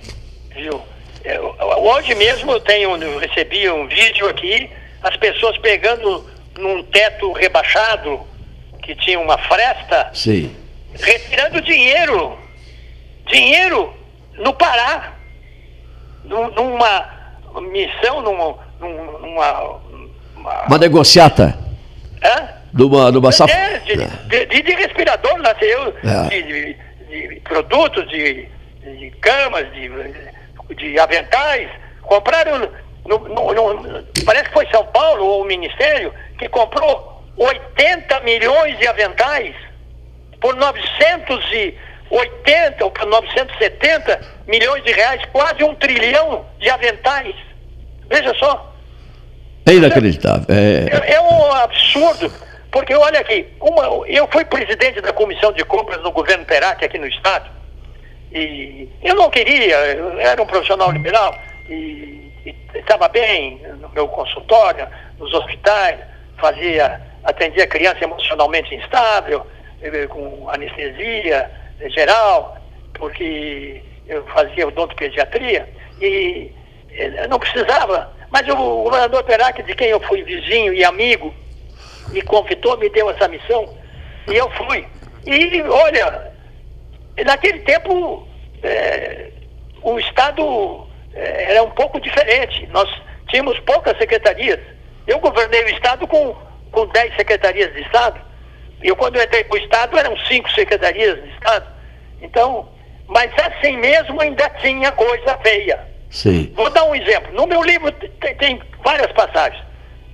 viu? 0.55 0.81
Eu, 1.25 1.57
hoje 1.79 2.15
mesmo 2.15 2.53
eu 2.53 2.61
tenho, 2.61 2.97
eu 3.03 3.19
recebi 3.19 3.69
um 3.71 3.87
vídeo 3.87 4.29
aqui, 4.29 4.69
as 5.03 5.17
pessoas 5.17 5.57
pegando 5.59 6.25
num 6.59 6.83
teto 6.85 7.33
rebaixado, 7.33 8.21
que 8.83 8.95
tinha 8.95 9.19
uma 9.19 9.39
fresta, 9.39 10.11
Sim. 10.13 10.55
retirando 10.95 11.63
dinheiro. 11.63 12.39
Dinheiro 13.27 13.95
no 14.35 14.53
Pará. 14.53 15.15
Numa 16.25 17.11
missão, 17.73 18.21
numa. 18.21 18.59
numa 18.79 19.81
uma, 20.37 20.67
uma 20.67 20.79
negociata. 20.79 21.59
Hã? 22.23 22.49
Numa, 22.73 23.11
numa 23.11 23.33
saf... 23.33 23.51
É, 23.51 23.79
de, 23.79 23.97
de, 23.97 24.47
de, 24.47 24.63
de 24.63 24.73
respirador, 24.75 25.39
nasceu, 25.39 25.95
é. 26.03 26.29
de, 26.29 26.43
de, 26.43 26.77
de, 27.09 27.41
produtos, 27.41 28.09
de, 28.11 28.49
de 28.83 29.11
camas, 29.21 29.73
de 29.73 29.89
de 30.77 30.99
aventais, 30.99 31.71
compraram, 32.03 32.69
no, 33.07 33.19
no, 33.19 33.53
no, 33.53 34.05
parece 34.25 34.45
que 34.45 34.53
foi 34.53 34.67
São 34.71 34.87
Paulo 34.87 35.25
ou 35.25 35.43
o 35.43 35.45
Ministério, 35.45 36.15
que 36.39 36.49
comprou 36.49 37.23
80 37.37 38.21
milhões 38.21 38.79
de 38.79 38.87
aventais 38.87 39.55
por 40.41 40.55
980 40.57 42.85
ou 42.85 42.91
por 42.91 43.07
970 43.07 44.21
milhões 44.47 44.83
de 44.85 44.93
reais, 44.93 45.23
quase 45.33 45.65
um 45.65 45.75
trilhão 45.75 46.47
de 46.59 46.71
aventais. 46.71 47.35
Veja 48.11 48.35
só. 48.35 48.75
É 49.67 49.73
inacreditável. 49.73 50.47
É, 50.49 51.11
é, 51.11 51.15
é 51.15 51.21
um 51.21 51.53
absurdo. 51.53 52.33
Porque 52.71 52.95
olha 52.95 53.21
aqui, 53.21 53.47
uma, 53.61 54.07
eu 54.09 54.29
fui 54.33 54.45
presidente 54.45 55.01
da 55.01 55.13
comissão 55.13 55.53
de 55.53 55.65
compras 55.65 56.03
no 56.03 56.11
governo 56.11 56.45
Perac 56.45 56.85
aqui 56.85 56.99
no 56.99 57.07
estado. 57.07 57.49
E 58.35 58.89
eu 59.01 59.15
não 59.15 59.31
queria, 59.31 59.77
eu 59.95 60.19
era 60.19 60.43
um 60.43 60.47
profissional 60.47 60.91
liberal 60.91 61.39
e 61.71 62.33
estava 62.75 63.07
bem 63.09 63.61
no 63.81 63.89
meu 63.91 64.09
consultório, 64.09 64.89
nos 65.19 65.33
hospitais, 65.33 66.01
fazia, 66.37 67.01
atendia 67.23 67.65
criança 67.67 68.03
emocionalmente 68.03 68.75
instável, 68.75 69.47
eh, 69.81 70.07
com 70.09 70.51
anestesia 70.51 71.49
geral, 71.91 72.57
porque 72.95 73.81
eu 74.09 74.25
fazia 74.27 74.67
odontopediatria 74.67 75.69
e 76.01 76.51
eh, 76.91 77.29
não 77.29 77.39
precisava. 77.39 78.13
Mas 78.31 78.49
o 78.49 78.57
governador 78.57 79.23
Perac, 79.23 79.63
de 79.63 79.75
quem 79.75 79.89
eu 79.89 80.01
fui 80.01 80.25
vizinho 80.25 80.75
e 80.75 80.85
amigo, 80.85 81.33
me 82.09 82.21
convidou, 82.23 82.77
me 82.79 82.89
deu 82.91 83.09
essa 83.11 83.29
missão 83.29 83.73
e 84.29 84.35
eu 84.35 84.51
fui. 84.51 84.85
E 85.25 85.63
olha, 85.63 86.34
naquele 87.23 87.61
tempo, 87.61 88.27
é, 88.63 89.31
o 89.83 89.99
Estado 90.01 90.87
é, 91.15 91.53
era 91.53 91.63
um 91.63 91.71
pouco 91.71 92.01
diferente. 92.01 92.67
Nós 92.73 92.91
tínhamos 93.29 93.59
poucas 93.61 93.97
secretarias. 93.99 94.59
Eu 95.07 95.21
governei 95.21 95.65
o 95.65 95.69
Estado 95.69 96.07
com, 96.07 96.35
com 96.73 96.87
10 96.87 97.15
secretarias 97.15 97.73
de 97.75 97.83
Estado. 97.83 98.21
Eu, 98.83 98.97
quando 98.97 99.21
entrei 99.21 99.45
para 99.45 99.55
o 99.55 99.63
Estado, 99.63 99.99
eram 99.99 100.17
cinco 100.27 100.51
secretarias 100.51 101.23
de 101.23 101.31
Estado. 101.31 101.67
Então, 102.21 102.69
mas 103.07 103.31
assim 103.39 103.77
mesmo 103.77 104.21
ainda 104.21 104.49
tinha 104.61 104.91
coisa 104.93 105.39
feia. 105.39 105.81
Sim. 106.11 106.53
Vou 106.55 106.71
dar 106.71 106.85
um 106.85 106.95
exemplo. 106.95 107.33
No 107.33 107.47
meu 107.47 107.63
livro 107.63 107.91
tem, 107.93 108.35
tem 108.37 108.63
várias 108.85 109.11
passagens. 109.13 109.63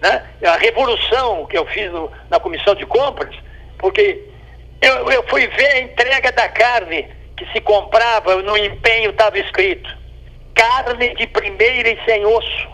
Né? 0.00 0.22
A 0.44 0.56
revolução 0.56 1.46
que 1.46 1.56
eu 1.56 1.66
fiz 1.66 1.90
no, 1.92 2.10
na 2.30 2.40
comissão 2.40 2.74
de 2.74 2.86
compras, 2.86 3.34
porque 3.78 4.29
eu, 4.80 5.10
eu 5.10 5.22
fui 5.28 5.46
ver 5.46 5.66
a 5.66 5.80
entrega 5.80 6.32
da 6.32 6.48
carne 6.48 7.08
que 7.36 7.46
se 7.52 7.60
comprava, 7.60 8.36
no 8.42 8.56
empenho 8.56 9.10
estava 9.10 9.38
escrito: 9.38 9.88
carne 10.54 11.14
de 11.14 11.26
primeira 11.26 11.88
e 11.88 12.04
sem 12.04 12.24
osso. 12.24 12.68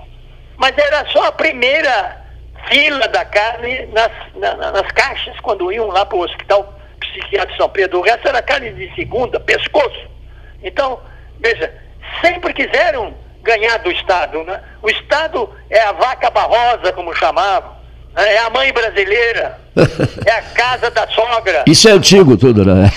Mas 0.56 0.76
era 0.78 1.04
só 1.06 1.26
a 1.26 1.32
primeira 1.32 2.24
fila 2.68 3.06
da 3.08 3.24
carne 3.24 3.86
nas, 3.86 4.10
na, 4.34 4.72
nas 4.72 4.92
caixas, 4.92 5.38
quando 5.40 5.70
iam 5.72 5.88
lá 5.88 6.04
para 6.06 6.16
o 6.16 6.22
hospital 6.22 6.74
psiquiátrico 7.00 7.52
de 7.52 7.56
São 7.58 7.68
Pedro. 7.68 7.98
O 7.98 8.02
resto 8.02 8.28
era 8.28 8.42
carne 8.42 8.72
de 8.72 8.94
segunda, 8.94 9.38
pescoço. 9.38 10.08
Então, 10.62 11.00
veja, 11.38 11.72
sempre 12.20 12.52
quiseram 12.52 13.14
ganhar 13.42 13.78
do 13.78 13.90
Estado. 13.90 14.42
Né? 14.44 14.60
O 14.82 14.88
Estado 14.90 15.54
é 15.70 15.80
a 15.80 15.92
vaca 15.92 16.30
barrosa, 16.30 16.92
como 16.92 17.14
chamavam. 17.14 17.75
É 18.16 18.38
a 18.38 18.50
mãe 18.50 18.72
brasileira. 18.72 19.58
é 20.26 20.30
a 20.30 20.42
casa 20.42 20.90
da 20.90 21.06
sogra. 21.08 21.64
Isso 21.66 21.88
é 21.88 21.92
antigo 21.92 22.36
tudo, 22.36 22.64
né? 22.64 22.90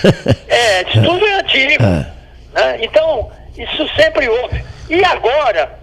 é, 0.47 0.81
isso 0.83 1.01
tudo 1.03 1.25
é 1.25 1.33
antigo. 1.33 1.83
É. 1.83 2.05
Né? 2.53 2.79
Então, 2.81 3.31
isso 3.57 3.89
sempre 3.95 4.29
houve. 4.29 4.63
E 4.89 5.03
agora, 5.03 5.77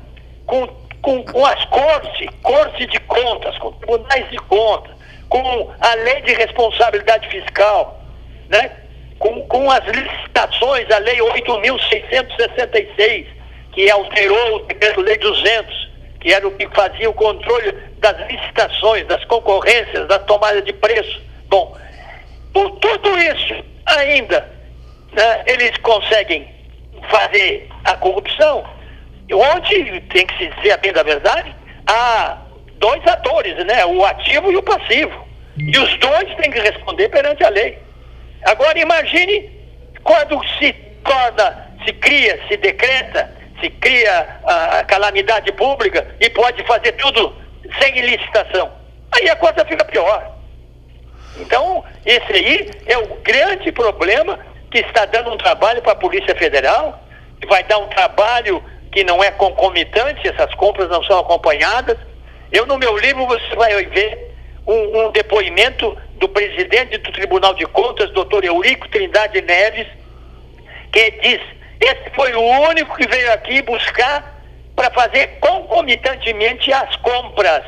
com, 0.46 0.66
com, 1.02 1.22
com 1.24 1.44
as 1.44 1.62
cortes, 1.66 2.28
cortes 2.42 2.88
de 2.90 2.98
contas, 3.00 3.58
com 3.58 3.72
tribunais 3.72 4.30
de 4.30 4.38
contas, 4.38 4.96
com 5.28 5.70
a 5.80 5.94
lei 5.96 6.22
de 6.22 6.32
responsabilidade 6.32 7.28
fiscal, 7.28 8.00
né? 8.48 8.70
com, 9.18 9.42
com 9.42 9.70
as 9.70 9.84
licitações, 9.86 10.90
a 10.90 10.96
lei 10.98 11.18
8.666, 11.18 13.26
que 13.72 13.90
alterou 13.90 14.56
o 14.56 14.60
decreto-lei 14.60 15.18
200, 15.18 15.85
que 16.26 16.32
era 16.32 16.48
o 16.48 16.50
que 16.50 16.66
fazia 16.74 17.08
o 17.08 17.14
controle 17.14 17.70
das 18.00 18.18
licitações, 18.28 19.06
das 19.06 19.24
concorrências, 19.26 20.08
da 20.08 20.18
tomada 20.18 20.60
de 20.60 20.72
preço. 20.72 21.22
Bom, 21.48 21.76
por 22.52 22.68
tudo 22.80 23.16
isso, 23.16 23.64
ainda, 23.86 24.40
né, 25.12 25.44
eles 25.46 25.76
conseguem 25.76 26.52
fazer 27.08 27.68
a 27.84 27.94
corrupção, 27.94 28.68
onde, 29.32 30.00
tem 30.00 30.26
que 30.26 30.36
se 30.36 30.48
dizer 30.48 30.72
a 30.72 30.76
bem 30.78 30.92
da 30.92 31.04
verdade, 31.04 31.54
há 31.86 32.38
dois 32.80 33.06
atores, 33.06 33.64
né, 33.64 33.86
o 33.86 34.04
ativo 34.04 34.50
e 34.50 34.56
o 34.56 34.62
passivo. 34.64 35.28
E 35.56 35.78
os 35.78 35.96
dois 35.98 36.34
têm 36.38 36.50
que 36.50 36.58
responder 36.58 37.08
perante 37.08 37.44
a 37.44 37.50
lei. 37.50 37.78
Agora 38.46 38.76
imagine 38.80 39.48
quando 40.02 40.44
se 40.58 40.72
torna, 41.04 41.70
se 41.84 41.92
cria, 41.92 42.40
se 42.48 42.56
decreta, 42.56 43.30
se 43.60 43.70
cria 43.70 44.40
a, 44.44 44.84
calamidade 44.84 45.52
pública 45.52 46.06
e 46.20 46.28
pode 46.30 46.62
fazer 46.64 46.92
tudo 46.92 47.34
sem 47.80 48.00
licitação. 48.00 48.70
Aí 49.12 49.28
a 49.28 49.36
coisa 49.36 49.64
fica 49.64 49.84
pior. 49.84 50.32
Então, 51.38 51.84
esse 52.04 52.32
aí 52.32 52.70
é 52.86 52.98
o 52.98 53.06
grande 53.22 53.70
problema 53.72 54.38
que 54.70 54.78
está 54.78 55.04
dando 55.04 55.32
um 55.32 55.36
trabalho 55.36 55.82
para 55.82 55.92
a 55.92 55.96
Polícia 55.96 56.34
Federal, 56.34 57.02
que 57.40 57.46
vai 57.46 57.62
dar 57.64 57.78
um 57.78 57.88
trabalho 57.88 58.62
que 58.92 59.04
não 59.04 59.22
é 59.22 59.30
concomitante, 59.30 60.26
essas 60.26 60.54
compras 60.54 60.88
não 60.88 61.02
são 61.04 61.18
acompanhadas. 61.18 61.98
Eu, 62.50 62.66
no 62.66 62.78
meu 62.78 62.96
livro, 62.96 63.26
você 63.26 63.54
vai 63.54 63.84
ver 63.86 64.34
um, 64.66 65.06
um 65.06 65.10
depoimento 65.12 65.96
do 66.14 66.28
presidente 66.28 66.98
do 66.98 67.12
Tribunal 67.12 67.54
de 67.54 67.66
Contas, 67.66 68.10
doutor 68.12 68.44
Eurico 68.44 68.88
Trindade 68.88 69.40
Neves, 69.42 69.86
que 70.92 71.10
diz: 71.22 71.40
esse 71.80 72.10
foi 72.14 72.34
o 72.34 72.42
único 72.68 72.96
que 72.96 73.06
veio 73.06 73.32
aqui 73.32 73.62
buscar 73.62 74.34
para 74.74 74.90
fazer 74.90 75.38
concomitantemente 75.40 76.72
as 76.72 76.94
compras. 76.96 77.62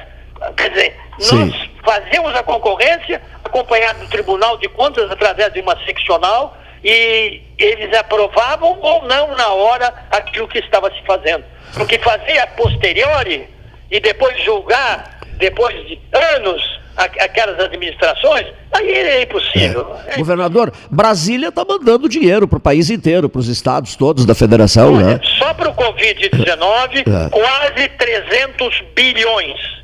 Quer 0.57 0.71
dizer, 0.71 0.97
Sim. 1.19 1.47
nós 1.47 1.71
fazemos 1.85 2.35
a 2.35 2.43
concorrência, 2.43 3.21
acompanhado 3.45 4.01
do 4.01 4.09
Tribunal 4.09 4.57
de 4.59 4.69
Contas 4.69 5.11
através 5.11 5.53
de 5.53 5.61
uma 5.61 5.77
seccional, 5.85 6.57
e 6.85 7.43
eles 7.59 7.97
aprovavam 7.97 8.79
ou 8.81 9.03
não 9.05 9.35
na 9.35 9.49
hora 9.49 9.93
aquilo 10.11 10.47
que 10.47 10.59
estava 10.59 10.91
se 10.91 11.03
fazendo. 11.05 11.45
Porque 11.75 11.99
fazer 11.99 12.39
a 12.39 12.47
posteriori 12.49 13.49
e 13.91 14.01
depois 14.01 14.41
julgar, 14.45 15.19
depois 15.39 15.75
de 15.87 16.01
anos, 16.13 16.78
aquelas 16.99 17.61
administrações, 17.61 18.47
aí 18.73 18.91
é 18.91 19.23
impossível. 19.23 19.95
É. 20.07 20.17
Governador, 20.17 20.73
Brasília 20.91 21.49
está 21.49 21.65
mandando 21.65 22.09
dinheiro 22.09 22.49
para 22.49 22.57
o 22.57 22.61
país 22.61 22.91
inteiro, 22.91 23.29
para 23.29 23.39
os 23.39 23.49
estados 23.49 23.95
todos 23.95 24.27
da 24.27 24.35
federação, 24.35 24.95
Olha, 24.95 25.07
né? 25.07 25.21
Só 25.39 25.55
para 25.55 25.71
o 25.71 25.75
Covid-19, 25.75 27.07
é. 27.07 27.31
quase 27.31 27.89
300 27.91 28.85
bilhões. 28.97 29.79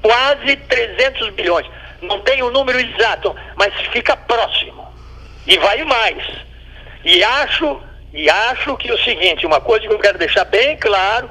Quase 0.00 0.56
300 0.56 1.30
bilhões. 1.34 1.66
Não 2.00 2.20
tem 2.20 2.42
o 2.42 2.48
um 2.48 2.50
número 2.50 2.80
exato, 2.80 3.34
mas 3.56 3.72
fica 3.92 4.16
próximo. 4.16 4.86
E 5.46 5.58
vai 5.58 5.84
mais. 5.84 6.24
E 7.04 7.22
acho, 7.22 7.78
e 8.12 8.28
acho 8.30 8.76
que 8.78 8.90
é 8.90 8.94
o 8.94 8.98
seguinte, 8.98 9.44
uma 9.44 9.60
coisa 9.60 9.86
que 9.86 9.92
eu 9.92 9.98
quero 9.98 10.18
deixar 10.18 10.44
bem 10.46 10.76
claro, 10.78 11.28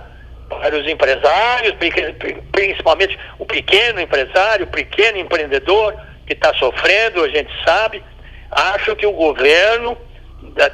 para 0.60 0.78
os 0.78 0.88
empresários, 0.88 1.74
principalmente 2.52 3.18
o 3.40 3.46
pequeno 3.46 4.02
empresário, 4.02 4.66
o 4.66 4.70
pequeno 4.70 5.18
empreendedor 5.18 5.96
que 6.28 6.34
está 6.34 6.54
sofrendo, 6.56 7.24
a 7.24 7.30
gente 7.30 7.52
sabe. 7.64 8.04
Acho 8.52 8.96
que 8.96 9.06
o 9.06 9.14
governo 9.14 9.98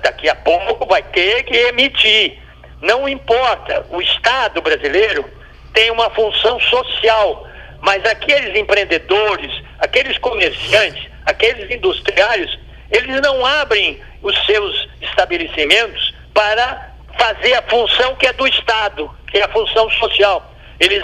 daqui 0.01 0.28
a 0.28 0.36
pouco 0.36 0.86
vai 0.88 1.03
ter 1.03 1.43
que 1.43 1.55
emitir. 1.55 2.39
Não 2.82 3.07
importa, 3.07 3.86
o 3.89 4.01
Estado 4.01 4.61
brasileiro 4.61 5.25
tem 5.73 5.91
uma 5.91 6.09
função 6.09 6.59
social, 6.59 7.47
mas 7.82 8.03
aqueles 8.05 8.55
empreendedores, 8.55 9.63
aqueles 9.80 10.17
comerciantes, 10.17 11.07
aqueles 11.25 11.69
industriários, 11.69 12.57
eles 12.91 13.21
não 13.21 13.45
abrem 13.45 14.01
os 14.21 14.36
seus 14.45 14.88
estabelecimentos 15.01 16.13
para 16.34 16.96
fazer 17.18 17.53
a 17.53 17.61
função 17.63 18.15
que 18.15 18.28
é 18.28 18.34
do 18.34 18.47
Estado, 18.47 19.09
que 19.30 19.38
é 19.38 19.43
a 19.43 19.49
função 19.49 19.89
social. 19.91 20.53
Eles 20.80 21.03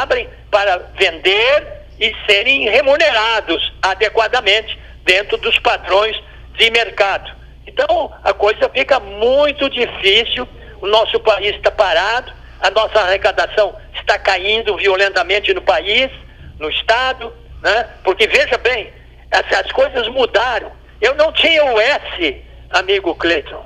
abrem 0.00 0.28
para 0.50 0.78
vender 0.96 1.76
e 1.98 2.14
serem 2.26 2.68
remunerados 2.68 3.72
adequadamente 3.82 4.78
dentro 5.04 5.36
dos 5.38 5.58
padrões 5.58 6.20
de 6.56 6.70
mercado. 6.70 7.34
Então, 7.66 8.12
a 8.22 8.32
coisa 8.32 8.68
fica 8.68 9.00
muito 9.00 9.68
difícil, 9.70 10.46
o 10.80 10.86
nosso 10.86 11.18
país 11.20 11.56
está 11.56 11.70
parado, 11.70 12.32
a 12.60 12.70
nossa 12.70 13.00
arrecadação 13.00 13.74
está 13.94 14.18
caindo 14.18 14.76
violentamente 14.76 15.52
no 15.52 15.62
país, 15.62 16.10
no 16.58 16.70
Estado, 16.70 17.32
né? 17.62 17.88
porque 18.04 18.26
veja 18.26 18.56
bem, 18.58 18.92
as, 19.30 19.52
as 19.52 19.72
coisas 19.72 20.08
mudaram. 20.08 20.70
Eu 21.00 21.14
não 21.14 21.32
tinha 21.32 21.64
o 21.64 21.80
S, 21.80 22.42
amigo 22.70 23.14
Cleiton. 23.14 23.64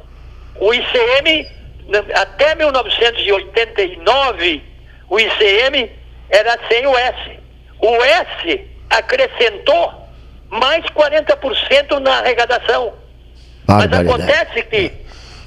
O 0.57 0.74
ICM 0.74 1.47
até 2.14 2.55
1989, 2.55 4.62
o 5.09 5.18
ICM 5.18 5.91
era 6.30 6.57
sem 6.68 6.86
o 6.86 6.97
S. 6.97 7.41
O 7.80 8.05
S 8.05 8.64
acrescentou 8.88 9.93
mais 10.49 10.84
40% 10.86 11.99
na 11.99 12.18
arrecadação. 12.18 12.95
Mas 13.66 13.93
acontece 13.93 14.62
que 14.62 14.93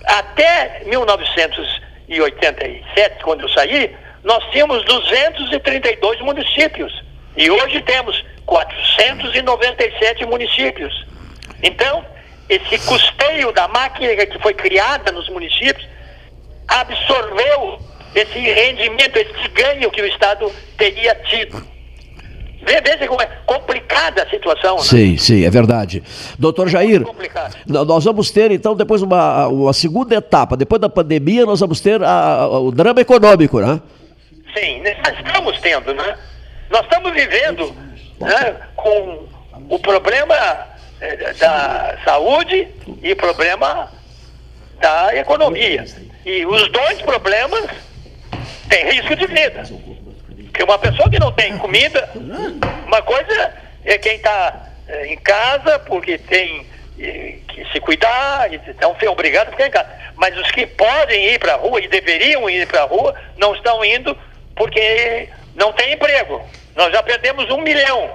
até 0.06 0.82
1987, 0.86 3.24
quando 3.24 3.42
eu 3.42 3.50
saí, 3.50 3.96
nós 4.24 4.44
tínhamos 4.52 4.86
232 4.86 6.22
municípios. 6.22 7.04
E 7.36 7.50
hoje 7.50 7.82
temos 7.82 8.24
497 8.46 10.24
municípios. 10.26 11.06
Então, 11.62 12.06
esse 12.50 12.80
custeio 12.86 13.52
da 13.54 13.68
máquina 13.68 14.26
que 14.26 14.40
foi 14.40 14.54
criada 14.54 15.12
nos 15.12 15.28
municípios 15.30 15.93
absorveu 16.68 17.80
esse 18.16 18.40
rendimento, 18.40 19.18
esse 19.18 19.48
ganho 19.50 19.90
que 19.92 20.02
o 20.02 20.06
Estado 20.06 20.52
teria 20.78 21.16
tido. 21.16 21.74
Veja 22.66 23.08
como 23.08 23.22
é 23.22 23.26
complicada 23.46 24.24
a 24.24 24.30
situação. 24.30 24.78
Né? 24.78 24.84
Sim, 24.84 25.18
sim, 25.18 25.46
é 25.46 25.50
verdade. 25.50 26.02
Doutor 26.40 26.70
Jair, 26.70 27.04
nós 27.68 28.06
vamos 28.06 28.32
ter 28.32 28.52
então 28.52 28.74
depois 28.74 29.02
uma, 29.02 29.48
uma 29.48 29.74
segunda 29.74 30.16
etapa. 30.16 30.56
Depois 30.56 30.80
da 30.80 30.88
pandemia, 30.88 31.46
nós 31.46 31.60
vamos 31.60 31.82
ter 31.82 32.02
a, 32.02 32.48
o 32.48 32.72
drama 32.72 33.02
econômico, 33.02 33.60
né? 33.60 33.82
Sim, 34.58 34.82
nós 34.82 35.20
estamos 35.20 35.60
tendo, 35.60 35.94
né? 35.94 36.16
Nós 36.70 36.84
estamos 36.84 37.12
vivendo 37.12 37.76
né, 38.20 38.56
com 38.76 39.28
o 39.70 39.80
problema 39.80 40.36
eh, 41.02 41.34
da 41.34 41.98
saúde 42.06 42.68
e 43.02 43.12
o 43.12 43.16
problema 43.16 43.90
da 44.84 45.16
economia. 45.16 45.86
E 46.26 46.46
os 46.46 46.70
dois 46.70 47.02
problemas 47.02 47.70
têm 48.68 48.92
risco 48.92 49.16
de 49.16 49.28
vida. 49.28 49.64
Porque 50.44 50.62
uma 50.62 50.78
pessoa 50.78 51.10
que 51.10 51.20
não 51.20 51.32
tem 51.32 51.58
comida, 51.58 52.10
uma 52.86 53.02
coisa 53.02 53.54
é 53.86 53.98
quem 53.98 54.18
está 54.18 54.68
é, 54.88 55.08
em 55.08 55.18
casa 55.18 55.80
porque 55.80 56.18
tem 56.18 56.68
é, 57.00 57.36
que 57.48 57.66
se 57.72 57.80
cuidar, 57.80 58.54
então 58.54 58.94
foi 58.96 59.08
obrigado 59.08 59.48
a 59.48 59.52
ficar 59.52 59.68
em 59.68 59.72
casa. 59.72 59.90
Mas 60.18 60.38
os 60.38 60.52
que 60.52 60.68
podem 60.68 61.34
ir 61.34 61.40
para 61.40 61.54
a 61.54 61.58
rua 61.58 61.80
e 61.80 61.88
deveriam 61.88 62.50
ir 62.50 62.68
para 62.68 62.82
a 62.82 62.86
rua, 62.86 63.16
não 63.38 63.56
estão 63.56 63.84
indo 63.86 64.16
porque 64.54 65.30
não 65.56 65.72
tem 65.72 65.94
emprego. 65.94 66.42
Nós 66.76 66.92
já 66.92 67.02
perdemos 67.02 67.50
um 67.50 67.62
milhão. 67.62 68.12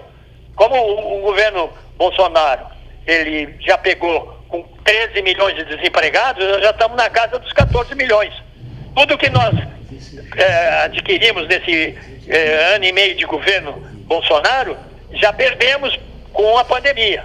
Como 0.54 0.76
o, 0.76 1.18
o 1.18 1.20
governo 1.22 1.72
Bolsonaro, 1.96 2.66
ele 3.06 3.56
já 3.60 3.78
pegou 3.78 4.37
com 4.48 4.62
13 4.84 5.22
milhões 5.22 5.54
de 5.54 5.64
desempregados, 5.64 6.44
nós 6.46 6.62
já 6.62 6.70
estamos 6.70 6.96
na 6.96 7.08
casa 7.10 7.38
dos 7.38 7.52
14 7.52 7.94
milhões. 7.94 8.32
Tudo 8.94 9.18
que 9.18 9.30
nós 9.30 9.54
é, 10.36 10.84
adquirimos 10.84 11.46
nesse 11.46 11.96
é, 12.28 12.74
ano 12.74 12.84
e 12.84 12.92
meio 12.92 13.14
de 13.14 13.24
governo 13.24 13.72
Bolsonaro, 14.06 14.76
já 15.12 15.32
perdemos 15.32 15.98
com 16.32 16.58
a 16.58 16.64
pandemia. 16.64 17.24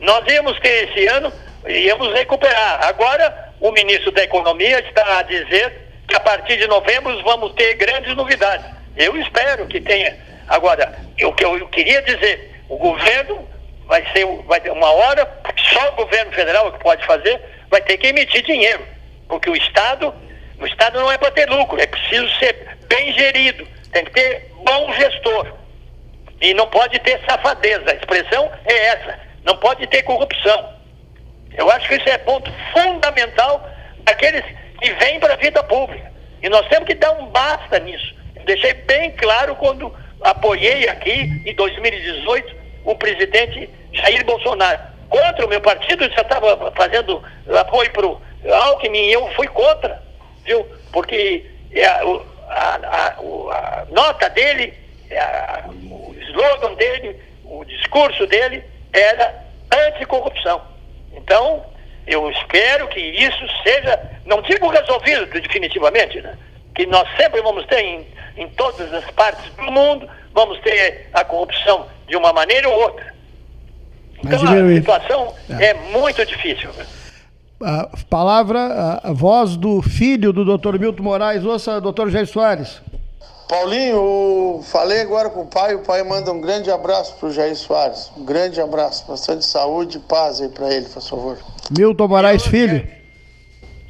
Nós 0.00 0.26
íamos 0.30 0.58
ter 0.60 0.88
esse 0.88 1.06
ano, 1.06 1.32
íamos 1.66 2.12
recuperar. 2.12 2.84
Agora, 2.86 3.52
o 3.60 3.70
ministro 3.70 4.10
da 4.12 4.24
Economia 4.24 4.80
está 4.80 5.18
a 5.18 5.22
dizer 5.22 5.72
que 6.06 6.16
a 6.16 6.20
partir 6.20 6.58
de 6.58 6.66
novembro 6.66 7.22
vamos 7.22 7.52
ter 7.54 7.74
grandes 7.74 8.14
novidades. 8.14 8.66
Eu 8.96 9.16
espero 9.20 9.66
que 9.66 9.80
tenha. 9.80 10.16
Agora, 10.48 10.94
o 11.22 11.32
que 11.32 11.44
eu 11.44 11.68
queria 11.68 12.02
dizer, 12.02 12.60
o 12.68 12.76
governo 12.76 13.48
vai 13.86 14.04
ser 14.12 14.26
vai 14.46 14.60
ter 14.60 14.70
uma 14.70 14.90
hora, 14.90 15.28
só 15.72 15.90
o 15.90 15.96
governo 15.96 16.32
federal 16.32 16.72
que 16.72 16.78
pode 16.80 17.04
fazer, 17.06 17.40
vai 17.70 17.80
ter 17.82 17.96
que 17.98 18.08
emitir 18.08 18.42
dinheiro. 18.42 18.86
Porque 19.28 19.50
o 19.50 19.56
Estado, 19.56 20.14
o 20.60 20.66
Estado 20.66 21.00
não 21.00 21.10
é 21.10 21.18
para 21.18 21.30
ter 21.30 21.48
lucro, 21.48 21.80
é 21.80 21.86
preciso 21.86 22.28
ser 22.38 22.76
bem 22.88 23.12
gerido, 23.12 23.66
tem 23.92 24.04
que 24.04 24.10
ter 24.12 24.50
bom 24.64 24.92
gestor. 24.94 25.52
E 26.40 26.52
não 26.54 26.66
pode 26.68 26.98
ter 27.00 27.20
safadeza, 27.28 27.90
a 27.90 27.94
expressão 27.94 28.50
é 28.66 28.86
essa, 28.86 29.20
não 29.44 29.56
pode 29.56 29.86
ter 29.86 30.02
corrupção. 30.02 30.74
Eu 31.56 31.70
acho 31.70 31.88
que 31.88 31.94
isso 31.94 32.08
é 32.08 32.18
ponto 32.18 32.52
fundamental 32.72 33.68
daqueles 34.00 34.44
que 34.80 34.92
vêm 34.94 35.20
para 35.20 35.34
a 35.34 35.36
vida 35.36 35.62
pública. 35.62 36.12
E 36.42 36.48
nós 36.48 36.66
temos 36.68 36.86
que 36.86 36.94
dar 36.94 37.12
um 37.12 37.26
basta 37.26 37.78
nisso. 37.78 38.14
Deixei 38.44 38.74
bem 38.74 39.10
claro 39.12 39.54
quando 39.56 39.94
apoiei 40.20 40.88
aqui, 40.88 41.42
em 41.46 41.54
2018, 41.54 42.63
o 42.84 42.94
presidente 42.94 43.68
Jair 43.92 44.24
Bolsonaro. 44.24 44.80
Contra 45.08 45.46
o 45.46 45.48
meu 45.48 45.60
partido, 45.60 46.08
já 46.10 46.22
estava 46.22 46.72
fazendo 46.72 47.22
apoio 47.58 47.90
para 47.92 48.06
o 48.06 48.20
Alckmin 48.52 49.08
e 49.08 49.12
eu 49.12 49.28
fui 49.34 49.46
contra, 49.48 50.02
viu? 50.44 50.66
Porque 50.92 51.44
a, 51.76 52.02
a, 52.48 52.76
a, 52.76 53.08
a 53.08 53.86
nota 53.90 54.28
dele, 54.30 54.74
o 55.90 56.14
slogan 56.30 56.74
dele, 56.74 57.20
o 57.44 57.64
discurso 57.64 58.26
dele 58.26 58.64
era 58.92 59.44
anticorrupção. 59.88 60.62
Então, 61.12 61.64
eu 62.06 62.30
espero 62.30 62.88
que 62.88 63.00
isso 63.00 63.46
seja, 63.62 63.98
não 64.26 64.42
digo 64.42 64.68
resolvido 64.68 65.26
definitivamente, 65.26 66.20
né? 66.20 66.36
que 66.74 66.86
nós 66.86 67.08
sempre 67.16 67.40
vamos 67.40 67.64
ter 67.66 67.80
em, 67.80 68.06
em 68.36 68.48
todas 68.50 68.92
as 68.92 69.08
partes 69.12 69.50
do 69.54 69.70
mundo, 69.70 70.08
vamos 70.34 70.60
ter 70.60 71.08
a 71.12 71.24
corrupção 71.24 71.86
de 72.08 72.16
uma 72.16 72.32
maneira 72.32 72.68
ou 72.68 72.82
outra. 72.82 73.14
Então 74.22 74.42
a 74.42 74.74
situação 74.74 75.34
é. 75.48 75.66
é 75.66 75.74
muito 75.74 76.24
difícil. 76.26 76.70
A 77.62 77.88
palavra, 78.10 79.00
a 79.02 79.12
voz 79.12 79.56
do 79.56 79.80
filho 79.80 80.32
do 80.32 80.44
doutor 80.44 80.78
Milton 80.78 81.02
Moraes, 81.02 81.44
ouça, 81.44 81.80
doutor 81.80 82.10
Jair 82.10 82.26
Soares. 82.26 82.82
Paulinho, 83.48 84.62
falei 84.64 85.02
agora 85.02 85.28
com 85.28 85.42
o 85.42 85.46
pai, 85.46 85.74
o 85.74 85.80
pai 85.80 86.02
manda 86.02 86.32
um 86.32 86.40
grande 86.40 86.70
abraço 86.70 87.14
para 87.16 87.28
o 87.28 87.32
Jair 87.32 87.54
Soares. 87.54 88.10
Um 88.16 88.24
grande 88.24 88.60
abraço, 88.60 89.06
bastante 89.06 89.44
saúde 89.44 89.98
e 89.98 90.00
paz 90.00 90.40
aí 90.40 90.48
para 90.48 90.74
ele, 90.74 90.86
por 90.86 91.02
favor. 91.02 91.38
Milton 91.70 92.08
Moraes, 92.08 92.46
filho. 92.46 92.86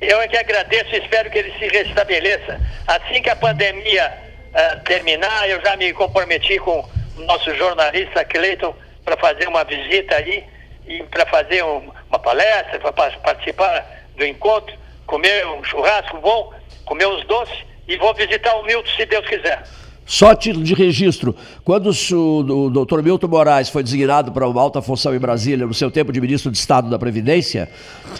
Eu 0.00 0.20
é 0.20 0.28
que 0.28 0.36
agradeço 0.36 0.94
e 0.94 0.98
espero 0.98 1.30
que 1.30 1.38
ele 1.38 1.52
se 1.52 1.66
restabeleça. 1.68 2.60
Assim 2.86 3.22
que 3.22 3.30
a 3.30 3.36
pandemia 3.36 4.12
uh, 4.54 4.80
terminar, 4.84 5.48
eu 5.48 5.60
já 5.60 5.76
me 5.76 5.92
comprometi 5.92 6.58
com 6.58 6.80
o 7.16 7.20
nosso 7.22 7.54
jornalista 7.54 8.24
Cleiton 8.24 8.74
para 9.04 9.16
fazer 9.16 9.48
uma 9.48 9.64
visita 9.64 10.16
aí 10.16 10.44
e 10.86 11.02
para 11.04 11.26
fazer 11.26 11.62
um, 11.64 11.92
uma 12.08 12.18
palestra, 12.18 12.78
para 12.78 12.92
participar 12.92 13.86
do 14.16 14.24
encontro, 14.24 14.74
comer 15.06 15.46
um 15.46 15.64
churrasco 15.64 16.18
bom, 16.18 16.52
comer 16.84 17.06
uns 17.06 17.24
doces 17.26 17.64
e 17.86 17.96
vou 17.96 18.14
visitar 18.14 18.54
o 18.56 18.62
Milton 18.64 18.88
se 18.90 19.04
Deus 19.06 19.26
quiser. 19.26 19.62
Só 20.06 20.34
título 20.34 20.62
de 20.64 20.74
registro, 20.74 21.34
quando 21.64 21.90
o, 21.90 22.68
doutor 22.68 23.02
Milton 23.02 23.26
Moraes 23.26 23.70
foi 23.70 23.82
designado 23.82 24.30
para 24.32 24.46
uma 24.46 24.60
alta 24.60 24.82
função 24.82 25.14
em 25.14 25.18
Brasília, 25.18 25.66
no 25.66 25.72
seu 25.72 25.90
tempo 25.90 26.12
de 26.12 26.20
ministro 26.20 26.50
de 26.50 26.58
Estado 26.58 26.90
da 26.90 26.98
Previdência, 26.98 27.70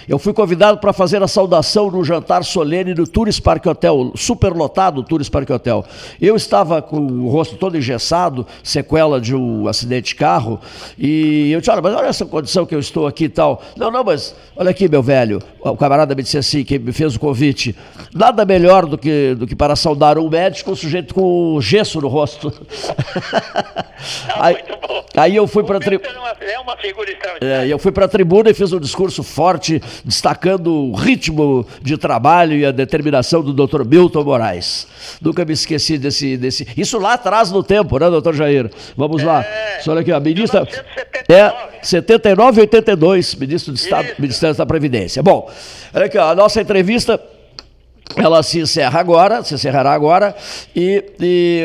eu 0.08 0.18
fui 0.18 0.32
convidado 0.32 0.78
para 0.78 0.94
fazer 0.94 1.22
a 1.22 1.28
saudação 1.28 1.90
no 1.90 2.02
jantar 2.02 2.42
solene 2.42 2.94
do 2.94 3.06
Tours 3.06 3.38
Park 3.38 3.66
Hotel, 3.66 4.12
superlotado 4.16 5.02
Tours 5.02 5.28
Park 5.28 5.50
Hotel. 5.50 5.84
Eu 6.20 6.36
estava 6.36 6.80
com 6.80 6.96
o 6.96 7.28
rosto 7.28 7.56
todo 7.56 7.76
engessado, 7.76 8.46
sequela 8.62 9.20
de 9.20 9.34
um 9.34 9.68
acidente 9.68 10.08
de 10.08 10.14
carro, 10.14 10.58
e 10.98 11.52
eu 11.52 11.60
disse, 11.60 11.70
olha, 11.70 11.82
mas 11.82 11.94
olha 11.94 12.06
essa 12.06 12.24
condição 12.24 12.64
que 12.64 12.74
eu 12.74 12.80
estou 12.80 13.06
aqui 13.06 13.24
e 13.24 13.28
tal. 13.28 13.62
Não, 13.76 13.90
não, 13.90 14.02
mas 14.02 14.34
olha 14.56 14.70
aqui, 14.70 14.88
meu 14.88 15.02
velho, 15.02 15.38
o 15.60 15.76
camarada 15.76 16.14
me 16.14 16.22
disse 16.22 16.38
assim, 16.38 16.64
que 16.64 16.78
me 16.78 16.92
fez 16.92 17.14
o 17.14 17.20
convite, 17.20 17.76
nada 18.14 18.46
melhor 18.46 18.86
do 18.86 18.96
que, 18.96 19.34
do 19.34 19.46
que 19.46 19.54
para 19.54 19.76
saudar 19.76 20.18
um 20.18 20.30
médico, 20.30 20.70
um 20.70 20.76
sujeito 20.76 21.14
com 21.14 21.60
gesso 21.74 22.00
no 22.00 22.06
rosto. 22.06 22.52
aí, 24.36 24.56
aí, 25.16 25.36
eu 25.36 25.46
fui 25.48 25.64
para 25.64 25.80
tri... 25.80 26.00
é 26.40 26.58
uma 26.60 26.76
figura 26.76 27.10
extraordinária. 27.10 27.66
É, 27.66 27.72
eu 27.72 27.78
fui 27.80 27.90
para 27.90 28.04
a 28.04 28.08
tribuna 28.08 28.50
e 28.50 28.54
fiz 28.54 28.72
um 28.72 28.78
discurso 28.78 29.24
forte, 29.24 29.82
destacando 30.04 30.72
o 30.72 30.94
ritmo 30.94 31.66
de 31.82 31.98
trabalho 31.98 32.56
e 32.56 32.64
a 32.64 32.70
determinação 32.70 33.42
do 33.42 33.52
Dr. 33.52 33.84
Milton 33.84 34.22
Moraes. 34.22 34.86
Nunca 35.20 35.44
me 35.44 35.52
esqueci 35.52 35.98
desse, 35.98 36.36
desse. 36.36 36.66
Isso 36.76 36.96
lá 36.98 37.14
atrás 37.14 37.50
no 37.50 37.62
tempo, 37.62 37.98
né, 37.98 38.08
doutor 38.08 38.34
Jair? 38.34 38.70
Vamos 38.96 39.22
é, 39.22 39.26
lá. 39.26 39.44
Olha 39.88 40.00
aqui, 40.00 40.12
a 40.12 40.20
ministra. 40.20 40.60
1979. 40.60 41.24
É 41.28 41.84
79 41.84 42.60
e 42.60 42.62
82, 42.62 43.34
ministro 43.34 43.72
do 43.72 43.76
Estado. 43.76 44.08
Ministério 44.18 44.54
da 44.54 44.64
Previdência. 44.64 45.22
Bom, 45.22 45.50
olha 45.92 46.06
aqui, 46.06 46.18
a 46.18 46.34
nossa 46.34 46.60
entrevista 46.60 47.20
ela 48.16 48.42
se 48.42 48.60
encerra 48.60 49.00
agora, 49.00 49.42
se 49.42 49.54
encerrará 49.54 49.92
agora, 49.92 50.36
e, 50.74 51.04
e 51.18 51.64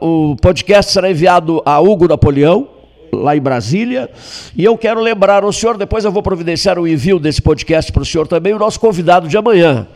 o, 0.00 0.32
o, 0.32 0.36
podcast 0.36 0.92
será 0.92 1.10
enviado 1.10 1.62
a 1.64 1.80
Hugo 1.80 2.06
Napoleão, 2.06 2.68
lá 3.12 3.36
em 3.36 3.40
Brasília, 3.40 4.10
e 4.56 4.64
eu 4.64 4.76
quero 4.76 5.00
lembrar 5.00 5.44
o 5.44 5.52
senhor, 5.52 5.76
depois 5.76 6.04
eu 6.04 6.12
vou 6.12 6.22
providenciar 6.22 6.78
o 6.78 6.86
envio 6.86 7.18
desse 7.18 7.40
podcast 7.40 7.90
para 7.90 8.02
o 8.02 8.06
senhor 8.06 8.26
também, 8.26 8.52
o 8.52 8.58
nosso 8.58 8.78
convidado 8.78 9.28
de 9.28 9.36
amanhã. 9.36 9.86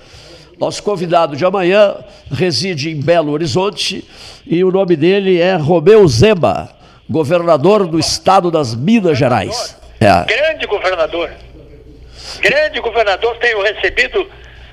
Nosso 0.58 0.82
convidado 0.82 1.36
de 1.36 1.44
amanhã 1.44 1.94
reside 2.32 2.90
em 2.90 3.00
Belo 3.00 3.30
Horizonte 3.30 4.04
e 4.44 4.64
o 4.64 4.72
nome 4.72 4.96
dele 4.96 5.40
é 5.40 5.54
Romeu 5.54 6.06
Zema, 6.08 6.68
governador 7.08 7.86
do 7.86 7.96
estado 7.96 8.50
das 8.50 8.74
Minas 8.74 9.16
Gerais. 9.16 9.76
É. 10.00 10.24
Grande 10.24 10.66
governador. 10.66 11.30
Grande 12.40 12.80
governador, 12.80 13.36
tenho 13.38 13.62
recebido 13.62 14.26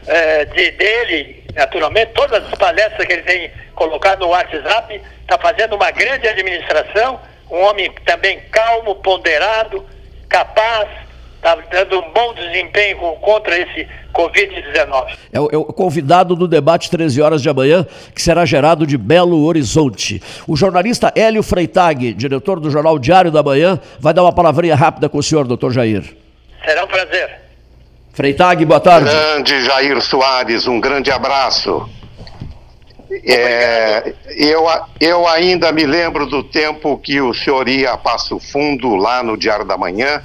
é, 0.08 0.46
de, 0.46 0.72
dele, 0.72 1.44
naturalmente, 1.56 2.12
todas 2.14 2.44
as 2.44 2.56
palestras 2.58 3.06
que 3.06 3.14
ele 3.14 3.24
tem 3.24 3.52
colocado 3.74 4.20
no 4.20 4.28
WhatsApp, 4.28 5.02
está 5.22 5.38
fazendo 5.38 5.76
uma 5.76 5.92
grande 5.92 6.28
administração, 6.28 7.20
um 7.50 7.62
homem 7.62 7.92
também 8.06 8.40
calmo, 8.52 8.96
ponderado, 8.96 9.86
capaz, 10.30 10.88
está 11.36 11.56
dando 11.70 12.00
um 12.00 12.12
bom 12.12 12.34
desempenho 12.34 12.98
contra 13.22 13.58
esse 13.58 13.88
Covid-19. 14.14 15.18
É, 15.32 15.40
o, 15.40 15.50
é 15.52 15.58
o 15.58 15.66
convidado 15.66 16.36
do 16.36 16.48
debate 16.48 16.90
13 16.90 17.22
horas 17.22 17.42
de 17.42 17.50
amanhã, 17.50 17.86
que 18.14 18.22
será 18.22 18.46
gerado 18.46 18.88
de 18.88 18.98
Belo 18.98 19.46
Horizonte. 19.46 20.22
O 20.48 20.56
jornalista 20.56 21.12
Hélio 21.16 21.44
Freitag, 21.44 22.14
diretor 22.14 22.60
do 22.60 22.72
Jornal 22.72 22.98
Diário 22.98 23.32
da 23.32 23.44
Manhã, 23.44 23.80
vai 24.00 24.14
dar 24.14 24.24
uma 24.24 24.34
palavrinha 24.34 24.76
rápida 24.76 25.08
com 25.08 25.20
o 25.20 25.24
senhor, 25.24 25.46
doutor 25.46 25.72
Jair. 25.72 26.16
Será 26.64 26.84
um 26.84 26.88
prazer. 26.88 27.45
Freitag, 28.16 28.64
boa 28.64 28.80
tarde. 28.80 29.10
Grande 29.10 29.66
Jair 29.66 30.02
Soares, 30.02 30.68
um 30.68 30.80
grande 30.80 31.12
abraço. 31.12 31.90
É, 33.12 34.14
eu, 34.38 34.66
eu 35.02 35.28
ainda 35.28 35.70
me 35.74 35.86
lembro 35.86 36.26
do 36.26 36.42
tempo 36.42 36.98
que 36.98 37.20
o 37.20 37.34
senhor 37.34 37.68
ia 37.68 37.92
a 37.92 37.98
Passo 37.98 38.40
Fundo, 38.40 38.96
lá 38.96 39.22
no 39.22 39.36
Diário 39.36 39.66
da 39.66 39.78
Manhã, 39.78 40.24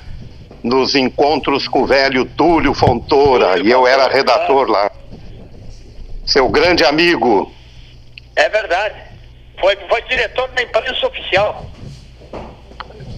nos 0.63 0.95
encontros 0.95 1.67
com 1.67 1.83
o 1.83 1.87
velho 1.87 2.25
Túlio 2.25 2.73
Fontoura, 2.75 3.55
Túlio 3.55 3.67
e 3.67 3.73
eu 3.73 3.85
era 3.85 4.07
redator 4.07 4.71
lá. 4.71 4.89
Seu 6.25 6.49
grande 6.49 6.85
amigo. 6.85 7.53
É 8.37 8.49
verdade. 8.49 8.95
Foi, 9.59 9.77
foi 9.89 10.01
diretor 10.03 10.49
da 10.51 10.63
imprensa 10.63 11.09
oficial. 11.09 11.67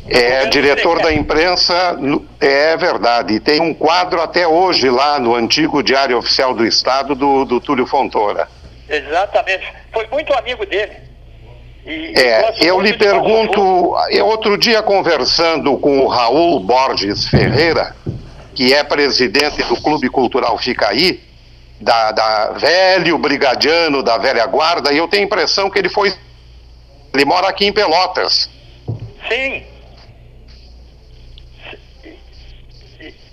É, 0.09 0.47
diretor 0.47 1.01
da 1.01 1.13
imprensa, 1.13 1.97
é 2.41 2.77
verdade. 2.77 3.39
Tem 3.39 3.61
um 3.61 3.73
quadro 3.73 4.21
até 4.21 4.47
hoje 4.47 4.91
lá 4.91 5.19
no 5.19 5.35
antigo 5.35 5.83
Diário 5.83 6.19
Oficial 6.19 6.55
do 6.55 6.67
Estado 6.67 7.15
do, 7.15 7.45
do 7.45 7.61
Túlio 7.61 7.87
Fontoura. 7.87 8.49
Exatamente. 8.89 9.73
Foi 9.93 10.07
muito 10.09 10.33
amigo 10.35 10.67
dele. 10.67 10.93
E 11.87 12.13
é, 12.17 12.55
eu 12.61 12.81
lhe 12.81 12.95
pergunto, 12.95 13.95
outro 14.25 14.57
dia 14.57 14.83
conversando 14.83 15.77
com 15.79 16.01
o 16.01 16.07
Raul 16.07 16.61
Borges 16.61 17.29
Ferreira, 17.29 17.95
que 18.55 18.73
é 18.73 18.85
presidente 18.85 19.63
do 19.65 19.81
Clube 19.81 20.09
Cultural 20.09 20.57
Ficaí, 20.59 21.21
da, 21.81 22.13
da 22.13 22.53
velho 22.53 23.19
brigadiano 23.19 24.03
da 24.03 24.17
velha 24.19 24.47
guarda, 24.47 24.93
e 24.93 24.99
eu 24.99 25.09
tenho 25.09 25.25
a 25.25 25.27
impressão 25.27 25.69
que 25.69 25.79
ele 25.79 25.89
foi. 25.89 26.15
Ele 27.13 27.25
mora 27.25 27.49
aqui 27.49 27.67
em 27.67 27.73
Pelotas. 27.73 28.49
Sim. 29.29 29.65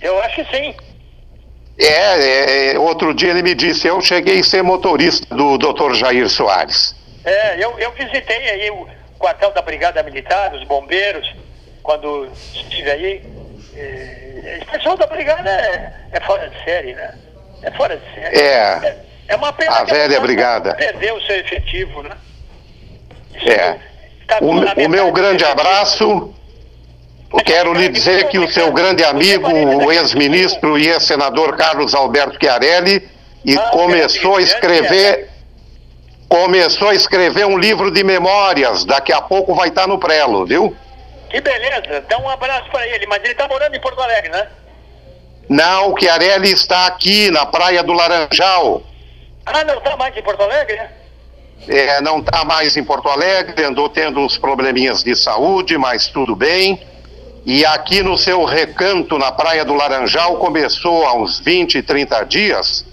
Eu 0.01 0.21
acho 0.21 0.35
que 0.35 0.57
sim. 0.57 0.75
É, 1.77 2.73
é, 2.73 2.79
outro 2.79 3.13
dia 3.13 3.29
ele 3.29 3.41
me 3.41 3.55
disse, 3.55 3.87
eu 3.87 4.01
cheguei 4.01 4.39
a 4.39 4.43
ser 4.43 4.61
motorista 4.61 5.33
do 5.33 5.57
Dr. 5.57 5.93
Jair 5.93 6.29
Soares. 6.29 6.93
É, 7.23 7.63
eu, 7.63 7.77
eu 7.79 7.91
visitei 7.93 8.49
aí 8.49 8.69
o 8.69 8.87
quartel 9.17 9.51
da 9.51 9.61
Brigada 9.61 10.03
Militar, 10.03 10.53
os 10.53 10.63
bombeiros, 10.65 11.33
quando 11.83 12.29
estive 12.53 12.91
aí. 12.91 13.23
É, 13.75 14.59
o 14.61 14.71
pessoal 14.71 14.97
da 14.97 15.07
Brigada 15.07 15.49
é, 15.49 15.93
é, 16.11 16.19
fora 16.21 16.49
de 16.49 16.63
série, 16.63 16.93
né? 16.93 17.13
É 17.61 17.71
fora 17.71 17.95
de 17.95 18.13
série. 18.13 18.37
É. 18.37 18.41
É, 18.47 18.97
é 19.29 19.35
uma 19.35 19.53
pena 19.53 19.71
a 19.71 19.83
velha 19.83 20.19
Brigada. 20.19 20.75
Perdeu 20.75 21.15
o 21.15 21.21
seu 21.21 21.35
efetivo, 21.37 22.03
né? 22.03 22.15
Isso 23.35 23.49
é. 23.49 23.79
Tá 24.27 24.37
o, 24.41 24.51
o 24.51 24.89
meu 24.89 25.11
grande 25.11 25.45
abraço. 25.45 26.33
Quero 27.45 27.73
lhe 27.73 27.89
dizer 27.89 28.27
que 28.27 28.39
o 28.39 28.49
seu 28.49 28.71
grande 28.71 29.03
amigo, 29.03 29.51
o 29.51 29.91
ex-ministro 29.91 30.77
e 30.77 30.87
ex-senador 30.87 31.55
Carlos 31.55 31.93
Alberto 31.93 32.37
Chiarelli, 32.41 33.07
e 33.45 33.55
começou 33.71 34.37
a 34.37 34.41
escrever 34.41 35.29
começou 36.27 36.89
a 36.89 36.93
escrever 36.93 37.45
um 37.47 37.57
livro 37.57 37.89
de 37.89 38.03
memórias. 38.03 38.85
Daqui 38.85 39.11
a 39.11 39.19
pouco 39.19 39.55
vai 39.55 39.69
estar 39.69 39.87
no 39.87 39.97
prelo, 39.97 40.45
viu? 40.45 40.75
Que 41.29 41.41
beleza. 41.41 42.05
Dá 42.07 42.19
um 42.19 42.29
abraço 42.29 42.69
para 42.69 42.87
ele. 42.87 43.07
Mas 43.07 43.23
ele 43.23 43.31
está 43.31 43.47
morando 43.47 43.75
em 43.75 43.81
Porto 43.81 43.99
Alegre, 43.99 44.29
né? 44.29 44.47
Não, 45.49 45.93
o 45.93 45.99
Chiarelli 45.99 46.51
está 46.51 46.85
aqui 46.85 47.31
na 47.31 47.47
Praia 47.47 47.81
do 47.81 47.93
Laranjal. 47.93 48.83
Ah, 49.43 49.63
não 49.63 49.79
está 49.79 49.97
mais 49.97 50.15
em 50.15 50.21
Porto 50.21 50.43
Alegre, 50.43 50.75
né? 50.75 50.91
É, 51.67 52.01
não 52.01 52.19
está 52.19 52.45
mais 52.45 52.77
em 52.77 52.83
Porto 52.83 53.09
Alegre, 53.09 53.65
andou 53.65 53.89
tendo 53.89 54.19
uns 54.19 54.37
probleminhas 54.37 55.03
de 55.03 55.15
saúde, 55.15 55.77
mas 55.77 56.07
tudo 56.07 56.35
bem. 56.35 56.79
E 57.51 57.65
aqui 57.65 58.03
no 58.03 58.15
seu 58.15 58.43
recanto, 58.43 59.17
na 59.17 59.31
Praia 59.31 59.65
do 59.65 59.73
Laranjal, 59.73 60.37
começou 60.37 61.03
há 61.03 61.15
uns 61.15 61.39
20, 61.39 61.81
30 61.81 62.23
dias 62.25 62.85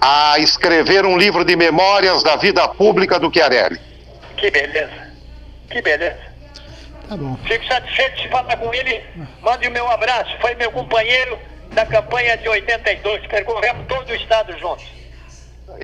a 0.00 0.38
escrever 0.38 1.04
um 1.04 1.18
livro 1.18 1.44
de 1.44 1.54
memórias 1.54 2.22
da 2.22 2.34
vida 2.36 2.66
pública 2.66 3.18
do 3.18 3.30
Chiarelli. 3.30 3.78
Que 4.38 4.50
beleza, 4.50 5.12
que 5.70 5.82
beleza. 5.82 6.16
Tá 7.10 7.14
bom. 7.14 7.36
Fico 7.46 7.66
satisfeito 7.66 8.22
de 8.22 8.28
falar 8.30 8.56
com 8.56 8.72
ele. 8.72 9.04
Mande 9.42 9.68
o 9.68 9.70
meu 9.70 9.86
abraço. 9.90 10.34
Foi 10.40 10.54
meu 10.54 10.72
companheiro 10.72 11.38
da 11.74 11.84
campanha 11.84 12.38
de 12.38 12.48
82. 12.48 13.26
Percorremos 13.26 13.86
todo 13.86 14.08
o 14.08 14.14
estado 14.14 14.58
juntos. 14.58 14.86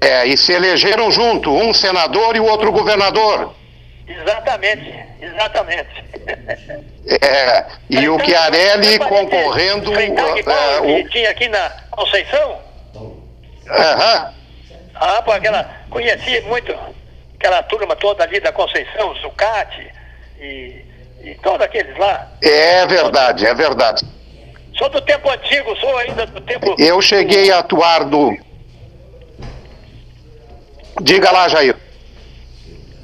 É, 0.00 0.24
e 0.24 0.38
se 0.38 0.54
elegeram 0.54 1.12
junto, 1.12 1.54
um 1.54 1.74
senador 1.74 2.34
e 2.34 2.40
o 2.40 2.46
outro 2.46 2.72
governador. 2.72 3.54
Exatamente, 4.09 5.04
exatamente. 5.20 6.04
É, 7.22 7.66
e 7.90 8.09
o 8.09 8.18
Chiarelli 8.18 8.98
concorrendo. 9.00 9.90
Uh, 9.90 9.94
uh, 9.94 11.00
o... 11.00 11.09
tinha 11.09 11.30
aqui 11.30 11.48
na 11.48 11.70
Conceição? 11.90 12.61
Aham. 13.68 14.34
Ah, 14.94 15.22
pô, 15.22 15.32
aquela. 15.32 15.68
Conheci 15.90 16.40
muito 16.42 16.74
aquela 17.36 17.62
turma 17.64 17.96
toda 17.96 18.24
ali 18.24 18.40
da 18.40 18.52
Conceição, 18.52 19.14
Zucati 19.16 19.90
e, 20.38 20.84
e 21.22 21.34
todos 21.42 21.62
aqueles 21.62 21.96
lá. 21.98 22.28
É 22.42 22.86
verdade, 22.86 23.46
é 23.46 23.54
verdade. 23.54 24.04
Sou 24.76 24.88
do 24.88 25.00
tempo 25.00 25.28
antigo, 25.30 25.74
sou 25.76 25.96
ainda 25.98 26.26
do 26.26 26.40
tempo. 26.40 26.76
Eu 26.78 27.00
cheguei 27.00 27.50
a 27.50 27.59
atuar 27.59 28.04
do. 28.04 28.36
Diga 31.02 31.30
lá, 31.30 31.48
Jair. 31.48 31.76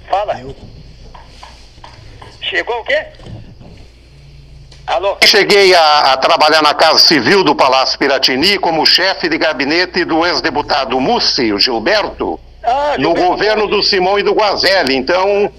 Fala. 0.08 0.40
Chegou 2.42 2.80
o 2.80 2.84
quê? 2.84 3.06
Alô? 4.86 5.16
Cheguei 5.24 5.74
a, 5.74 6.12
a, 6.12 6.16
trabalhar 6.16 6.60
na 6.60 6.74
Casa 6.74 6.98
Civil 6.98 7.44
do 7.44 7.54
Palácio 7.54 7.98
Piratini 7.98 8.58
como 8.58 8.84
chefe 8.84 9.28
de 9.28 9.38
gabinete 9.38 10.04
do 10.04 10.26
ex-deputado 10.26 11.00
Mussi, 11.00 11.52
o 11.52 11.58
Gilberto, 11.58 12.38
ah, 12.62 12.96
no 12.98 13.10
Gilberto. 13.10 13.28
governo 13.28 13.66
do 13.68 13.82
Simão 13.82 14.18
e 14.18 14.22
do 14.24 14.34
Guazelli. 14.34 14.96
Então, 14.96 15.50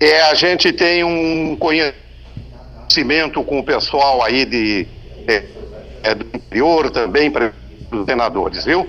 é, 0.00 0.22
a 0.22 0.34
gente 0.34 0.72
tem 0.72 1.04
um 1.04 1.54
conhecimento 1.56 3.44
com 3.44 3.58
o 3.58 3.62
pessoal 3.62 4.22
aí 4.22 4.46
de, 4.46 4.88
é, 5.28 5.44
é, 6.02 6.14
do 6.14 6.24
interior 6.34 6.90
também, 6.90 7.30
para 7.30 7.52
os 7.92 8.06
senadores, 8.06 8.64
viu? 8.64 8.88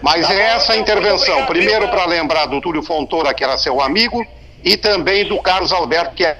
Mas 0.00 0.28
tá 0.28 0.34
é 0.34 0.40
essa 0.54 0.72
a 0.74 0.76
intervenção. 0.76 1.44
Primeiro, 1.46 1.88
para 1.88 2.06
lembrar 2.06 2.46
do 2.46 2.60
Túlio 2.60 2.82
Fontoura, 2.82 3.34
que 3.34 3.42
era 3.42 3.58
seu 3.58 3.80
amigo, 3.80 4.24
e 4.64 4.76
também 4.76 5.26
do 5.26 5.40
Carlos 5.40 5.72
Alberto, 5.72 6.14
que 6.14 6.24
é 6.24 6.36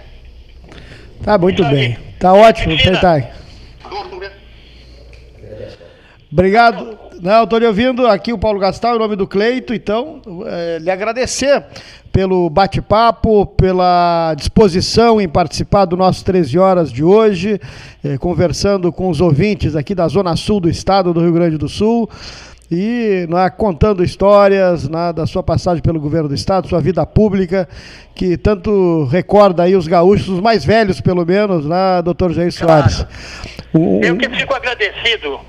Tá 1.23 1.39
muito 1.39 1.64
bem. 1.64 1.97
Tá 2.18 2.33
ótimo, 2.33 2.77
Tentai. 2.77 3.31
Obrigado. 6.31 6.99
Não, 7.20 7.45
estou 7.45 7.59
lhe 7.61 7.66
ouvindo 7.66 8.07
aqui 8.09 8.33
o 8.33 8.39
Paulo 8.39 8.59
Gastal, 8.59 8.97
em 8.97 8.99
nome 8.99 9.14
do 9.14 9.29
Cleito, 9.29 9.73
então, 9.73 10.20
é, 10.45 10.79
lhe 10.81 10.91
agradecer 10.91 11.64
pelo 12.11 12.51
bate-papo, 12.51 13.47
pela 13.47 14.35
disposição 14.37 15.20
em 15.20 15.29
participar 15.29 15.85
do 15.85 15.97
nosso 15.97 16.25
13 16.25 16.59
horas 16.59 16.93
de 16.93 17.05
hoje, 17.05 17.61
é, 18.03 18.18
conversando 18.18 18.91
com 18.91 19.09
os 19.09 19.20
ouvintes 19.20 19.77
aqui 19.77 19.95
da 19.95 20.09
Zona 20.09 20.35
Sul 20.35 20.59
do 20.59 20.68
Estado 20.68 21.14
do 21.14 21.20
Rio 21.20 21.33
Grande 21.33 21.57
do 21.57 21.68
Sul 21.68 22.11
e 22.75 23.29
é, 23.31 23.51
contando 23.51 24.03
histórias 24.03 24.89
né, 24.89 25.12
da 25.12 25.27
sua 25.27 25.43
passagem 25.43 25.83
pelo 25.83 26.01
governo 26.01 26.29
do 26.29 26.35
estado, 26.35 26.68
sua 26.68 26.81
vida 26.81 27.05
pública, 27.05 27.68
que 28.14 28.37
tanto 28.37 29.05
recorda 29.05 29.64
aí 29.64 29.77
os 29.77 29.87
gaúchos, 29.87 30.29
os 30.29 30.41
mais 30.41 30.64
velhos 30.64 31.01
pelo 31.01 31.25
menos, 31.27 31.66
né, 31.66 32.01
doutor 32.03 32.33
Jair 32.33 32.53
Soares. 32.53 33.05
Claro. 33.73 34.01
Eu 34.03 34.16
que 34.16 34.29
fico 34.31 34.55
agradecido 34.55 35.41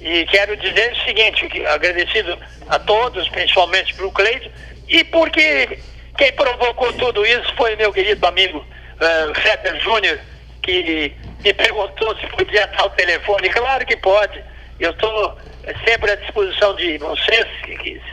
e 0.00 0.24
quero 0.26 0.56
dizer 0.56 0.92
o 0.92 1.04
seguinte, 1.04 1.66
agradecido 1.66 2.38
a 2.68 2.78
todos, 2.78 3.28
principalmente 3.28 3.94
para 3.94 4.06
o 4.06 4.12
Cleito, 4.12 4.50
e 4.88 5.04
porque 5.04 5.78
quem 6.16 6.32
provocou 6.32 6.92
tudo 6.94 7.26
isso 7.26 7.54
foi 7.56 7.76
meu 7.76 7.92
querido 7.92 8.24
amigo 8.26 8.58
uh, 8.58 9.34
Fetter 9.40 9.80
Júnior, 9.80 10.18
que 10.62 11.12
me 11.44 11.54
perguntou 11.54 12.16
se 12.16 12.26
podia 12.28 12.66
dar 12.66 12.86
o 12.86 12.90
telefone. 12.90 13.48
Claro 13.48 13.86
que 13.86 13.96
pode. 13.96 14.42
Eu 14.80 14.90
estou 14.90 15.36
sempre 15.84 16.10
à 16.10 16.16
disposição 16.16 16.74
de 16.76 16.98
vocês, 16.98 17.46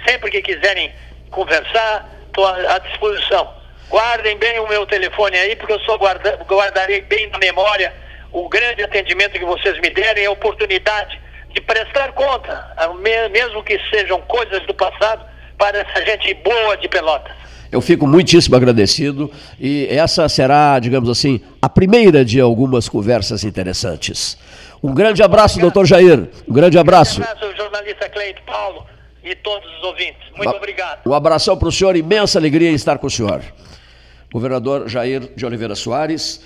sempre 0.07 0.31
que 0.31 0.41
quiserem 0.41 0.91
conversar, 1.31 2.09
estou 2.27 2.45
à 2.45 2.79
disposição. 2.79 3.53
Guardem 3.89 4.37
bem 4.37 4.59
o 4.59 4.67
meu 4.67 4.85
telefone 4.85 5.37
aí, 5.37 5.55
porque 5.55 5.73
eu 5.73 5.79
só 5.81 5.97
guarda, 5.97 6.39
guardarei 6.47 7.01
bem 7.01 7.29
na 7.29 7.37
memória 7.37 7.93
o 8.31 8.49
grande 8.49 8.83
atendimento 8.83 9.39
que 9.39 9.45
vocês 9.45 9.79
me 9.79 9.89
derem, 9.89 10.25
a 10.25 10.31
oportunidade 10.31 11.19
de 11.53 11.61
prestar 11.61 12.11
conta, 12.11 12.67
mesmo 13.31 13.63
que 13.63 13.79
sejam 13.89 14.19
coisas 14.21 14.65
do 14.65 14.73
passado, 14.73 15.25
para 15.57 15.79
essa 15.79 16.05
gente 16.05 16.33
boa 16.33 16.75
de 16.75 16.89
Pelotas. 16.89 17.31
Eu 17.71 17.79
fico 17.81 18.05
muitíssimo 18.05 18.55
agradecido 18.55 19.31
e 19.59 19.87
essa 19.89 20.27
será, 20.27 20.77
digamos 20.79 21.09
assim, 21.09 21.41
a 21.61 21.69
primeira 21.69 22.25
de 22.25 22.39
algumas 22.39 22.89
conversas 22.89 23.43
interessantes. 23.43 24.37
Um 24.81 24.93
grande 24.93 25.23
abraço, 25.23 25.59
doutor 25.59 25.85
Jair. 25.85 26.29
Um 26.47 26.53
grande 26.53 26.77
abraço. 26.77 27.19
Um 27.19 27.23
grande 27.23 27.37
abraço, 27.37 27.57
jornalista 27.57 28.09
Cleito 28.09 28.41
Paulo 28.43 28.85
e 29.23 29.35
todos 29.35 29.67
os 29.77 29.83
ouvintes. 29.83 30.21
Muito 30.35 30.53
um, 30.53 30.57
obrigado. 30.57 30.99
Um 31.05 31.13
abração 31.13 31.57
para 31.57 31.67
o 31.67 31.71
senhor, 31.71 31.95
imensa 31.95 32.37
alegria 32.37 32.69
em 32.69 32.75
estar 32.75 32.97
com 32.97 33.07
o 33.07 33.09
senhor. 33.09 33.41
Governador 34.31 34.87
Jair 34.87 35.33
de 35.35 35.45
Oliveira 35.45 35.75
Soares. 35.75 36.41